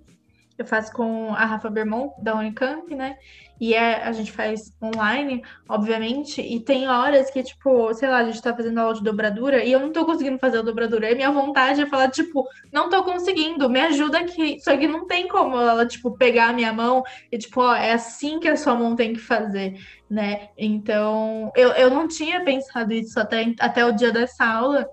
Eu 0.57 0.66
faço 0.66 0.93
com 0.93 1.34
a 1.34 1.45
Rafa 1.45 1.70
Bermont, 1.70 2.14
da 2.22 2.36
Unicamp, 2.36 2.93
né? 2.95 3.18
E 3.60 3.74
é, 3.74 4.04
a 4.04 4.12
gente 4.12 4.32
faz 4.32 4.74
online, 4.82 5.41
obviamente, 5.70 6.41
e 6.41 6.60
tem 6.60 6.88
horas 6.88 7.30
que, 7.30 7.41
tipo, 7.43 7.93
sei 7.93 8.10
lá, 8.10 8.18
a 8.18 8.26
gente 8.26 8.41
tá 8.41 8.56
fazendo 8.56 8.80
aula 8.80 8.93
de 8.93 9.04
dobradura 9.04 9.64
e 9.64 9.72
eu 9.72 9.80
não 9.80 9.91
tô 9.91 10.06
conseguindo 10.06 10.39
fazer 10.39 10.60
a 10.60 10.62
dobradura. 10.62 11.10
E 11.10 11.16
minha 11.16 11.32
vontade 11.32 11.82
é 11.82 11.86
falar, 11.86 12.10
tipo, 12.10 12.47
não 12.72 12.89
tô 12.89 13.04
conseguindo, 13.04 13.70
me 13.70 13.80
ajuda 13.80 14.20
aqui. 14.20 14.60
Só 14.60 14.76
que 14.76 14.88
não 14.88 15.06
tem 15.08 15.28
como 15.28 15.56
ela, 15.56 15.86
tipo, 15.86 16.18
pegar 16.18 16.49
a 16.49 16.54
minha 16.54 16.74
mão 16.74 17.04
e, 17.32 17.38
tipo, 17.38 17.62
ó, 17.62 17.76
é 17.76 17.93
assim 17.93 18.39
que 18.39 18.47
a 18.47 18.58
sua 18.58 18.76
mão 18.76 18.95
tem 18.95 19.14
que 19.14 19.20
fazer, 19.20 19.76
né? 20.10 20.49
Então, 20.58 21.51
eu, 21.56 21.70
eu 21.70 21.89
não 21.89 22.08
tinha 22.08 22.43
pensado 22.43 22.93
isso 22.93 23.20
até, 23.20 23.54
até 23.60 23.86
o 23.86 23.91
dia 23.91 24.12
dessa 24.12 24.45
aula 24.45 24.88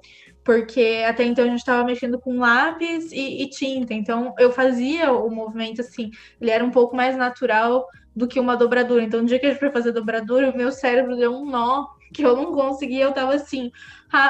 porque 0.44 1.04
até 1.06 1.24
então 1.24 1.44
a 1.44 1.48
gente 1.48 1.58
estava 1.58 1.84
mexendo 1.84 2.18
com 2.18 2.38
lápis 2.38 3.12
e, 3.12 3.42
e, 3.42 3.50
tinta, 3.50 3.92
então 3.94 4.34
eu 4.38 4.50
fazia 4.50 5.12
o 5.12 5.30
movimento 5.30 5.80
assim, 5.80 6.10
ele 6.40 6.50
era 6.50 6.64
um 6.64 6.70
pouco 6.70 6.96
mais 6.96 7.16
natural 7.16 7.86
do 8.14 8.26
que 8.26 8.40
uma 8.40 8.56
dobradura. 8.56 9.02
Então, 9.02 9.20
no 9.20 9.26
dia 9.26 9.38
que 9.38 9.46
a 9.46 9.50
gente 9.50 9.60
foi 9.60 9.70
fazer 9.70 9.92
dobradura, 9.92 10.50
o 10.50 10.56
meu 10.56 10.72
cérebro 10.72 11.16
deu 11.16 11.34
um 11.34 11.44
nó 11.44 11.86
que 12.12 12.22
eu 12.22 12.36
não 12.36 12.52
conseguia, 12.52 13.04
eu 13.04 13.12
tava 13.12 13.34
assim, 13.34 13.70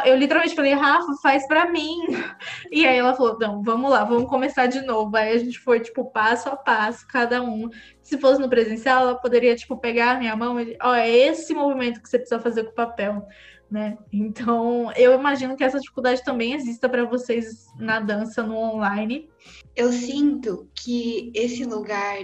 eu 0.05 0.17
literalmente 0.17 0.55
falei, 0.55 0.75
Rafa, 0.75 1.15
faz 1.23 1.47
para 1.47 1.71
mim. 1.71 1.97
E 2.71 2.87
aí 2.87 2.99
ela 2.99 3.15
falou, 3.15 3.39
não, 3.39 3.63
vamos 3.63 3.91
lá, 3.91 4.05
vamos 4.05 4.29
começar 4.29 4.67
de 4.67 4.81
novo. 4.83 5.17
Aí 5.17 5.33
a 5.33 5.39
gente 5.39 5.59
foi, 5.59 5.81
tipo, 5.81 6.05
passo 6.05 6.49
a 6.49 6.57
passo, 6.57 7.07
cada 7.09 7.43
um. 7.43 7.69
Se 8.03 8.19
fosse 8.19 8.41
no 8.41 8.49
presencial, 8.49 9.03
ela 9.03 9.15
poderia, 9.15 9.57
tipo, 9.57 9.77
pegar 9.77 10.13
a 10.13 10.19
minha 10.19 10.37
mão 10.37 10.61
e, 10.61 10.77
ó, 10.81 10.95
é 10.95 11.11
esse 11.11 11.53
movimento 11.55 12.01
que 12.01 12.09
você 12.09 12.19
precisa 12.19 12.41
fazer 12.41 12.65
com 12.65 12.71
o 12.71 12.75
papel, 12.75 13.27
né? 13.71 13.99
Então, 14.13 14.93
eu 14.95 15.15
imagino 15.15 15.57
que 15.57 15.65
essa 15.65 15.81
dificuldade 15.81 16.23
também 16.25 16.55
exista 16.55 16.89
para 16.89 17.05
vocês 17.05 17.67
na 17.79 17.99
dança 17.99 18.43
no 18.43 18.57
online. 18.57 19.29
Eu 19.75 19.91
sinto 19.91 20.69
que 20.75 21.33
esse 21.35 21.65
lugar 21.65 22.19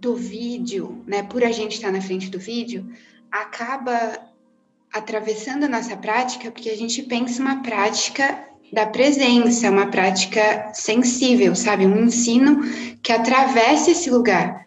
do 0.00 0.14
vídeo, 0.14 1.02
né, 1.06 1.22
por 1.22 1.44
a 1.44 1.52
gente 1.52 1.76
estar 1.76 1.92
na 1.92 2.00
frente 2.00 2.28
do 2.28 2.38
vídeo, 2.38 2.86
acaba 3.30 4.18
atravessando 4.92 5.64
a 5.64 5.68
nossa 5.68 5.96
prática, 5.96 6.50
porque 6.50 6.70
a 6.70 6.76
gente 6.76 7.02
pensa 7.02 7.40
uma 7.40 7.62
prática 7.62 8.38
da 8.72 8.86
presença, 8.86 9.70
uma 9.70 9.86
prática 9.86 10.70
sensível, 10.72 11.54
sabe? 11.54 11.86
Um 11.86 12.04
ensino 12.04 12.60
que 13.02 13.12
atravessa 13.12 13.90
esse 13.90 14.10
lugar. 14.10 14.66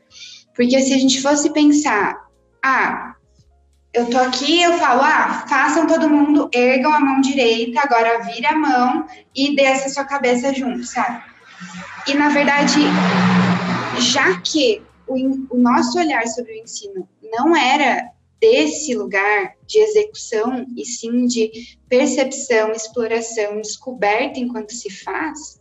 Porque 0.55 0.79
se 0.81 0.93
a 0.93 0.97
gente 0.97 1.21
fosse 1.21 1.51
pensar, 1.51 2.15
ah, 2.63 3.15
eu 3.93 4.05
tô 4.09 4.17
aqui, 4.17 4.61
eu 4.61 4.73
falo, 4.73 5.01
ah, 5.01 5.45
façam 5.47 5.87
todo 5.87 6.09
mundo, 6.09 6.49
ergam 6.53 6.93
a 6.93 6.99
mão 6.99 7.21
direita, 7.21 7.81
agora 7.81 8.21
vira 8.23 8.49
a 8.49 8.57
mão 8.57 9.05
e 9.35 9.55
desça 9.55 9.87
a 9.87 9.89
sua 9.89 10.05
cabeça 10.05 10.53
junto, 10.53 10.83
sabe? 10.85 11.23
E 12.07 12.13
na 12.13 12.29
verdade, 12.29 12.79
já 13.99 14.39
que 14.41 14.81
o, 15.09 15.55
o 15.55 15.57
nosso 15.57 15.97
olhar 15.97 16.25
sobre 16.27 16.53
o 16.53 16.63
ensino 16.63 17.07
não 17.21 17.55
era 17.55 18.11
desse 18.39 18.95
lugar 18.95 19.55
de 19.67 19.79
execução 19.79 20.65
e 20.75 20.85
sim 20.85 21.25
de 21.25 21.77
percepção, 21.89 22.71
exploração, 22.71 23.61
descoberta 23.61 24.39
enquanto 24.39 24.73
se 24.73 24.89
faz, 24.89 25.59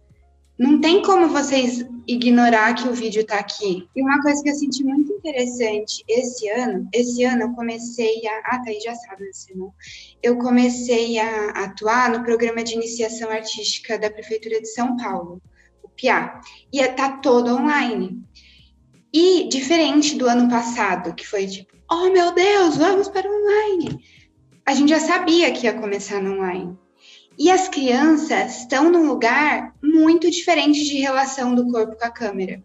não 0.59 0.81
tem 0.81 1.03
como 1.03 1.29
vocês 1.29 1.87
ignorar 2.05 2.75
que 2.75 2.89
o 2.89 2.93
vídeo 2.93 3.23
está 3.23 3.39
aqui. 3.39 3.89
E 3.95 4.03
uma 4.03 4.21
coisa 4.21 4.43
que 4.43 4.51
eu 4.51 4.55
senti 4.55 4.83
muito 4.83 5.13
interessante 5.13 6.03
esse 6.09 6.49
ano, 6.49 6.89
esse 6.93 7.23
ano 7.23 7.43
eu 7.43 7.53
comecei 7.53 8.27
a. 8.27 8.39
Ah, 8.45 8.59
tá 8.59 8.65
aí, 8.67 8.81
já 8.81 8.93
sabe, 8.97 9.33
você 9.33 9.55
não. 9.55 9.73
Eu 10.21 10.37
comecei 10.39 11.17
a 11.21 11.51
atuar 11.51 12.11
no 12.11 12.25
programa 12.25 12.65
de 12.65 12.75
iniciação 12.75 13.31
artística 13.31 13.97
da 13.97 14.11
Prefeitura 14.11 14.61
de 14.61 14.67
São 14.67 14.97
Paulo, 14.97 15.41
o 15.81 15.89
PIA. 15.89 16.41
E 16.73 16.81
está 16.81 17.19
todo 17.19 17.55
online. 17.55 18.21
E 19.13 19.49
diferente 19.49 20.17
do 20.17 20.29
ano 20.29 20.49
passado, 20.49 21.15
que 21.15 21.27
foi 21.27 21.47
tipo, 21.47 21.75
oh 21.91 22.11
meu 22.11 22.33
Deus, 22.33 22.77
vamos 22.77 23.09
para 23.09 23.29
o 23.29 23.35
online. 23.35 23.99
A 24.67 24.75
gente 24.75 24.91
já 24.91 25.01
sabia 25.01 25.51
que 25.53 25.67
ia 25.67 25.73
começar 25.73 26.21
no 26.21 26.35
online. 26.35 26.77
E 27.39 27.51
as 27.51 27.69
crianças 27.69 28.61
estão 28.61 28.91
num 28.91 29.07
lugar 29.07 29.75
muito 29.83 30.31
diferente 30.31 30.85
de 30.85 30.99
relação 30.99 31.55
do 31.55 31.71
corpo 31.71 31.97
com 31.97 32.05
a 32.05 32.11
câmera 32.11 32.63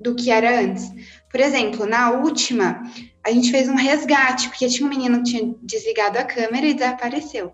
do 0.00 0.14
que 0.14 0.30
era 0.30 0.60
antes. 0.60 0.90
Por 1.30 1.38
exemplo, 1.38 1.86
na 1.86 2.10
última, 2.10 2.82
a 3.24 3.30
gente 3.30 3.50
fez 3.50 3.68
um 3.68 3.76
resgate, 3.76 4.48
porque 4.48 4.68
tinha 4.68 4.86
um 4.86 4.90
menino 4.90 5.18
que 5.18 5.30
tinha 5.30 5.54
desligado 5.62 6.18
a 6.18 6.24
câmera 6.24 6.66
e 6.66 6.74
desapareceu. 6.74 7.52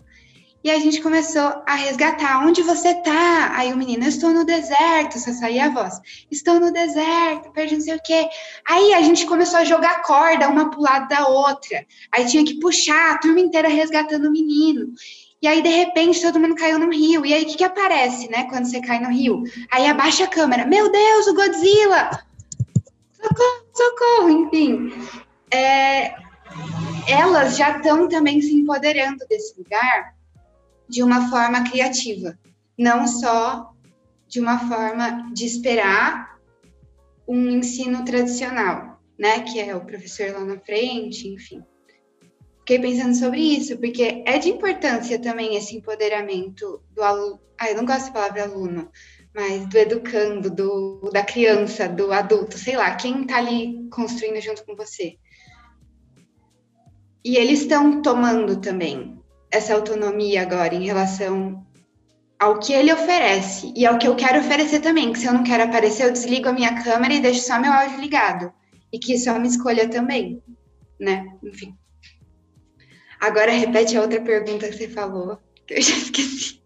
E 0.67 0.69
a 0.69 0.79
gente 0.79 1.01
começou 1.01 1.63
a 1.65 1.75
resgatar. 1.75 2.45
Onde 2.45 2.61
você 2.61 2.93
tá? 2.95 3.53
Aí 3.55 3.71
o 3.71 3.77
menino, 3.77 4.03
eu 4.03 4.09
estou 4.09 4.33
no 4.33 4.43
deserto, 4.43 5.17
só 5.17 5.31
saía 5.31 5.67
a 5.67 5.69
voz. 5.69 5.97
Estou 6.29 6.59
no 6.59 6.73
deserto, 6.73 7.53
perdi 7.53 7.75
não 7.75 7.81
sei 7.81 7.95
o 7.95 8.01
quê. 8.03 8.27
Aí 8.67 8.93
a 8.93 9.01
gente 9.01 9.25
começou 9.25 9.59
a 9.59 9.63
jogar 9.63 10.01
corda, 10.01 10.49
uma 10.49 10.69
pro 10.69 10.81
lado 10.81 11.07
da 11.07 11.25
outra. 11.25 11.85
Aí 12.11 12.25
tinha 12.25 12.43
que 12.43 12.59
puxar, 12.59 13.13
a 13.13 13.17
turma 13.17 13.39
inteira 13.39 13.69
resgatando 13.69 14.27
o 14.27 14.31
menino. 14.31 14.89
E 15.41 15.47
aí, 15.47 15.61
de 15.61 15.69
repente, 15.69 16.21
todo 16.21 16.37
mundo 16.37 16.55
caiu 16.55 16.77
no 16.77 16.91
rio. 16.91 17.25
E 17.25 17.33
aí, 17.33 17.43
o 17.43 17.45
que, 17.45 17.55
que 17.55 17.63
aparece, 17.63 18.29
né, 18.29 18.43
quando 18.49 18.65
você 18.65 18.81
cai 18.81 18.99
no 18.99 19.09
rio? 19.09 19.45
Aí 19.71 19.87
abaixa 19.87 20.25
a 20.25 20.27
câmera. 20.27 20.65
Meu 20.65 20.91
Deus, 20.91 21.27
o 21.27 21.33
Godzilla! 21.33 22.09
Socorro, 23.13 23.65
socorro, 23.73 24.29
enfim. 24.31 24.91
É, 25.49 26.13
elas 27.07 27.55
já 27.55 27.77
estão 27.77 28.09
também 28.09 28.41
se 28.41 28.53
empoderando 28.53 29.25
desse 29.29 29.57
lugar 29.57 30.16
de 30.89 31.03
uma 31.03 31.29
forma 31.29 31.63
criativa, 31.69 32.37
não 32.77 33.07
só 33.07 33.73
de 34.27 34.39
uma 34.39 34.59
forma 34.67 35.31
de 35.33 35.45
esperar 35.45 36.37
um 37.27 37.49
ensino 37.49 38.05
tradicional, 38.05 39.01
né, 39.17 39.41
que 39.41 39.59
é 39.59 39.75
o 39.75 39.85
professor 39.85 40.31
lá 40.31 40.45
na 40.45 40.59
frente, 40.59 41.27
enfim. 41.27 41.63
Fiquei 42.59 42.79
pensando 42.79 43.15
sobre 43.15 43.39
isso, 43.39 43.77
porque 43.77 44.23
é 44.25 44.37
de 44.37 44.49
importância 44.49 45.19
também 45.19 45.55
esse 45.55 45.75
empoderamento 45.75 46.81
do 46.91 47.01
aluno. 47.01 47.39
Ah, 47.57 47.69
eu 47.69 47.77
não 47.77 47.85
gosto 47.85 48.07
da 48.07 48.11
palavra 48.11 48.43
aluno, 48.43 48.91
mas 49.33 49.65
do 49.67 49.77
educando, 49.77 50.49
do, 50.49 51.09
da 51.11 51.23
criança, 51.23 51.87
do 51.87 52.11
adulto, 52.11 52.57
sei 52.57 52.75
lá, 52.75 52.93
quem 52.95 53.21
está 53.21 53.37
ali 53.37 53.87
construindo 53.89 54.41
junto 54.41 54.65
com 54.65 54.75
você. 54.75 55.15
E 57.23 57.35
eles 57.37 57.61
estão 57.61 58.01
tomando 58.01 58.59
também 58.59 59.16
essa 59.51 59.73
autonomia 59.73 60.41
agora 60.41 60.73
em 60.75 60.85
relação 60.85 61.65
ao 62.39 62.59
que 62.59 62.73
ele 62.73 62.93
oferece 62.93 63.73
e 63.75 63.85
ao 63.85 63.97
que 63.97 64.07
eu 64.07 64.15
quero 64.15 64.39
oferecer 64.39 64.79
também, 64.79 65.11
que 65.11 65.19
se 65.19 65.25
eu 65.25 65.33
não 65.33 65.43
quero 65.43 65.63
aparecer, 65.63 66.05
eu 66.05 66.11
desligo 66.11 66.49
a 66.49 66.53
minha 66.53 66.83
câmera 66.83 67.13
e 67.13 67.19
deixo 67.19 67.41
só 67.41 67.59
meu 67.59 67.71
áudio 67.71 67.99
ligado. 67.99 68.53
E 68.91 68.99
que 68.99 69.13
isso 69.13 69.29
é 69.29 69.33
uma 69.33 69.47
escolha 69.47 69.89
também, 69.89 70.41
né? 70.99 71.25
Enfim. 71.43 71.75
Agora 73.19 73.51
repete 73.51 73.97
a 73.97 74.01
outra 74.01 74.21
pergunta 74.21 74.69
que 74.69 74.77
você 74.77 74.87
falou, 74.87 75.39
que 75.65 75.73
eu 75.73 75.81
já 75.81 75.95
esqueci. 75.95 76.61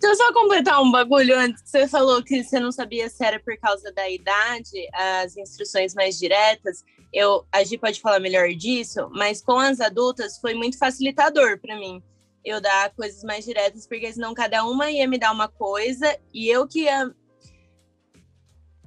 Deixa 0.00 0.14
eu 0.14 0.16
só 0.16 0.32
completar 0.32 0.80
um 0.80 0.92
bagulho 0.92 1.36
antes. 1.36 1.62
Você 1.64 1.88
falou 1.88 2.22
que 2.22 2.44
você 2.44 2.60
não 2.60 2.70
sabia 2.70 3.08
se 3.08 3.24
era 3.24 3.40
por 3.40 3.58
causa 3.58 3.90
da 3.92 4.08
idade, 4.08 4.86
as 4.92 5.36
instruções 5.36 5.94
mais 5.94 6.18
diretas 6.18 6.84
eu 7.12 7.46
a 7.52 7.62
gente 7.64 7.78
pode 7.78 8.00
falar 8.00 8.20
melhor 8.20 8.48
disso, 8.50 9.08
mas 9.12 9.42
com 9.42 9.58
as 9.58 9.80
adultas 9.80 10.38
foi 10.38 10.54
muito 10.54 10.78
facilitador 10.78 11.58
para 11.58 11.76
mim. 11.78 12.02
Eu 12.44 12.60
dar 12.60 12.90
coisas 12.94 13.22
mais 13.24 13.44
diretas, 13.44 13.86
porque 13.86 14.12
senão 14.12 14.32
cada 14.32 14.64
uma 14.64 14.90
ia 14.90 15.08
me 15.08 15.18
dar 15.18 15.32
uma 15.32 15.48
coisa 15.48 16.18
e 16.32 16.48
eu 16.48 16.66
que 16.66 16.82
ia 16.82 17.12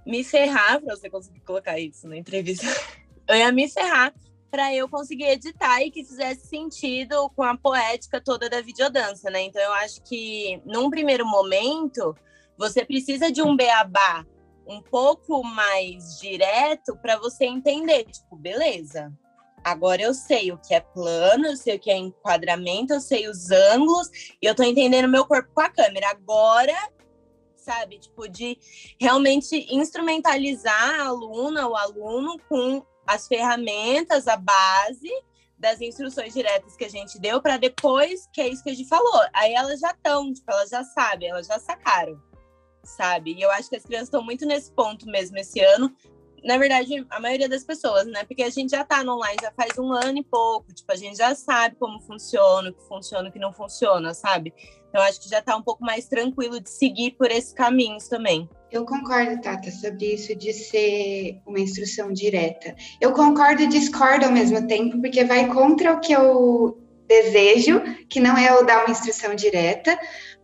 me 0.06 0.24
ferrar 0.24 0.82
para 0.82 0.96
você 0.96 1.10
conseguir 1.10 1.42
colocar 1.42 1.80
isso 1.80 2.08
na 2.08 2.18
entrevista. 2.18 2.66
Eu 3.28 3.38
ia 3.38 3.52
me 3.52 3.70
ferrar 3.70 4.14
para 4.50 4.76
eu 4.76 4.90
conseguir 4.90 5.24
editar 5.24 5.82
e 5.82 5.90
que 5.90 6.04
fizesse 6.04 6.48
sentido 6.48 7.30
com 7.30 7.44
a 7.44 7.56
poética 7.56 8.20
toda 8.20 8.50
da 8.50 8.60
videodança, 8.60 9.30
né? 9.30 9.44
Então 9.44 9.62
eu 9.62 9.72
acho 9.76 10.04
que 10.04 10.62
num 10.66 10.90
primeiro 10.90 11.26
momento 11.26 12.14
você 12.58 12.84
precisa 12.84 13.32
de 13.32 13.42
um 13.42 13.56
beabá 13.56 14.26
um 14.72 14.82
pouco 14.82 15.44
mais 15.44 16.20
direto 16.20 16.96
para 16.98 17.18
você 17.18 17.46
entender, 17.46 18.06
tipo, 18.06 18.36
beleza. 18.36 19.12
Agora 19.64 20.02
eu 20.02 20.14
sei 20.14 20.52
o 20.52 20.58
que 20.58 20.74
é 20.74 20.80
plano, 20.80 21.46
eu 21.46 21.58
sei 21.58 21.76
o 21.76 21.80
que 21.80 21.92
é 21.92 21.98
enquadramento, 21.98 22.94
eu 22.94 23.02
sei 23.02 23.28
os 23.28 23.52
ângulos 23.52 24.10
e 24.42 24.46
eu 24.46 24.56
tô 24.56 24.64
entendendo 24.64 25.08
meu 25.08 25.26
corpo 25.26 25.52
com 25.54 25.62
a 25.62 25.70
câmera. 25.70 26.10
Agora, 26.10 26.76
sabe, 27.56 28.00
tipo, 28.00 28.28
de 28.28 28.58
realmente 29.00 29.68
instrumentalizar 29.70 31.02
a 31.02 31.06
aluna, 31.06 31.68
o 31.68 31.76
aluno 31.76 32.40
com 32.50 32.84
as 33.06 33.28
ferramentas, 33.28 34.28
a 34.28 34.36
base 34.36 35.12
das 35.60 35.80
instruções 35.80 36.34
diretas 36.34 36.76
que 36.76 36.86
a 36.86 36.90
gente 36.90 37.20
deu 37.20 37.40
para 37.40 37.58
depois, 37.58 38.28
que 38.34 38.42
é 38.42 38.48
isso 38.48 38.64
que 38.64 38.72
a 38.72 38.76
gente 38.76 38.90
falou. 38.90 39.22
Aí 39.32 39.54
elas 39.54 39.80
já 39.80 39.92
estão, 39.92 40.34
tipo, 40.34 40.50
elas 40.50 40.70
já 40.70 40.84
sabem, 40.84 41.30
elas 41.30 41.46
já 41.46 41.60
sacaram 41.60 42.31
sabe? 42.84 43.34
E 43.34 43.42
eu 43.42 43.52
acho 43.52 43.70
que 43.70 43.76
as 43.76 43.84
crianças 43.84 44.08
estão 44.08 44.24
muito 44.24 44.46
nesse 44.46 44.72
ponto 44.72 45.06
mesmo 45.06 45.38
esse 45.38 45.60
ano. 45.60 45.92
Na 46.44 46.58
verdade, 46.58 47.06
a 47.10 47.20
maioria 47.20 47.48
das 47.48 47.64
pessoas, 47.64 48.08
né? 48.08 48.24
Porque 48.24 48.42
a 48.42 48.50
gente 48.50 48.72
já 48.72 48.84
tá 48.84 49.04
no 49.04 49.16
online 49.16 49.38
já 49.42 49.52
faz 49.52 49.78
um 49.78 49.92
ano 49.92 50.18
e 50.18 50.24
pouco. 50.24 50.74
Tipo, 50.74 50.92
a 50.92 50.96
gente 50.96 51.18
já 51.18 51.36
sabe 51.36 51.76
como 51.76 52.00
funciona, 52.02 52.70
o 52.70 52.74
que 52.74 52.84
funciona, 52.88 53.30
o 53.30 53.32
que 53.32 53.38
não 53.38 53.54
funciona, 53.54 54.14
sabe? 54.14 54.54
Então, 54.90 55.02
acho 55.04 55.22
que 55.22 55.30
já 55.30 55.42
tá 55.42 55.56
um 55.56 55.62
pouco 55.62 55.86
mais 55.86 56.08
tranquilo 56.08 56.60
de 56.60 56.70
seguir 56.70 57.12
por 57.12 57.32
esses 57.32 57.54
caminhos 57.54 58.08
também. 58.08 58.50
Eu 58.72 58.86
concordo, 58.86 59.40
Tata, 59.42 59.70
sobre 59.70 60.14
isso 60.14 60.36
de 60.36 60.52
ser 60.52 61.40
uma 61.46 61.60
instrução 61.60 62.12
direta. 62.12 62.76
Eu 63.00 63.14
concordo 63.14 63.62
e 63.62 63.68
discordo 63.68 64.26
ao 64.26 64.32
mesmo 64.32 64.68
tempo, 64.68 65.00
porque 65.00 65.24
vai 65.24 65.48
contra 65.48 65.94
o 65.94 66.00
que 66.00 66.12
eu 66.12 66.82
desejo, 67.08 67.82
que 68.10 68.20
não 68.20 68.38
é 68.38 68.50
eu 68.50 68.66
dar 68.66 68.86
uma 68.86 68.92
instrução 68.92 69.36
direta, 69.36 70.00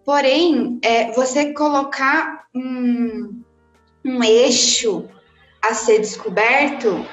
Porém, 0.07 0.79
é, 0.83 1.11
você 1.11 1.51
colocar 1.51 2.45
um, 2.55 3.43
um 4.05 4.23
eixo 4.23 5.03
a 5.61 5.73
ser 5.73 5.99
descoberto, 5.99 7.05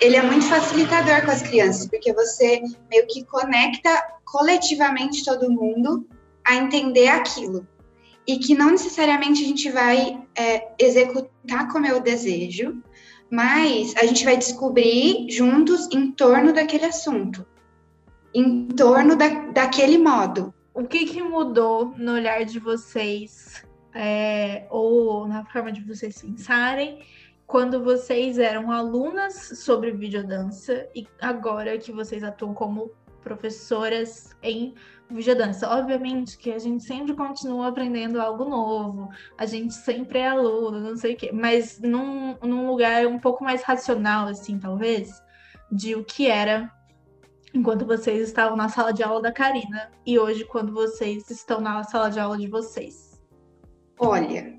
ele 0.00 0.16
é 0.16 0.22
muito 0.22 0.46
facilitador 0.46 1.26
com 1.26 1.30
as 1.30 1.42
crianças, 1.42 1.86
porque 1.88 2.10
você 2.14 2.62
meio 2.88 3.06
que 3.06 3.22
conecta 3.26 3.90
coletivamente 4.24 5.26
todo 5.26 5.52
mundo 5.52 6.08
a 6.42 6.54
entender 6.54 7.08
aquilo. 7.08 7.68
E 8.26 8.38
que 8.38 8.54
não 8.54 8.70
necessariamente 8.70 9.44
a 9.44 9.46
gente 9.46 9.70
vai 9.70 10.18
é, 10.34 10.68
executar 10.78 11.70
como 11.70 11.86
eu 11.86 12.00
desejo, 12.00 12.82
mas 13.30 13.94
a 13.96 14.06
gente 14.06 14.24
vai 14.24 14.38
descobrir 14.38 15.26
juntos 15.28 15.86
em 15.92 16.10
torno 16.10 16.50
daquele 16.50 16.86
assunto, 16.86 17.44
em 18.34 18.68
torno 18.68 19.16
da, 19.16 19.28
daquele 19.52 19.98
modo 19.98 20.54
o 20.74 20.84
que, 20.84 21.06
que 21.06 21.22
mudou 21.22 21.94
no 21.96 22.14
olhar 22.14 22.44
de 22.44 22.58
vocês, 22.58 23.64
é, 23.94 24.66
ou 24.70 25.26
na 25.28 25.44
forma 25.44 25.70
de 25.70 25.82
vocês 25.82 26.22
pensarem, 26.22 27.00
quando 27.46 27.84
vocês 27.84 28.38
eram 28.38 28.70
alunas 28.70 29.34
sobre 29.58 29.90
videodança 29.90 30.88
e 30.94 31.06
agora 31.20 31.76
que 31.76 31.92
vocês 31.92 32.24
atuam 32.24 32.54
como 32.54 32.90
professoras 33.20 34.34
em 34.42 34.74
videodança. 35.10 35.68
Obviamente 35.68 36.38
que 36.38 36.50
a 36.50 36.58
gente 36.58 36.82
sempre 36.82 37.14
continua 37.14 37.68
aprendendo 37.68 38.20
algo 38.20 38.44
novo, 38.44 39.10
a 39.36 39.44
gente 39.44 39.74
sempre 39.74 40.20
é 40.20 40.28
aluno, 40.28 40.80
não 40.80 40.96
sei 40.96 41.12
o 41.12 41.16
quê, 41.16 41.30
mas 41.32 41.78
num, 41.80 42.36
num 42.42 42.66
lugar 42.66 43.06
um 43.06 43.18
pouco 43.18 43.44
mais 43.44 43.62
racional, 43.62 44.28
assim, 44.28 44.58
talvez, 44.58 45.22
de 45.70 45.94
o 45.94 46.04
que 46.04 46.26
era 46.26 46.70
enquanto 47.54 47.86
vocês 47.86 48.20
estavam 48.20 48.56
na 48.56 48.68
sala 48.68 48.92
de 48.92 49.02
aula 49.02 49.22
da 49.22 49.32
Karina 49.32 49.90
e 50.06 50.18
hoje 50.18 50.44
quando 50.44 50.72
vocês 50.72 51.30
estão 51.30 51.60
na 51.60 51.82
sala 51.84 52.10
de 52.10 52.18
aula 52.18 52.36
de 52.38 52.48
vocês? 52.48 53.20
Olha, 53.98 54.58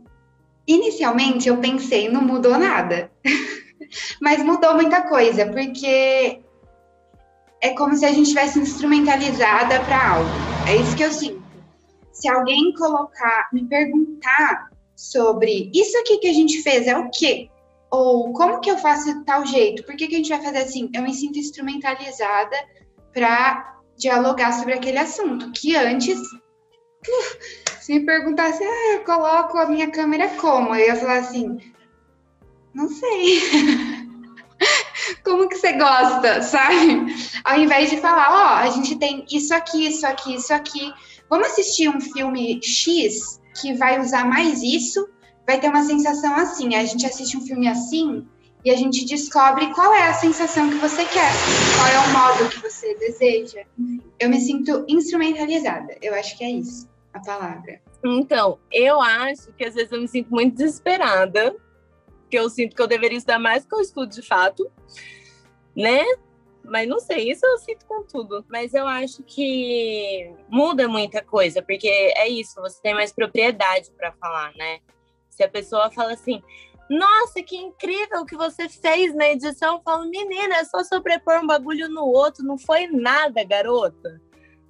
inicialmente 0.68 1.50
eu 1.50 1.58
pensei 1.58 2.10
não 2.10 2.22
mudou 2.22 2.58
nada, 2.58 3.12
mas 4.22 4.44
mudou 4.44 4.76
muita 4.76 5.02
coisa 5.04 5.48
porque 5.48 6.42
é 7.62 7.70
como 7.76 7.96
se 7.96 8.06
a 8.06 8.12
gente 8.12 8.30
tivesse 8.30 8.60
instrumentalizada 8.60 9.80
para 9.86 10.16
algo. 10.16 10.30
É 10.68 10.76
isso 10.76 10.96
que 10.96 11.04
eu 11.04 11.12
sinto. 11.12 11.42
Se 12.12 12.28
alguém 12.28 12.74
colocar, 12.74 13.50
me 13.54 13.66
perguntar 13.66 14.70
sobre 14.96 15.72
isso 15.74 15.98
aqui 15.98 16.18
que 16.18 16.28
a 16.28 16.34
gente 16.34 16.62
fez 16.62 16.88
é 16.88 16.98
o 16.98 17.10
quê? 17.10 17.50
Ou 17.90 18.34
como 18.34 18.60
que 18.60 18.70
eu 18.70 18.78
faço 18.78 19.24
tal 19.24 19.46
jeito? 19.46 19.84
Por 19.84 19.96
que, 19.96 20.08
que 20.08 20.16
a 20.16 20.18
gente 20.18 20.30
vai 20.30 20.42
fazer 20.42 20.58
assim? 20.60 20.90
Eu 20.94 21.04
me 21.04 21.14
sinto 21.14 21.40
instrumentalizada 21.40 22.56
para 23.14 23.80
dialogar 23.98 24.52
sobre 24.54 24.74
aquele 24.74 24.98
assunto, 24.98 25.52
que 25.52 25.76
antes, 25.76 26.20
se 27.80 27.94
me 27.94 28.06
perguntasse, 28.06 28.64
ah, 28.64 28.94
eu 28.94 29.04
coloco 29.04 29.58
a 29.58 29.68
minha 29.68 29.92
câmera 29.92 30.30
como? 30.30 30.76
Eu 30.76 30.88
ia 30.88 30.96
falar 30.96 31.20
assim, 31.20 31.58
não 32.74 32.90
sei. 32.90 33.42
como 35.24 35.48
que 35.48 35.56
você 35.58 35.74
gosta, 35.74 36.42
sabe? 36.42 37.16
Ao 37.44 37.58
invés 37.60 37.90
de 37.90 37.98
falar, 37.98 38.30
ó, 38.30 38.34
oh, 38.34 38.68
a 38.68 38.70
gente 38.70 38.96
tem 38.98 39.26
isso 39.32 39.54
aqui, 39.54 39.88
isso 39.88 40.06
aqui, 40.06 40.36
isso 40.36 40.54
aqui. 40.54 40.94
Vamos 41.30 41.48
assistir 41.48 41.90
um 41.90 42.00
filme 42.00 42.60
X 42.64 43.42
que 43.60 43.74
vai 43.74 44.00
usar 44.00 44.26
mais 44.26 44.62
isso, 44.62 45.08
vai 45.46 45.60
ter 45.60 45.70
uma 45.70 45.84
sensação 45.84 46.36
assim. 46.36 46.76
A 46.76 46.86
gente 46.86 47.06
assiste 47.06 47.38
um 47.38 47.42
filme 47.42 47.68
assim 47.68 48.28
e 48.66 48.72
a 48.72 48.76
gente 48.76 49.06
descobre 49.06 49.74
qual 49.74 49.94
é 49.94 50.08
a 50.08 50.14
sensação 50.14 50.70
que 50.70 50.76
você 50.76 51.04
quer, 51.06 51.32
qual 51.78 51.88
é 51.88 52.00
o 52.00 52.14
modo 52.14 52.50
que 52.50 52.60
você 52.62 52.96
deseja. 52.96 53.64
Eu 54.20 54.30
me 54.30 54.40
sinto 54.40 54.86
instrumentalizada. 54.88 55.98
Eu 56.02 56.14
acho 56.16 56.38
que 56.38 56.44
é 56.44 56.52
isso 56.52 56.88
a 57.14 57.20
palavra. 57.20 57.82
Então, 58.04 58.58
eu 58.72 59.02
acho 59.02 59.52
que 59.54 59.66
às 59.66 59.76
vezes 59.76 59.92
eu 59.92 60.02
me 60.02 60.08
sinto 60.08 60.30
muito 60.30 60.56
desesperada, 60.56 61.56
que 62.30 62.38
eu 62.38 62.50
sinto 62.50 62.76
que 62.76 62.82
eu 62.82 62.88
deveria 62.88 63.18
estudar 63.18 63.40
mais 63.40 63.66
que 63.66 63.76
eu 63.76 63.82
estudo 63.82 64.10
de 64.10 64.22
fato, 64.22 64.70
né? 65.76 66.04
Mas 66.64 66.88
não 66.88 67.00
sei, 67.00 67.30
isso 67.30 67.46
eu 67.46 67.58
sinto 67.58 67.86
com 67.86 68.04
tudo. 68.04 68.46
Mas 68.48 68.74
eu 68.74 68.88
acho 68.88 69.22
que 69.24 70.34
muda 70.50 70.88
muita 70.88 71.22
coisa, 71.22 71.62
porque 71.62 71.88
é 71.88 72.30
isso, 72.30 72.62
você 72.62 72.82
tem 72.82 72.94
mais 72.94 73.12
propriedade 73.12 73.92
para 73.92 74.14
falar, 74.14 74.54
né? 74.56 74.80
Se 75.30 75.44
a 75.44 75.50
pessoa 75.50 75.92
fala 75.92 76.14
assim, 76.14 76.42
nossa, 76.94 77.42
que 77.42 77.58
incrível 77.58 78.22
o 78.22 78.26
que 78.26 78.36
você 78.36 78.70
fez 78.70 79.16
na 79.16 79.30
edição. 79.30 79.76
Eu 79.76 79.82
falo, 79.82 80.10
menina, 80.10 80.58
é 80.58 80.64
só 80.64 80.84
sobrepor 80.84 81.40
um 81.40 81.48
bagulho 81.48 81.90
no 81.90 82.06
outro, 82.06 82.46
não 82.46 82.58
foi 82.58 82.88
nada, 82.88 83.44
garota. 83.44 84.22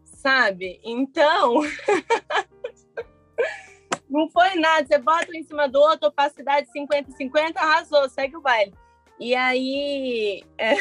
Sabe? 0.06 0.80
Então. 0.84 1.62
não 4.10 4.30
foi 4.30 4.56
nada. 4.56 4.88
Você 4.88 4.98
bota 4.98 5.32
um 5.32 5.36
em 5.36 5.44
cima 5.44 5.68
do 5.68 5.80
outro, 5.80 6.08
opacidade 6.08 6.70
50-50, 6.74 7.58
arrasou, 7.58 8.08
segue 8.08 8.38
o 8.38 8.42
baile. 8.42 8.74
E 9.20 9.36
aí. 9.36 10.44
É... 10.58 10.76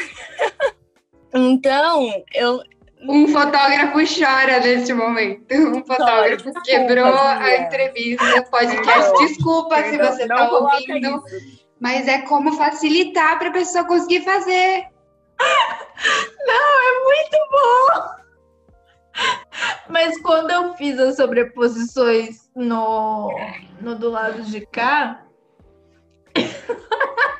então, 1.35 2.23
eu, 2.33 2.63
um 3.07 3.27
fotógrafo 3.27 3.99
chora 4.19 4.59
neste 4.59 4.93
momento. 4.93 5.53
Um 5.53 5.85
fotógrafo 5.85 6.43
Desculpa, 6.43 6.61
quebrou 6.63 7.13
a 7.15 7.55
entrevista, 7.57 8.41
podcast. 8.49 9.11
Não, 9.11 9.25
Desculpa 9.25 9.83
se 9.83 9.97
você 9.97 10.23
está 10.23 10.49
ouvindo, 10.51 11.23
isso. 11.27 11.63
mas 11.79 12.07
é 12.07 12.21
como 12.21 12.53
facilitar 12.53 13.37
para 13.39 13.49
a 13.49 13.53
pessoa 13.53 13.85
conseguir 13.85 14.21
fazer. 14.21 14.87
Não, 16.45 16.55
é 16.55 17.03
muito 17.03 17.37
bom. 17.51 18.23
Mas 19.89 20.19
quando 20.21 20.51
eu 20.51 20.73
fiz 20.75 20.97
as 20.99 21.15
sobreposições 21.17 22.49
no, 22.55 23.31
no 23.79 23.95
do 23.95 24.09
lado 24.09 24.41
de 24.43 24.65
cá, 24.67 25.23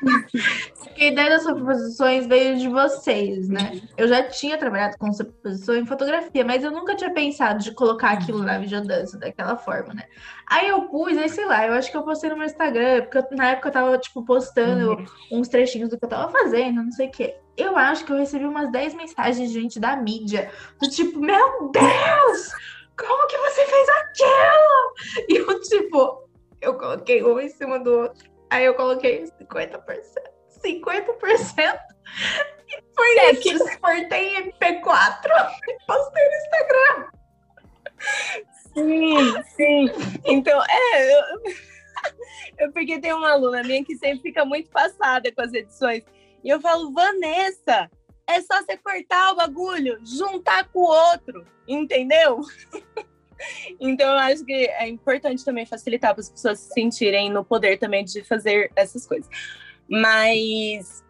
Porque 0.00 1.04
a 1.04 1.08
ideia 1.08 1.30
das 1.30 1.42
sobreposições 1.42 2.26
veio 2.26 2.58
de 2.58 2.68
vocês, 2.68 3.48
né? 3.48 3.80
Eu 3.96 4.06
já 4.08 4.22
tinha 4.28 4.56
trabalhado 4.58 4.96
com 4.98 5.12
sobreposição 5.12 5.74
em 5.76 5.86
fotografia, 5.86 6.44
mas 6.44 6.62
eu 6.62 6.70
nunca 6.70 6.94
tinha 6.94 7.12
pensado 7.12 7.62
de 7.62 7.72
colocar 7.72 8.10
aquilo 8.10 8.42
na 8.42 8.58
videodança 8.58 9.18
daquela 9.18 9.56
forma, 9.56 9.94
né? 9.94 10.04
Aí 10.46 10.68
eu 10.68 10.82
pus, 10.82 11.16
aí 11.16 11.28
sei 11.28 11.46
lá, 11.46 11.66
eu 11.66 11.74
acho 11.74 11.90
que 11.90 11.96
eu 11.96 12.02
postei 12.02 12.30
no 12.30 12.36
meu 12.36 12.46
Instagram, 12.46 13.02
porque 13.02 13.18
eu, 13.18 13.36
na 13.36 13.50
época 13.50 13.68
eu 13.68 13.72
tava, 13.72 13.98
tipo, 13.98 14.24
postando 14.24 14.92
uhum. 14.92 15.06
uns 15.32 15.48
trechinhos 15.48 15.90
do 15.90 15.98
que 15.98 16.04
eu 16.04 16.08
tava 16.08 16.30
fazendo, 16.30 16.82
não 16.82 16.92
sei 16.92 17.08
o 17.08 17.10
quê. 17.10 17.36
Eu 17.56 17.76
acho 17.76 18.04
que 18.04 18.12
eu 18.12 18.16
recebi 18.16 18.44
umas 18.44 18.70
10 18.70 18.94
mensagens 18.94 19.50
de 19.50 19.60
gente 19.60 19.78
da 19.80 19.96
mídia, 19.96 20.50
do 20.80 20.88
tipo, 20.88 21.18
meu 21.18 21.70
Deus! 21.70 22.50
Como 22.96 23.26
que 23.26 23.36
você 23.38 23.66
fez 23.66 23.88
aquilo? 23.88 24.94
E 25.28 25.36
eu, 25.36 25.60
tipo, 25.60 26.28
eu 26.60 26.74
coloquei 26.74 27.22
um 27.22 27.38
em 27.40 27.48
cima 27.48 27.78
do 27.78 27.90
outro. 27.90 28.33
Aí 28.54 28.66
eu 28.66 28.74
coloquei 28.74 29.24
50%. 29.24 29.82
50%. 30.64 31.80
E 32.68 32.84
foi 32.94 33.18
é 33.18 33.32
isso. 33.32 33.42
Que... 33.42 33.48
Exportei 33.48 34.36
em 34.36 34.52
MP4 34.52 35.50
e 35.68 35.78
postei 35.84 36.28
no 36.28 36.36
Instagram. 36.36 37.10
Sim, 38.72 39.42
sim. 39.56 39.90
Então, 40.24 40.62
é. 40.62 41.14
Eu, 41.14 41.22
eu 42.66 42.72
porque 42.72 43.00
tem 43.00 43.12
uma 43.12 43.32
aluna 43.32 43.64
minha 43.64 43.84
que 43.84 43.96
sempre 43.96 44.22
fica 44.22 44.44
muito 44.44 44.70
passada 44.70 45.32
com 45.32 45.42
as 45.42 45.52
edições. 45.52 46.04
E 46.44 46.48
eu 46.48 46.60
falo, 46.60 46.92
Vanessa, 46.92 47.90
é 48.28 48.40
só 48.40 48.62
você 48.62 48.76
cortar 48.76 49.32
o 49.32 49.36
bagulho, 49.36 49.98
juntar 50.04 50.68
com 50.68 50.78
o 50.78 51.10
outro, 51.10 51.44
entendeu? 51.66 52.38
Então, 53.80 54.10
eu 54.10 54.18
acho 54.18 54.44
que 54.44 54.52
é 54.52 54.88
importante 54.88 55.44
também 55.44 55.66
facilitar 55.66 56.14
para 56.14 56.20
as 56.20 56.30
pessoas 56.30 56.60
se 56.60 56.72
sentirem 56.72 57.30
no 57.30 57.44
poder 57.44 57.78
também 57.78 58.04
de 58.04 58.22
fazer 58.22 58.70
essas 58.76 59.06
coisas. 59.06 59.28
Mas 59.88 61.04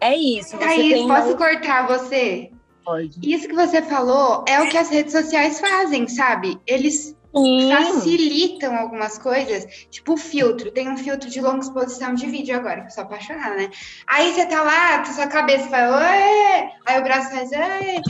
é 0.00 0.16
isso. 0.16 0.56
Thaís, 0.58 0.92
tem... 0.92 1.08
posso 1.08 1.36
cortar 1.36 1.86
você? 1.86 2.50
Pode. 2.84 3.18
Isso 3.22 3.48
que 3.48 3.54
você 3.54 3.82
falou 3.82 4.44
é 4.46 4.60
o 4.62 4.68
que 4.68 4.78
as 4.78 4.88
redes 4.90 5.12
sociais 5.12 5.58
fazem, 5.58 6.06
sabe? 6.06 6.56
Eles 6.66 7.16
Sim. 7.34 7.70
facilitam 7.70 8.76
algumas 8.76 9.18
coisas, 9.18 9.66
tipo 9.90 10.14
o 10.14 10.16
filtro. 10.16 10.70
Tem 10.70 10.88
um 10.88 10.96
filtro 10.96 11.28
de 11.28 11.40
longa 11.40 11.60
exposição 11.60 12.14
de 12.14 12.26
vídeo 12.26 12.56
agora, 12.56 12.82
que 12.82 12.86
eu 12.86 12.90
sou 12.90 13.04
apaixonada, 13.04 13.56
né? 13.56 13.70
Aí 14.06 14.32
você 14.32 14.46
tá 14.46 14.62
lá, 14.62 15.04
sua 15.04 15.26
cabeça 15.26 15.68
vai, 15.68 15.88
Oi! 15.88 16.70
aí 16.86 17.00
o 17.00 17.02
braço 17.02 17.30
faz, 17.30 17.50
Oi! 17.50 18.02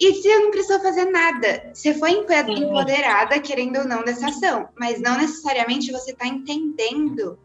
E 0.00 0.14
você 0.14 0.38
não 0.38 0.50
precisou 0.50 0.80
fazer 0.80 1.04
nada. 1.10 1.70
Você 1.74 1.92
foi 1.92 2.12
empoderada, 2.12 3.38
querendo 3.38 3.80
ou 3.80 3.84
não, 3.84 4.02
dessa 4.02 4.28
ação. 4.28 4.70
Mas 4.78 4.98
não 5.00 5.18
necessariamente 5.18 5.92
você 5.92 6.12
está 6.12 6.26
entendendo 6.26 7.38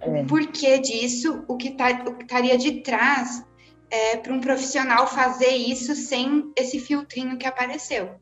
é. 0.00 0.22
o 0.22 0.26
porquê 0.26 0.78
disso, 0.78 1.44
o 1.46 1.58
que 1.58 1.72
tá, 1.72 1.90
estaria 1.90 2.56
de 2.56 2.80
trás 2.80 3.44
é, 3.90 4.16
para 4.16 4.32
um 4.32 4.40
profissional 4.40 5.06
fazer 5.06 5.50
isso 5.50 5.94
sem 5.94 6.50
esse 6.56 6.80
filtrinho 6.80 7.36
que 7.36 7.46
apareceu. 7.46 8.12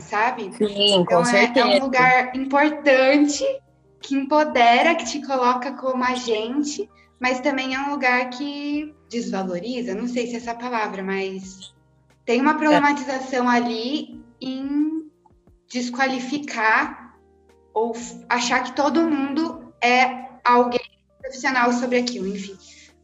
Sabe? 0.00 0.50
Sim, 0.54 1.04
com 1.04 1.20
então, 1.20 1.24
certeza. 1.24 1.68
É, 1.68 1.76
é 1.76 1.80
um 1.80 1.84
lugar 1.84 2.36
importante 2.36 3.44
que 4.00 4.16
empodera, 4.16 4.96
que 4.96 5.04
te 5.04 5.24
coloca 5.24 5.72
como 5.74 6.02
agente, 6.02 6.90
mas 7.20 7.38
também 7.38 7.74
é 7.74 7.78
um 7.78 7.90
lugar 7.90 8.30
que 8.30 8.92
desvaloriza, 9.08 9.94
não 9.94 10.08
sei 10.08 10.26
se 10.26 10.34
é 10.34 10.36
essa 10.38 10.54
palavra, 10.54 11.02
mas 11.02 11.72
tem 12.24 12.40
uma 12.40 12.56
problematização 12.56 13.50
é. 13.50 13.56
ali 13.56 14.24
em 14.40 15.10
desqualificar 15.68 17.16
ou 17.72 17.92
achar 18.28 18.62
que 18.64 18.74
todo 18.74 19.02
mundo 19.02 19.72
é 19.82 20.28
alguém 20.44 20.80
profissional 21.20 21.72
sobre 21.72 21.98
aquilo, 21.98 22.26
enfim. 22.26 22.56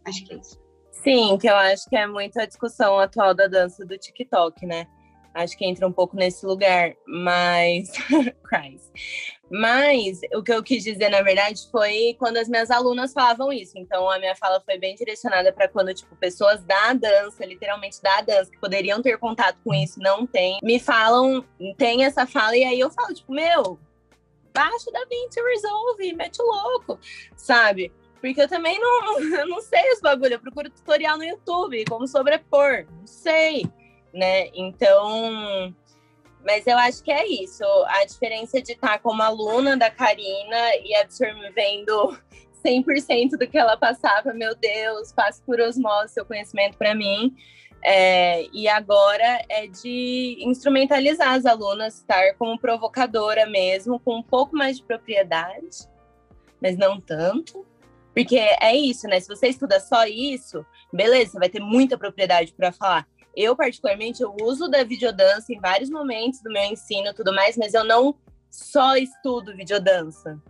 Acho 0.04 0.24
que 0.24 0.34
é 0.34 0.36
isso. 0.38 0.66
Sim, 0.90 1.38
que 1.38 1.48
eu 1.48 1.54
acho 1.54 1.88
que 1.88 1.96
é 1.96 2.06
muito 2.06 2.40
a 2.40 2.46
discussão 2.46 2.98
atual 2.98 3.32
da 3.32 3.46
dança 3.46 3.84
do 3.84 3.96
TikTok, 3.96 4.66
né? 4.66 4.86
Acho 5.32 5.56
que 5.56 5.66
entra 5.66 5.86
um 5.86 5.92
pouco 5.92 6.16
nesse 6.16 6.44
lugar, 6.46 6.94
mas. 7.06 7.90
Christ. 8.42 8.90
Mas 9.50 10.20
o 10.34 10.42
que 10.42 10.52
eu 10.52 10.62
quis 10.62 10.82
dizer, 10.82 11.08
na 11.08 11.22
verdade, 11.22 11.68
foi 11.70 12.16
quando 12.18 12.36
as 12.36 12.48
minhas 12.48 12.70
alunas 12.70 13.12
falavam 13.12 13.52
isso. 13.52 13.78
Então, 13.78 14.10
a 14.10 14.18
minha 14.18 14.34
fala 14.34 14.60
foi 14.60 14.76
bem 14.76 14.96
direcionada 14.96 15.52
para 15.52 15.68
quando, 15.68 15.94
tipo, 15.94 16.16
pessoas 16.16 16.62
da 16.64 16.92
dança, 16.92 17.44
literalmente 17.44 18.02
da 18.02 18.20
dança, 18.22 18.50
que 18.50 18.58
poderiam 18.58 19.00
ter 19.00 19.18
contato 19.18 19.58
com 19.62 19.72
isso, 19.72 20.00
não 20.00 20.26
tem, 20.26 20.58
me 20.62 20.80
falam, 20.80 21.44
tem 21.76 22.04
essa 22.04 22.26
fala, 22.26 22.56
e 22.56 22.64
aí 22.64 22.80
eu 22.80 22.90
falo, 22.90 23.14
tipo, 23.14 23.32
meu, 23.32 23.78
baixa 24.52 24.90
da 24.90 25.04
20 25.04 25.36
resolve, 25.36 26.12
mete 26.14 26.42
louco, 26.42 26.98
sabe? 27.36 27.92
Porque 28.20 28.40
eu 28.40 28.48
também 28.48 28.80
não, 28.80 29.20
não 29.46 29.60
sei 29.60 29.92
os 29.92 30.00
bagulho, 30.00 30.34
eu 30.34 30.40
procuro 30.40 30.70
tutorial 30.70 31.16
no 31.16 31.24
YouTube, 31.24 31.84
como 31.84 32.08
sobrepor, 32.08 32.86
não 32.90 33.06
sei, 33.06 33.64
né? 34.12 34.48
Então 34.54 35.74
mas 36.46 36.64
eu 36.64 36.78
acho 36.78 37.02
que 37.02 37.10
é 37.10 37.26
isso. 37.26 37.64
A 37.88 38.04
diferença 38.04 38.62
de 38.62 38.72
estar 38.72 39.00
como 39.00 39.20
aluna 39.20 39.76
da 39.76 39.90
Karina 39.90 40.76
e 40.84 40.94
absorvendo 40.94 42.16
100% 42.64 43.30
do 43.36 43.48
que 43.48 43.58
ela 43.58 43.76
passava, 43.76 44.32
meu 44.32 44.54
Deus, 44.54 45.12
passe 45.12 45.42
por 45.42 45.60
osmose 45.60 46.14
seu 46.14 46.24
conhecimento 46.24 46.78
para 46.78 46.94
mim. 46.94 47.34
É, 47.84 48.46
e 48.52 48.68
agora 48.68 49.44
é 49.48 49.66
de 49.66 50.38
instrumentalizar 50.40 51.34
as 51.34 51.44
alunas, 51.44 51.96
estar 51.98 52.34
como 52.38 52.58
provocadora 52.58 53.44
mesmo, 53.46 53.98
com 53.98 54.16
um 54.18 54.22
pouco 54.22 54.56
mais 54.56 54.76
de 54.76 54.84
propriedade, 54.84 55.88
mas 56.62 56.76
não 56.76 57.00
tanto. 57.00 57.66
Porque 58.14 58.36
é 58.38 58.74
isso, 58.74 59.08
né? 59.08 59.18
Se 59.18 59.28
você 59.28 59.48
estuda 59.48 59.80
só 59.80 60.06
isso, 60.06 60.64
beleza, 60.92 61.32
você 61.32 61.38
vai 61.38 61.48
ter 61.48 61.60
muita 61.60 61.98
propriedade 61.98 62.54
para 62.54 62.70
falar. 62.70 63.06
Eu, 63.36 63.54
particularmente, 63.54 64.22
eu 64.22 64.34
uso 64.40 64.66
da 64.66 64.82
videodança 64.82 65.52
em 65.52 65.60
vários 65.60 65.90
momentos 65.90 66.40
do 66.42 66.50
meu 66.50 66.64
ensino 66.64 67.12
tudo 67.12 67.34
mais, 67.34 67.56
mas 67.56 67.74
eu 67.74 67.84
não 67.84 68.16
só 68.50 68.96
estudo 68.96 69.54
videodança. 69.54 70.40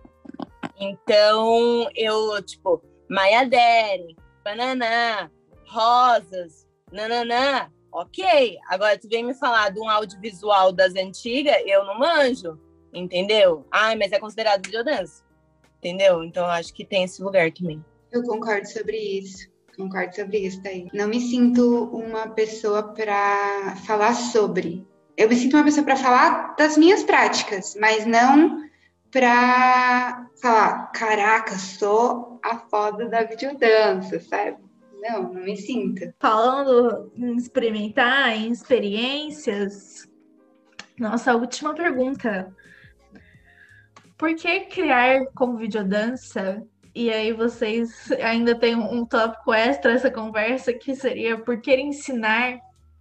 Então, 0.79 1.89
eu, 1.97 2.41
tipo, 2.43 2.81
Maiadere, 3.09 4.17
bananã, 4.45 5.31
rosas, 5.67 6.67
nananã. 6.93 7.71
Ok, 7.93 8.59
agora 8.69 8.99
tu 8.99 9.09
vem 9.09 9.25
me 9.25 9.35
falar 9.35 9.71
de 9.71 9.81
um 9.81 9.89
audiovisual 9.89 10.71
das 10.71 10.95
antigas, 10.95 11.57
eu 11.65 11.85
não 11.85 11.99
manjo, 11.99 12.61
entendeu? 12.93 13.65
Ah, 13.71 13.97
mas 13.97 14.13
é 14.13 14.19
considerado 14.19 14.67
videodança, 14.67 15.25
entendeu? 15.79 16.23
Então 16.23 16.45
acho 16.47 16.75
que 16.75 16.85
tem 16.85 17.05
esse 17.05 17.23
lugar 17.23 17.51
também. 17.53 17.83
Eu 18.13 18.23
concordo 18.23 18.69
sobre 18.69 18.97
isso. 18.97 19.49
Concordo 19.77 20.15
sobre 20.15 20.39
isso, 20.39 20.63
Thaís. 20.63 20.89
Não 20.93 21.09
me 21.09 21.21
sinto 21.21 21.85
uma 21.93 22.29
pessoa 22.29 22.83
para 22.95 23.77
falar 23.87 24.15
sobre. 24.15 24.87
Eu 25.17 25.29
me 25.29 25.37
sinto 25.37 25.57
uma 25.57 25.65
pessoa 25.65 25.85
para 25.85 25.97
falar 25.97 26.57
das 26.57 26.77
minhas 26.77 27.03
práticas, 27.03 27.77
mas 27.79 28.07
não 28.07 28.65
para 29.11 30.29
falar, 30.41 30.93
caraca, 30.93 31.59
sou 31.59 32.41
a 32.43 32.59
foda 32.59 33.09
da 33.09 33.23
videodança, 33.23 34.21
sabe? 34.21 34.59
Não, 35.01 35.33
não 35.33 35.43
me 35.43 35.57
sinto. 35.57 36.13
Falando 36.19 37.13
em 37.15 37.37
experimentar, 37.37 38.37
em 38.37 38.51
experiências, 38.51 40.09
nossa 40.99 41.35
última 41.35 41.75
pergunta. 41.75 42.55
Por 44.17 44.35
que 44.35 44.61
criar 44.61 45.27
como 45.35 45.59
videodança 45.59 46.67
e 46.97 47.11
aí 47.11 47.31
vocês 47.31 48.11
ainda 48.23 48.55
têm 48.55 48.75
um 48.75 49.05
tópico 49.05 49.53
extra 49.53 49.93
essa 49.93 50.11
conversa 50.11 50.73
que 50.73 50.97
seria 50.97 51.37
por 51.37 51.61
que 51.61 51.77
ensinar 51.77 52.59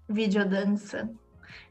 videodança. 0.10 1.10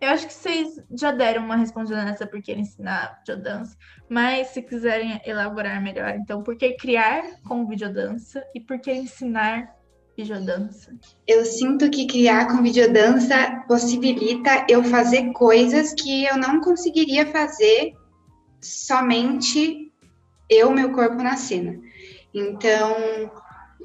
Eu 0.00 0.08
acho 0.08 0.26
que 0.26 0.32
vocês 0.32 0.82
já 0.98 1.12
deram 1.12 1.44
uma 1.44 1.56
respondida 1.56 2.02
nessa 2.02 2.26
por 2.26 2.40
que 2.40 2.54
ensinar 2.54 3.18
videodança, 3.18 3.76
mas 4.08 4.48
se 4.48 4.62
quiserem 4.62 5.20
elaborar 5.26 5.82
melhor, 5.82 6.14
então 6.16 6.42
por 6.42 6.56
que 6.56 6.72
criar 6.72 7.42
com 7.46 7.66
videodança 7.66 8.42
e 8.54 8.60
por 8.60 8.80
que 8.80 8.90
ensinar 8.90 9.76
videodança? 10.16 10.98
Eu 11.28 11.44
sinto 11.44 11.90
que 11.90 12.06
criar 12.06 12.46
com 12.46 12.62
videodança 12.62 13.62
possibilita 13.68 14.64
eu 14.70 14.82
fazer 14.82 15.30
coisas 15.32 15.92
que 15.92 16.24
eu 16.24 16.38
não 16.38 16.62
conseguiria 16.62 17.26
fazer 17.26 17.92
somente 18.62 19.92
eu, 20.48 20.70
meu 20.70 20.90
corpo 20.92 21.22
na 21.22 21.36
cena. 21.36 21.78
Então, 22.34 23.30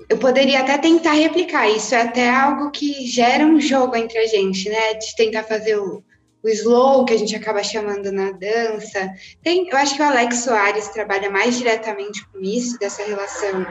eu 0.10 0.18
poderia 0.18 0.62
até 0.62 0.78
tentar 0.78 1.14
replicar. 1.14 1.70
Isso 1.70 1.94
é 1.94 2.02
até 2.02 2.30
algo 2.30 2.72
que 2.72 3.06
gera 3.06 3.46
um 3.46 3.60
jogo 3.60 3.96
entre 3.96 4.18
a 4.18 4.26
gente, 4.26 4.68
né? 4.70 4.96
De 4.96 5.16
tentar 5.16 5.44
fazer 5.44 5.78
o, 5.78 6.04
o 6.44 6.50
slow, 6.50 7.06
que 7.06 7.14
a 7.14 7.18
gente 7.18 7.36
acaba 7.36 7.64
chamando 7.64 8.12
na 8.12 8.32
dança. 8.32 9.12
Tem, 9.44 9.70
eu 9.70 9.78
acho 9.78 9.96
que 9.96 10.02
o 10.02 10.06
Alex 10.06 10.38
Soares 10.38 10.88
trabalha 10.88 11.30
mais 11.30 11.58
diretamente 11.58 12.28
com 12.30 12.40
isso, 12.40 12.80
dessa 12.80 13.04
relação 13.04 13.66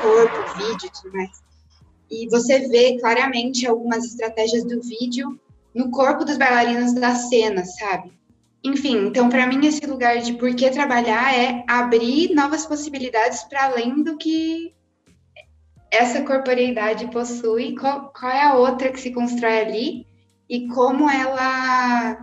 corpo, 0.00 0.44
vídeo 0.54 0.86
e 0.86 0.90
tudo 0.90 1.12
mais. 1.12 1.30
E 2.10 2.28
você 2.28 2.68
vê 2.68 2.98
claramente 2.98 3.66
algumas 3.66 4.04
estratégias 4.04 4.64
do 4.64 4.80
vídeo 4.80 5.38
no 5.74 5.90
corpo 5.90 6.24
dos 6.24 6.36
bailarinos 6.36 6.92
da 6.94 7.14
cena, 7.14 7.64
sabe? 7.64 8.19
Enfim, 8.62 9.06
então 9.06 9.30
para 9.30 9.46
mim 9.46 9.66
esse 9.66 9.86
lugar 9.86 10.18
de 10.18 10.34
por 10.34 10.54
que 10.54 10.70
trabalhar 10.70 11.34
é 11.34 11.64
abrir 11.66 12.34
novas 12.34 12.66
possibilidades 12.66 13.42
para 13.44 13.64
além 13.64 14.02
do 14.02 14.18
que 14.18 14.74
essa 15.90 16.20
corporeidade 16.22 17.10
possui, 17.10 17.74
qual, 17.74 18.12
qual, 18.12 18.30
é 18.30 18.42
a 18.42 18.54
outra 18.54 18.90
que 18.90 19.00
se 19.00 19.12
constrói 19.12 19.60
ali 19.60 20.06
e 20.48 20.68
como 20.68 21.10
ela 21.10 22.18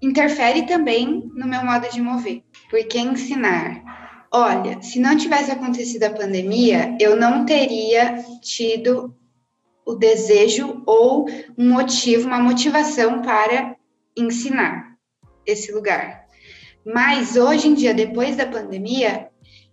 interfere 0.00 0.64
também 0.66 1.28
no 1.34 1.46
meu 1.46 1.64
modo 1.64 1.88
de 1.90 2.00
mover. 2.00 2.42
Por 2.70 2.82
que 2.86 2.98
ensinar? 2.98 3.82
Olha, 4.32 4.80
se 4.80 5.00
não 5.00 5.16
tivesse 5.16 5.50
acontecido 5.50 6.04
a 6.04 6.10
pandemia, 6.10 6.96
eu 7.00 7.16
não 7.16 7.44
teria 7.44 8.24
tido 8.40 9.14
o 9.84 9.94
desejo 9.94 10.82
ou 10.86 11.26
um 11.58 11.70
motivo, 11.70 12.26
uma 12.26 12.38
motivação 12.38 13.20
para 13.22 13.76
ensinar 14.16 14.93
esse 15.46 15.72
lugar. 15.72 16.24
Mas 16.84 17.36
hoje 17.36 17.68
em 17.68 17.74
dia, 17.74 17.94
depois 17.94 18.36
da 18.36 18.46
pandemia, 18.46 19.28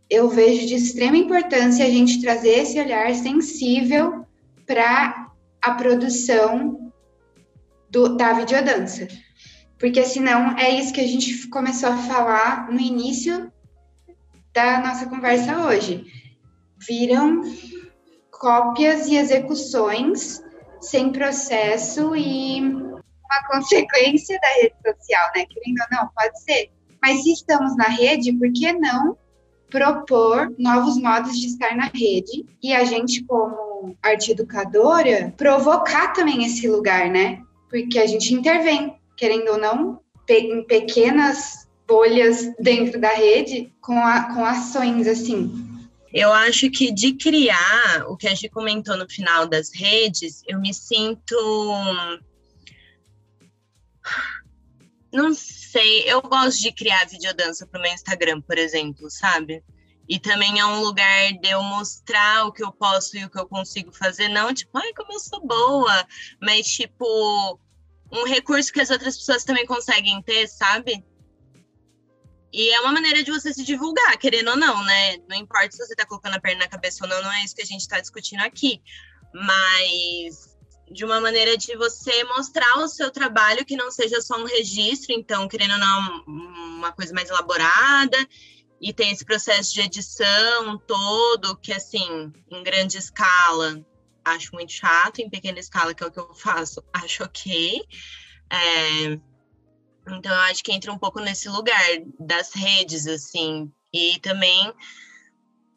eu 0.09 0.29
vejo 0.29 0.65
de 0.65 0.75
extrema 0.75 1.17
importância 1.17 1.85
a 1.85 1.89
gente 1.89 2.21
trazer 2.21 2.59
esse 2.59 2.79
olhar 2.79 3.13
sensível 3.15 4.25
para 4.65 5.31
a 5.61 5.71
produção 5.71 6.91
do, 7.89 8.15
da 8.15 8.33
videodança. 8.33 9.07
Porque 9.77 10.03
senão 10.05 10.57
é 10.57 10.69
isso 10.69 10.93
que 10.93 11.01
a 11.01 11.07
gente 11.07 11.47
começou 11.47 11.89
a 11.89 11.97
falar 11.97 12.71
no 12.71 12.79
início 12.79 13.51
da 14.53 14.79
nossa 14.79 15.07
conversa 15.07 15.65
hoje. 15.65 16.05
Viram 16.87 17.41
cópias 18.31 19.07
e 19.07 19.15
execuções 19.15 20.41
sem 20.79 21.11
processo 21.11 22.15
e 22.15 22.90
uma 23.31 23.47
consequência 23.47 24.39
da 24.39 24.47
rede 24.49 24.75
social, 24.85 25.31
né? 25.35 25.45
Querendo 25.45 25.79
ou 25.79 25.97
não, 25.97 26.09
pode 26.15 26.41
ser. 26.43 26.69
Mas 27.01 27.23
se 27.23 27.33
estamos 27.33 27.75
na 27.77 27.85
rede, 27.85 28.33
por 28.33 28.51
que 28.51 28.71
não 28.73 29.17
propor 29.69 30.53
novos 30.59 30.97
modos 30.97 31.39
de 31.39 31.47
estar 31.47 31.75
na 31.75 31.85
rede 31.85 32.45
e 32.61 32.73
a 32.73 32.83
gente, 32.83 33.23
como 33.23 33.95
arte 34.03 34.33
educadora, 34.33 35.33
provocar 35.37 36.09
também 36.09 36.45
esse 36.45 36.67
lugar, 36.67 37.09
né? 37.09 37.41
Porque 37.69 37.97
a 37.97 38.05
gente 38.05 38.33
intervém, 38.33 38.93
querendo 39.15 39.53
ou 39.53 39.57
não, 39.57 40.01
em 40.29 40.63
pequenas 40.63 41.67
bolhas 41.87 42.53
dentro 42.59 42.99
da 42.99 43.09
rede 43.09 43.73
com, 43.81 43.97
a, 43.97 44.33
com 44.33 44.45
ações 44.45 45.07
assim. 45.07 45.51
Eu 46.13 46.31
acho 46.31 46.69
que 46.69 46.91
de 46.91 47.13
criar, 47.13 48.05
o 48.07 48.17
que 48.17 48.27
a 48.27 48.31
gente 48.31 48.49
comentou 48.49 48.97
no 48.97 49.09
final 49.09 49.47
das 49.47 49.73
redes, 49.73 50.41
eu 50.45 50.59
me 50.59 50.73
sinto 50.73 51.35
não 55.11 55.33
sei, 55.33 56.03
eu 56.09 56.21
gosto 56.21 56.61
de 56.61 56.71
criar 56.71 57.05
videodança 57.05 57.67
pro 57.67 57.81
meu 57.81 57.91
Instagram, 57.91 58.41
por 58.41 58.57
exemplo, 58.57 59.09
sabe? 59.09 59.63
E 60.07 60.19
também 60.19 60.59
é 60.59 60.65
um 60.65 60.81
lugar 60.81 61.33
de 61.33 61.49
eu 61.49 61.61
mostrar 61.63 62.45
o 62.45 62.51
que 62.51 62.63
eu 62.63 62.71
posso 62.71 63.17
e 63.17 63.25
o 63.25 63.29
que 63.29 63.39
eu 63.39 63.47
consigo 63.47 63.91
fazer, 63.91 64.27
não 64.27 64.53
tipo, 64.53 64.77
ai, 64.77 64.93
como 64.93 65.13
eu 65.13 65.19
sou 65.19 65.45
boa, 65.45 66.07
mas 66.41 66.67
tipo, 66.67 67.59
um 68.11 68.25
recurso 68.25 68.73
que 68.73 68.81
as 68.81 68.89
outras 68.89 69.17
pessoas 69.17 69.43
também 69.43 69.65
conseguem 69.65 70.21
ter, 70.21 70.47
sabe? 70.47 71.03
E 72.53 72.69
é 72.69 72.81
uma 72.81 72.91
maneira 72.91 73.23
de 73.23 73.31
você 73.31 73.53
se 73.53 73.63
divulgar, 73.63 74.17
querendo 74.17 74.49
ou 74.49 74.57
não, 74.57 74.83
né? 74.83 75.17
Não 75.29 75.37
importa 75.37 75.71
se 75.71 75.85
você 75.85 75.95
tá 75.95 76.05
colocando 76.05 76.35
a 76.35 76.41
perna 76.41 76.65
na 76.65 76.67
cabeça 76.67 77.05
ou 77.05 77.09
não, 77.09 77.21
não 77.21 77.31
é 77.31 77.45
isso 77.45 77.55
que 77.55 77.61
a 77.61 77.65
gente 77.65 77.87
tá 77.87 77.99
discutindo 77.99 78.41
aqui. 78.41 78.81
Mas 79.33 80.50
de 80.91 81.05
uma 81.05 81.21
maneira 81.21 81.57
de 81.57 81.75
você 81.75 82.23
mostrar 82.25 82.77
o 82.79 82.87
seu 82.87 83.09
trabalho 83.09 83.65
que 83.65 83.75
não 83.75 83.89
seja 83.89 84.21
só 84.21 84.37
um 84.37 84.45
registro, 84.45 85.13
então, 85.13 85.47
querendo 85.47 85.73
ou 85.73 85.79
não, 85.79 86.23
uma 86.25 86.91
coisa 86.91 87.13
mais 87.13 87.29
elaborada, 87.29 88.17
e 88.79 88.91
tem 88.91 89.11
esse 89.11 89.23
processo 89.23 89.73
de 89.73 89.81
edição 89.81 90.77
todo, 90.79 91.55
que, 91.57 91.71
assim, 91.71 92.31
em 92.49 92.63
grande 92.63 92.97
escala, 92.97 93.83
acho 94.25 94.53
muito 94.53 94.73
chato, 94.73 95.19
em 95.19 95.29
pequena 95.29 95.59
escala, 95.59 95.93
que 95.93 96.03
é 96.03 96.07
o 96.07 96.11
que 96.11 96.19
eu 96.19 96.33
faço, 96.33 96.83
acho 96.91 97.23
ok. 97.23 97.81
É, 98.49 99.19
então, 100.07 100.33
eu 100.33 100.41
acho 100.41 100.63
que 100.63 100.73
entra 100.73 100.91
um 100.91 100.97
pouco 100.97 101.19
nesse 101.19 101.47
lugar 101.47 101.85
das 102.19 102.53
redes, 102.53 103.07
assim, 103.07 103.71
e 103.93 104.19
também 104.19 104.73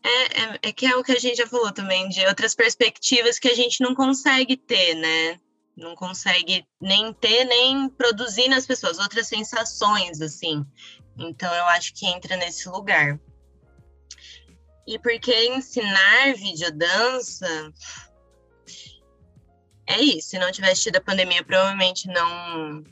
é, 0.05 0.09
é, 0.09 0.59
é, 0.65 0.73
que 0.73 0.87
é 0.87 0.95
o 0.95 1.03
que 1.03 1.13
a 1.13 1.19
gente 1.19 1.39
já 1.39 1.47
falou 1.47 1.73
também, 1.73 2.09
de 2.11 2.27
outras 2.27 2.55
perspectivas 2.55 3.39
que 3.39 3.49
a 3.49 3.55
gente 3.55 3.81
não 3.81 3.95
consegue 3.95 4.55
ter, 4.55 4.95
né? 4.95 5.41
Não 5.75 5.97
consegue 5.97 6.67
nem 6.79 7.13
ter, 7.15 7.45
nem 7.45 7.89
produzir 7.89 8.49
nas 8.49 8.67
pessoas, 8.67 8.99
outras 8.99 9.27
sensações, 9.27 10.21
assim. 10.21 10.65
Então, 11.17 11.53
eu 11.53 11.65
acho 11.69 11.95
que 11.95 12.07
entra 12.07 12.37
nesse 12.37 12.69
lugar. 12.69 13.19
E 14.87 14.99
porque 14.99 15.35
ensinar 15.47 16.35
videodança 16.35 17.73
é 19.87 19.99
isso. 20.01 20.29
Se 20.31 20.39
não 20.39 20.53
tivesse 20.53 20.83
tido 20.83 20.97
a 20.97 21.01
pandemia, 21.01 21.43
provavelmente 21.43 22.09
não. 22.09 22.85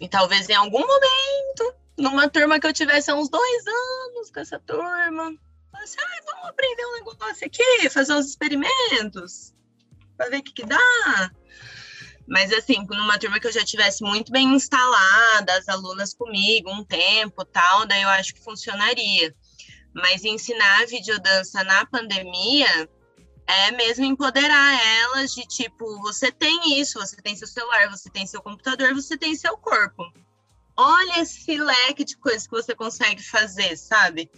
E 0.00 0.08
talvez 0.08 0.48
em 0.48 0.54
algum 0.54 0.80
momento, 0.80 1.74
numa 1.98 2.28
turma 2.28 2.58
que 2.58 2.66
eu 2.66 2.72
tivesse 2.72 3.10
há 3.10 3.14
uns 3.14 3.28
dois 3.28 3.66
anos 3.66 4.30
com 4.30 4.40
essa 4.40 4.58
turma, 4.58 5.36
assim, 5.84 5.96
ah, 6.00 6.20
vamos 6.26 6.48
aprender 6.48 6.86
um 6.86 6.94
negócio 6.94 7.46
aqui, 7.46 7.90
fazer 7.90 8.14
uns 8.14 8.26
experimentos, 8.26 9.54
para 10.16 10.30
ver 10.30 10.38
o 10.38 10.42
que, 10.42 10.52
que 10.52 10.66
dá. 10.66 11.30
Mas 12.26 12.52
assim, 12.52 12.86
numa 12.88 13.18
turma 13.18 13.38
que 13.38 13.46
eu 13.46 13.52
já 13.52 13.64
tivesse 13.64 14.02
muito 14.02 14.32
bem 14.32 14.54
instalada, 14.54 15.56
as 15.58 15.68
alunas 15.68 16.14
comigo 16.14 16.70
um 16.70 16.84
tempo 16.84 17.44
tal, 17.44 17.86
daí 17.86 18.02
eu 18.02 18.08
acho 18.08 18.34
que 18.34 18.42
funcionaria. 18.42 19.34
Mas 19.92 20.24
ensinar 20.24 20.86
videodança 20.86 21.62
na 21.64 21.84
pandemia 21.86 22.88
é 23.46 23.70
mesmo 23.72 24.04
empoderar 24.04 24.80
elas 25.02 25.34
de 25.34 25.42
tipo, 25.42 26.00
você 26.00 26.32
tem 26.32 26.80
isso, 26.80 26.98
você 26.98 27.16
tem 27.16 27.36
seu 27.36 27.46
celular, 27.46 27.90
você 27.90 28.08
tem 28.08 28.26
seu 28.26 28.40
computador, 28.42 28.94
você 28.94 29.18
tem 29.18 29.34
seu 29.36 29.56
corpo. 29.58 30.02
Olha 30.76 31.20
esse 31.20 31.56
leque 31.56 32.04
de 32.04 32.16
coisas 32.16 32.46
que 32.46 32.52
você 32.52 32.74
consegue 32.74 33.22
fazer, 33.22 33.76
sabe? 33.76 34.30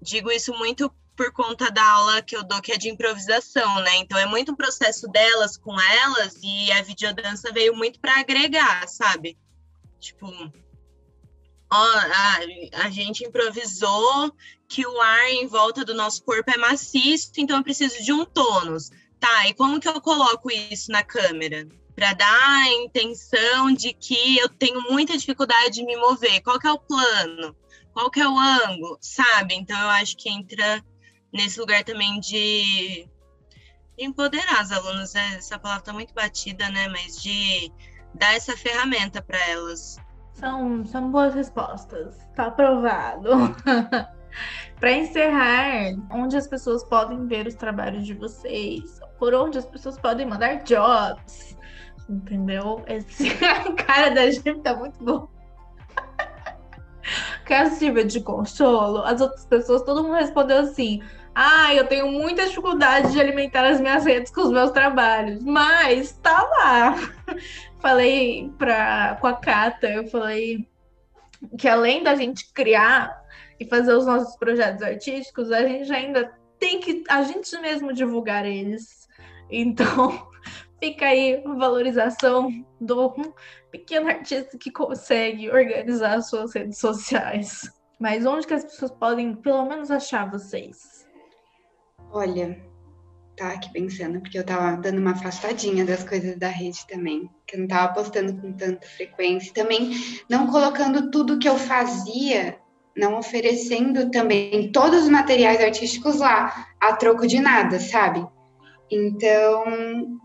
Digo 0.00 0.30
isso 0.30 0.52
muito 0.54 0.92
por 1.18 1.32
conta 1.32 1.68
da 1.68 1.84
aula 1.84 2.22
que 2.22 2.36
eu 2.36 2.44
dou, 2.44 2.62
que 2.62 2.70
é 2.70 2.76
de 2.76 2.88
improvisação, 2.88 3.80
né? 3.80 3.96
Então 3.96 4.16
é 4.16 4.24
muito 4.24 4.52
um 4.52 4.56
processo 4.56 5.08
delas 5.08 5.56
com 5.56 5.78
elas 5.80 6.38
e 6.40 6.70
a 6.70 6.82
videodança 6.82 7.52
veio 7.52 7.74
muito 7.74 7.98
para 7.98 8.20
agregar, 8.20 8.86
sabe? 8.86 9.36
Tipo, 9.98 10.26
ó, 11.72 11.88
a, 11.98 12.38
a 12.84 12.90
gente 12.90 13.24
improvisou 13.24 14.32
que 14.68 14.86
o 14.86 15.00
ar 15.00 15.30
em 15.30 15.48
volta 15.48 15.84
do 15.84 15.92
nosso 15.92 16.22
corpo 16.22 16.50
é 16.52 16.56
maciço, 16.56 17.32
então 17.36 17.56
eu 17.56 17.64
preciso 17.64 18.00
de 18.02 18.12
um 18.12 18.24
tônus. 18.24 18.90
Tá, 19.18 19.48
e 19.48 19.54
como 19.54 19.80
que 19.80 19.88
eu 19.88 20.00
coloco 20.00 20.48
isso 20.52 20.92
na 20.92 21.02
câmera? 21.02 21.66
Para 21.96 22.12
dar 22.12 22.62
a 22.62 22.72
intenção 22.74 23.72
de 23.72 23.92
que 23.92 24.38
eu 24.38 24.48
tenho 24.48 24.80
muita 24.82 25.18
dificuldade 25.18 25.74
de 25.74 25.84
me 25.84 25.96
mover. 25.96 26.40
Qual 26.42 26.60
que 26.60 26.68
é 26.68 26.72
o 26.72 26.78
plano? 26.78 27.56
Qual 27.98 28.12
que 28.12 28.20
é 28.20 28.28
o 28.28 28.38
ângulo? 28.38 28.96
Sabe? 29.00 29.56
Então 29.56 29.76
eu 29.76 29.88
acho 29.88 30.16
que 30.16 30.30
entra 30.30 30.80
nesse 31.32 31.58
lugar 31.58 31.82
também 31.82 32.20
de 32.20 33.08
empoderar 33.98 34.60
as 34.60 34.70
alunas. 34.70 35.16
É, 35.16 35.34
essa 35.34 35.58
palavra 35.58 35.82
está 35.82 35.92
muito 35.92 36.14
batida, 36.14 36.70
né? 36.70 36.86
Mas 36.86 37.20
de 37.20 37.72
dar 38.14 38.36
essa 38.36 38.56
ferramenta 38.56 39.20
para 39.20 39.44
elas. 39.50 39.96
São, 40.34 40.84
são 40.86 41.10
boas 41.10 41.34
respostas. 41.34 42.16
Tá 42.36 42.46
aprovado. 42.46 43.30
para 44.78 44.92
encerrar, 44.92 45.96
onde 46.12 46.36
as 46.36 46.46
pessoas 46.46 46.84
podem 46.84 47.26
ver 47.26 47.48
os 47.48 47.56
trabalhos 47.56 48.06
de 48.06 48.14
vocês, 48.14 49.00
por 49.18 49.34
onde 49.34 49.58
as 49.58 49.66
pessoas 49.66 49.98
podem 49.98 50.24
mandar 50.24 50.62
jobs, 50.62 51.56
entendeu? 52.08 52.80
Esse 52.86 53.28
cara 53.84 54.10
da 54.10 54.30
gente 54.30 54.60
tá 54.60 54.76
muito 54.76 55.02
bom. 55.02 55.37
Quer 57.48 57.70
sirva 57.70 58.04
de 58.04 58.20
consolo? 58.20 58.98
As 58.98 59.22
outras 59.22 59.46
pessoas, 59.46 59.80
todo 59.80 60.02
mundo 60.02 60.16
respondeu 60.16 60.58
assim: 60.58 61.00
ah, 61.34 61.74
eu 61.74 61.86
tenho 61.86 62.12
muita 62.12 62.46
dificuldade 62.46 63.10
de 63.10 63.18
alimentar 63.18 63.64
as 63.66 63.80
minhas 63.80 64.04
redes 64.04 64.30
com 64.30 64.42
os 64.42 64.50
meus 64.50 64.70
trabalhos, 64.70 65.42
mas 65.42 66.12
tá 66.22 66.42
lá. 66.42 66.94
falei 67.80 68.52
pra, 68.58 69.16
com 69.18 69.28
a 69.28 69.32
Cata, 69.32 69.88
eu 69.88 70.06
falei 70.08 70.68
que 71.58 71.66
além 71.66 72.02
da 72.02 72.14
gente 72.14 72.52
criar 72.52 73.18
e 73.58 73.64
fazer 73.64 73.94
os 73.94 74.04
nossos 74.04 74.36
projetos 74.36 74.82
artísticos, 74.82 75.50
a 75.50 75.66
gente 75.66 75.90
ainda 75.90 76.30
tem 76.58 76.80
que 76.80 77.02
a 77.08 77.22
gente 77.22 77.58
mesmo 77.62 77.94
divulgar 77.94 78.44
eles. 78.44 79.08
Então, 79.50 80.28
fica 80.78 81.06
aí 81.06 81.42
valorização 81.56 82.50
do 82.78 83.14
pequeno 83.70 84.08
artista 84.08 84.56
que 84.58 84.70
consegue 84.70 85.50
organizar 85.50 86.20
suas 86.22 86.54
redes 86.54 86.78
sociais. 86.78 87.70
Mas 87.98 88.24
onde 88.24 88.46
que 88.46 88.54
as 88.54 88.64
pessoas 88.64 88.92
podem, 88.92 89.34
pelo 89.34 89.66
menos, 89.66 89.90
achar 89.90 90.30
vocês? 90.30 91.06
Olha, 92.12 92.58
tá 93.36 93.52
aqui 93.52 93.72
pensando, 93.72 94.20
porque 94.20 94.38
eu 94.38 94.44
tava 94.44 94.76
dando 94.76 94.98
uma 94.98 95.12
afastadinha 95.12 95.84
das 95.84 96.04
coisas 96.04 96.36
da 96.38 96.48
rede 96.48 96.86
também, 96.86 97.28
que 97.46 97.56
eu 97.56 97.60
não 97.60 97.68
tava 97.68 97.92
postando 97.92 98.40
com 98.40 98.52
tanta 98.52 98.86
frequência. 98.86 99.52
Também 99.52 99.92
não 100.28 100.46
colocando 100.46 101.10
tudo 101.10 101.38
que 101.38 101.48
eu 101.48 101.56
fazia, 101.56 102.58
não 102.96 103.18
oferecendo 103.18 104.10
também 104.10 104.70
todos 104.72 105.02
os 105.02 105.08
materiais 105.08 105.60
artísticos 105.60 106.18
lá, 106.18 106.66
a 106.80 106.94
troco 106.94 107.26
de 107.26 107.40
nada, 107.40 107.78
sabe? 107.78 108.26
Então, 108.90 110.18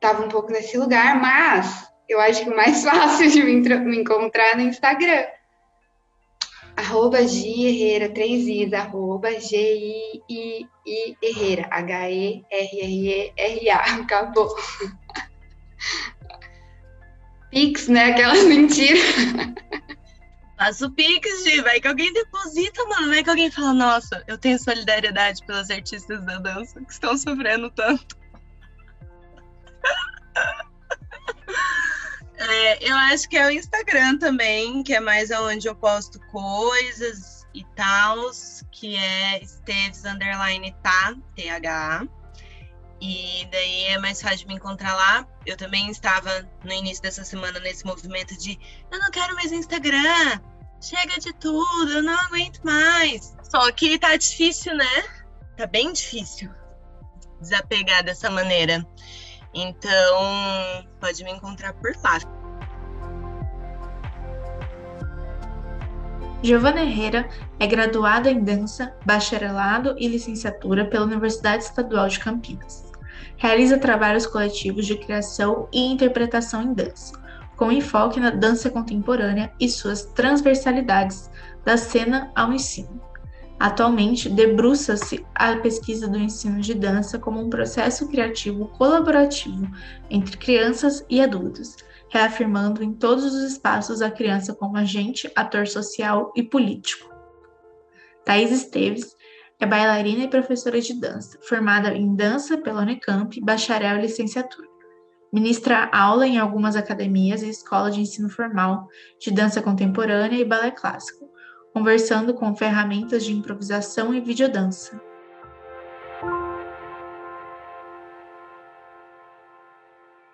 tava 0.00 0.24
um 0.24 0.28
pouco 0.28 0.50
nesse 0.50 0.78
lugar, 0.78 1.20
mas 1.20 1.91
eu 2.12 2.20
acho 2.20 2.44
que 2.44 2.50
o 2.50 2.56
mais 2.56 2.84
fácil 2.84 3.30
de 3.30 3.42
me, 3.42 3.56
me 3.60 3.98
encontrar 3.98 4.56
no 4.56 4.62
Instagram 4.62 5.26
arroba 6.76 7.26
G 7.26 7.46
Herrera, 7.46 8.08
três 8.12 8.46
I's, 8.46 8.72
arroba 8.72 9.30
G-I-I 9.38 10.68
Herrera, 11.22 11.68
H-E-R-R-E-R-A, 11.70 12.44
acabou. 14.02 14.56
Pix, 17.50 17.88
né? 17.88 18.12
Aquelas 18.12 18.44
mentiras. 18.48 19.02
Faço 20.56 20.90
Pix, 20.92 21.44
Gi, 21.44 21.60
vai 21.62 21.80
que 21.80 21.88
alguém 21.88 22.12
deposita, 22.12 22.84
mano. 22.86 23.08
Vai 23.08 23.22
que 23.22 23.30
alguém 23.30 23.50
fala, 23.50 23.74
nossa, 23.74 24.22
eu 24.26 24.38
tenho 24.38 24.58
solidariedade 24.58 25.44
pelas 25.44 25.70
artistas 25.70 26.24
da 26.24 26.38
dança 26.38 26.80
que 26.80 26.92
estão 26.92 27.16
sofrendo 27.16 27.70
tanto. 27.70 28.16
É, 32.48 32.90
eu 32.90 32.96
acho 32.96 33.28
que 33.28 33.36
é 33.36 33.46
o 33.46 33.50
Instagram 33.50 34.18
também, 34.18 34.82
que 34.82 34.94
é 34.94 35.00
mais 35.00 35.30
onde 35.30 35.68
eu 35.68 35.74
posto 35.74 36.18
coisas 36.26 37.46
e 37.54 37.64
tal, 37.76 38.30
que 38.70 38.96
é 38.96 39.42
Esteves 39.42 40.04
underline 40.04 40.74
tá, 40.82 41.14
T-H-A. 41.36 42.06
E 43.00 43.48
daí 43.50 43.84
é 43.86 43.98
mais 43.98 44.22
fácil 44.22 44.38
de 44.38 44.46
me 44.46 44.54
encontrar 44.54 44.94
lá. 44.94 45.26
Eu 45.44 45.56
também 45.56 45.90
estava 45.90 46.48
no 46.64 46.72
início 46.72 47.02
dessa 47.02 47.24
semana 47.24 47.58
nesse 47.58 47.84
movimento 47.84 48.36
de 48.38 48.58
eu 48.90 48.98
não 49.00 49.10
quero 49.10 49.34
mais 49.34 49.50
Instagram, 49.50 50.40
chega 50.80 51.18
de 51.18 51.32
tudo, 51.34 51.90
eu 51.90 52.02
não 52.02 52.18
aguento 52.20 52.60
mais. 52.62 53.34
Só 53.42 53.70
que 53.72 53.98
tá 53.98 54.16
difícil, 54.16 54.74
né? 54.76 55.04
Tá 55.56 55.66
bem 55.66 55.92
difícil 55.92 56.50
desapegar 57.40 58.04
dessa 58.04 58.30
maneira. 58.30 58.86
Então, 59.54 60.82
pode 61.00 61.22
me 61.24 61.32
encontrar 61.32 61.74
por 61.74 61.92
lá. 62.02 62.18
Giovana 66.42 66.82
Herrera 66.82 67.28
é 67.60 67.66
graduada 67.66 68.28
em 68.30 68.42
dança, 68.42 68.92
bacharelado 69.06 69.94
e 69.96 70.08
licenciatura 70.08 70.84
pela 70.84 71.04
Universidade 71.04 71.62
Estadual 71.62 72.08
de 72.08 72.18
Campinas. 72.18 72.90
Realiza 73.36 73.78
trabalhos 73.78 74.26
coletivos 74.26 74.86
de 74.86 74.96
criação 74.96 75.68
e 75.72 75.92
interpretação 75.92 76.62
em 76.62 76.74
dança, 76.74 77.20
com 77.56 77.70
enfoque 77.70 78.18
na 78.18 78.30
dança 78.30 78.70
contemporânea 78.70 79.52
e 79.60 79.68
suas 79.68 80.04
transversalidades 80.04 81.30
da 81.64 81.76
cena 81.76 82.32
ao 82.34 82.52
ensino. 82.52 83.11
Atualmente, 83.62 84.28
debruça-se 84.28 85.24
a 85.32 85.54
pesquisa 85.54 86.08
do 86.08 86.18
ensino 86.18 86.60
de 86.60 86.74
dança 86.74 87.16
como 87.16 87.40
um 87.40 87.48
processo 87.48 88.08
criativo 88.08 88.66
colaborativo 88.76 89.70
entre 90.10 90.36
crianças 90.36 91.06
e 91.08 91.20
adultos, 91.20 91.76
reafirmando 92.10 92.82
em 92.82 92.92
todos 92.92 93.24
os 93.24 93.52
espaços 93.52 94.02
a 94.02 94.10
criança 94.10 94.52
como 94.52 94.76
agente, 94.76 95.30
ator 95.36 95.68
social 95.68 96.32
e 96.34 96.42
político. 96.42 97.08
Thais 98.24 98.50
Esteves 98.50 99.14
é 99.60 99.64
bailarina 99.64 100.24
e 100.24 100.28
professora 100.28 100.80
de 100.80 100.94
dança, 100.94 101.38
formada 101.42 101.94
em 101.94 102.16
dança 102.16 102.58
pela 102.58 102.82
Unicamp, 102.82 103.40
bacharel 103.40 103.98
e 103.98 104.02
licenciatura. 104.02 104.66
Ministra 105.32 105.88
aula 105.92 106.26
em 106.26 106.36
algumas 106.36 106.74
academias 106.74 107.44
e 107.44 107.48
escolas 107.48 107.94
de 107.94 108.00
ensino 108.00 108.28
formal 108.28 108.88
de 109.20 109.30
dança 109.30 109.62
contemporânea 109.62 110.40
e 110.40 110.44
balé 110.44 110.72
clássico 110.72 111.21
conversando 111.72 112.34
com 112.34 112.54
ferramentas 112.54 113.24
de 113.24 113.32
improvisação 113.32 114.14
e 114.14 114.20
videodança. 114.20 115.00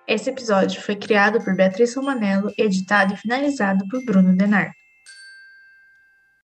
Esse 0.07 0.30
episódio 0.30 0.80
foi 0.80 0.97
criado 0.97 1.45
por 1.45 1.55
Beatriz 1.55 1.95
Romanello, 1.95 2.51
editado 2.57 3.12
e 3.12 3.16
finalizado 3.16 3.86
por 3.89 4.03
Bruno 4.05 4.34
Denard. 4.34 4.72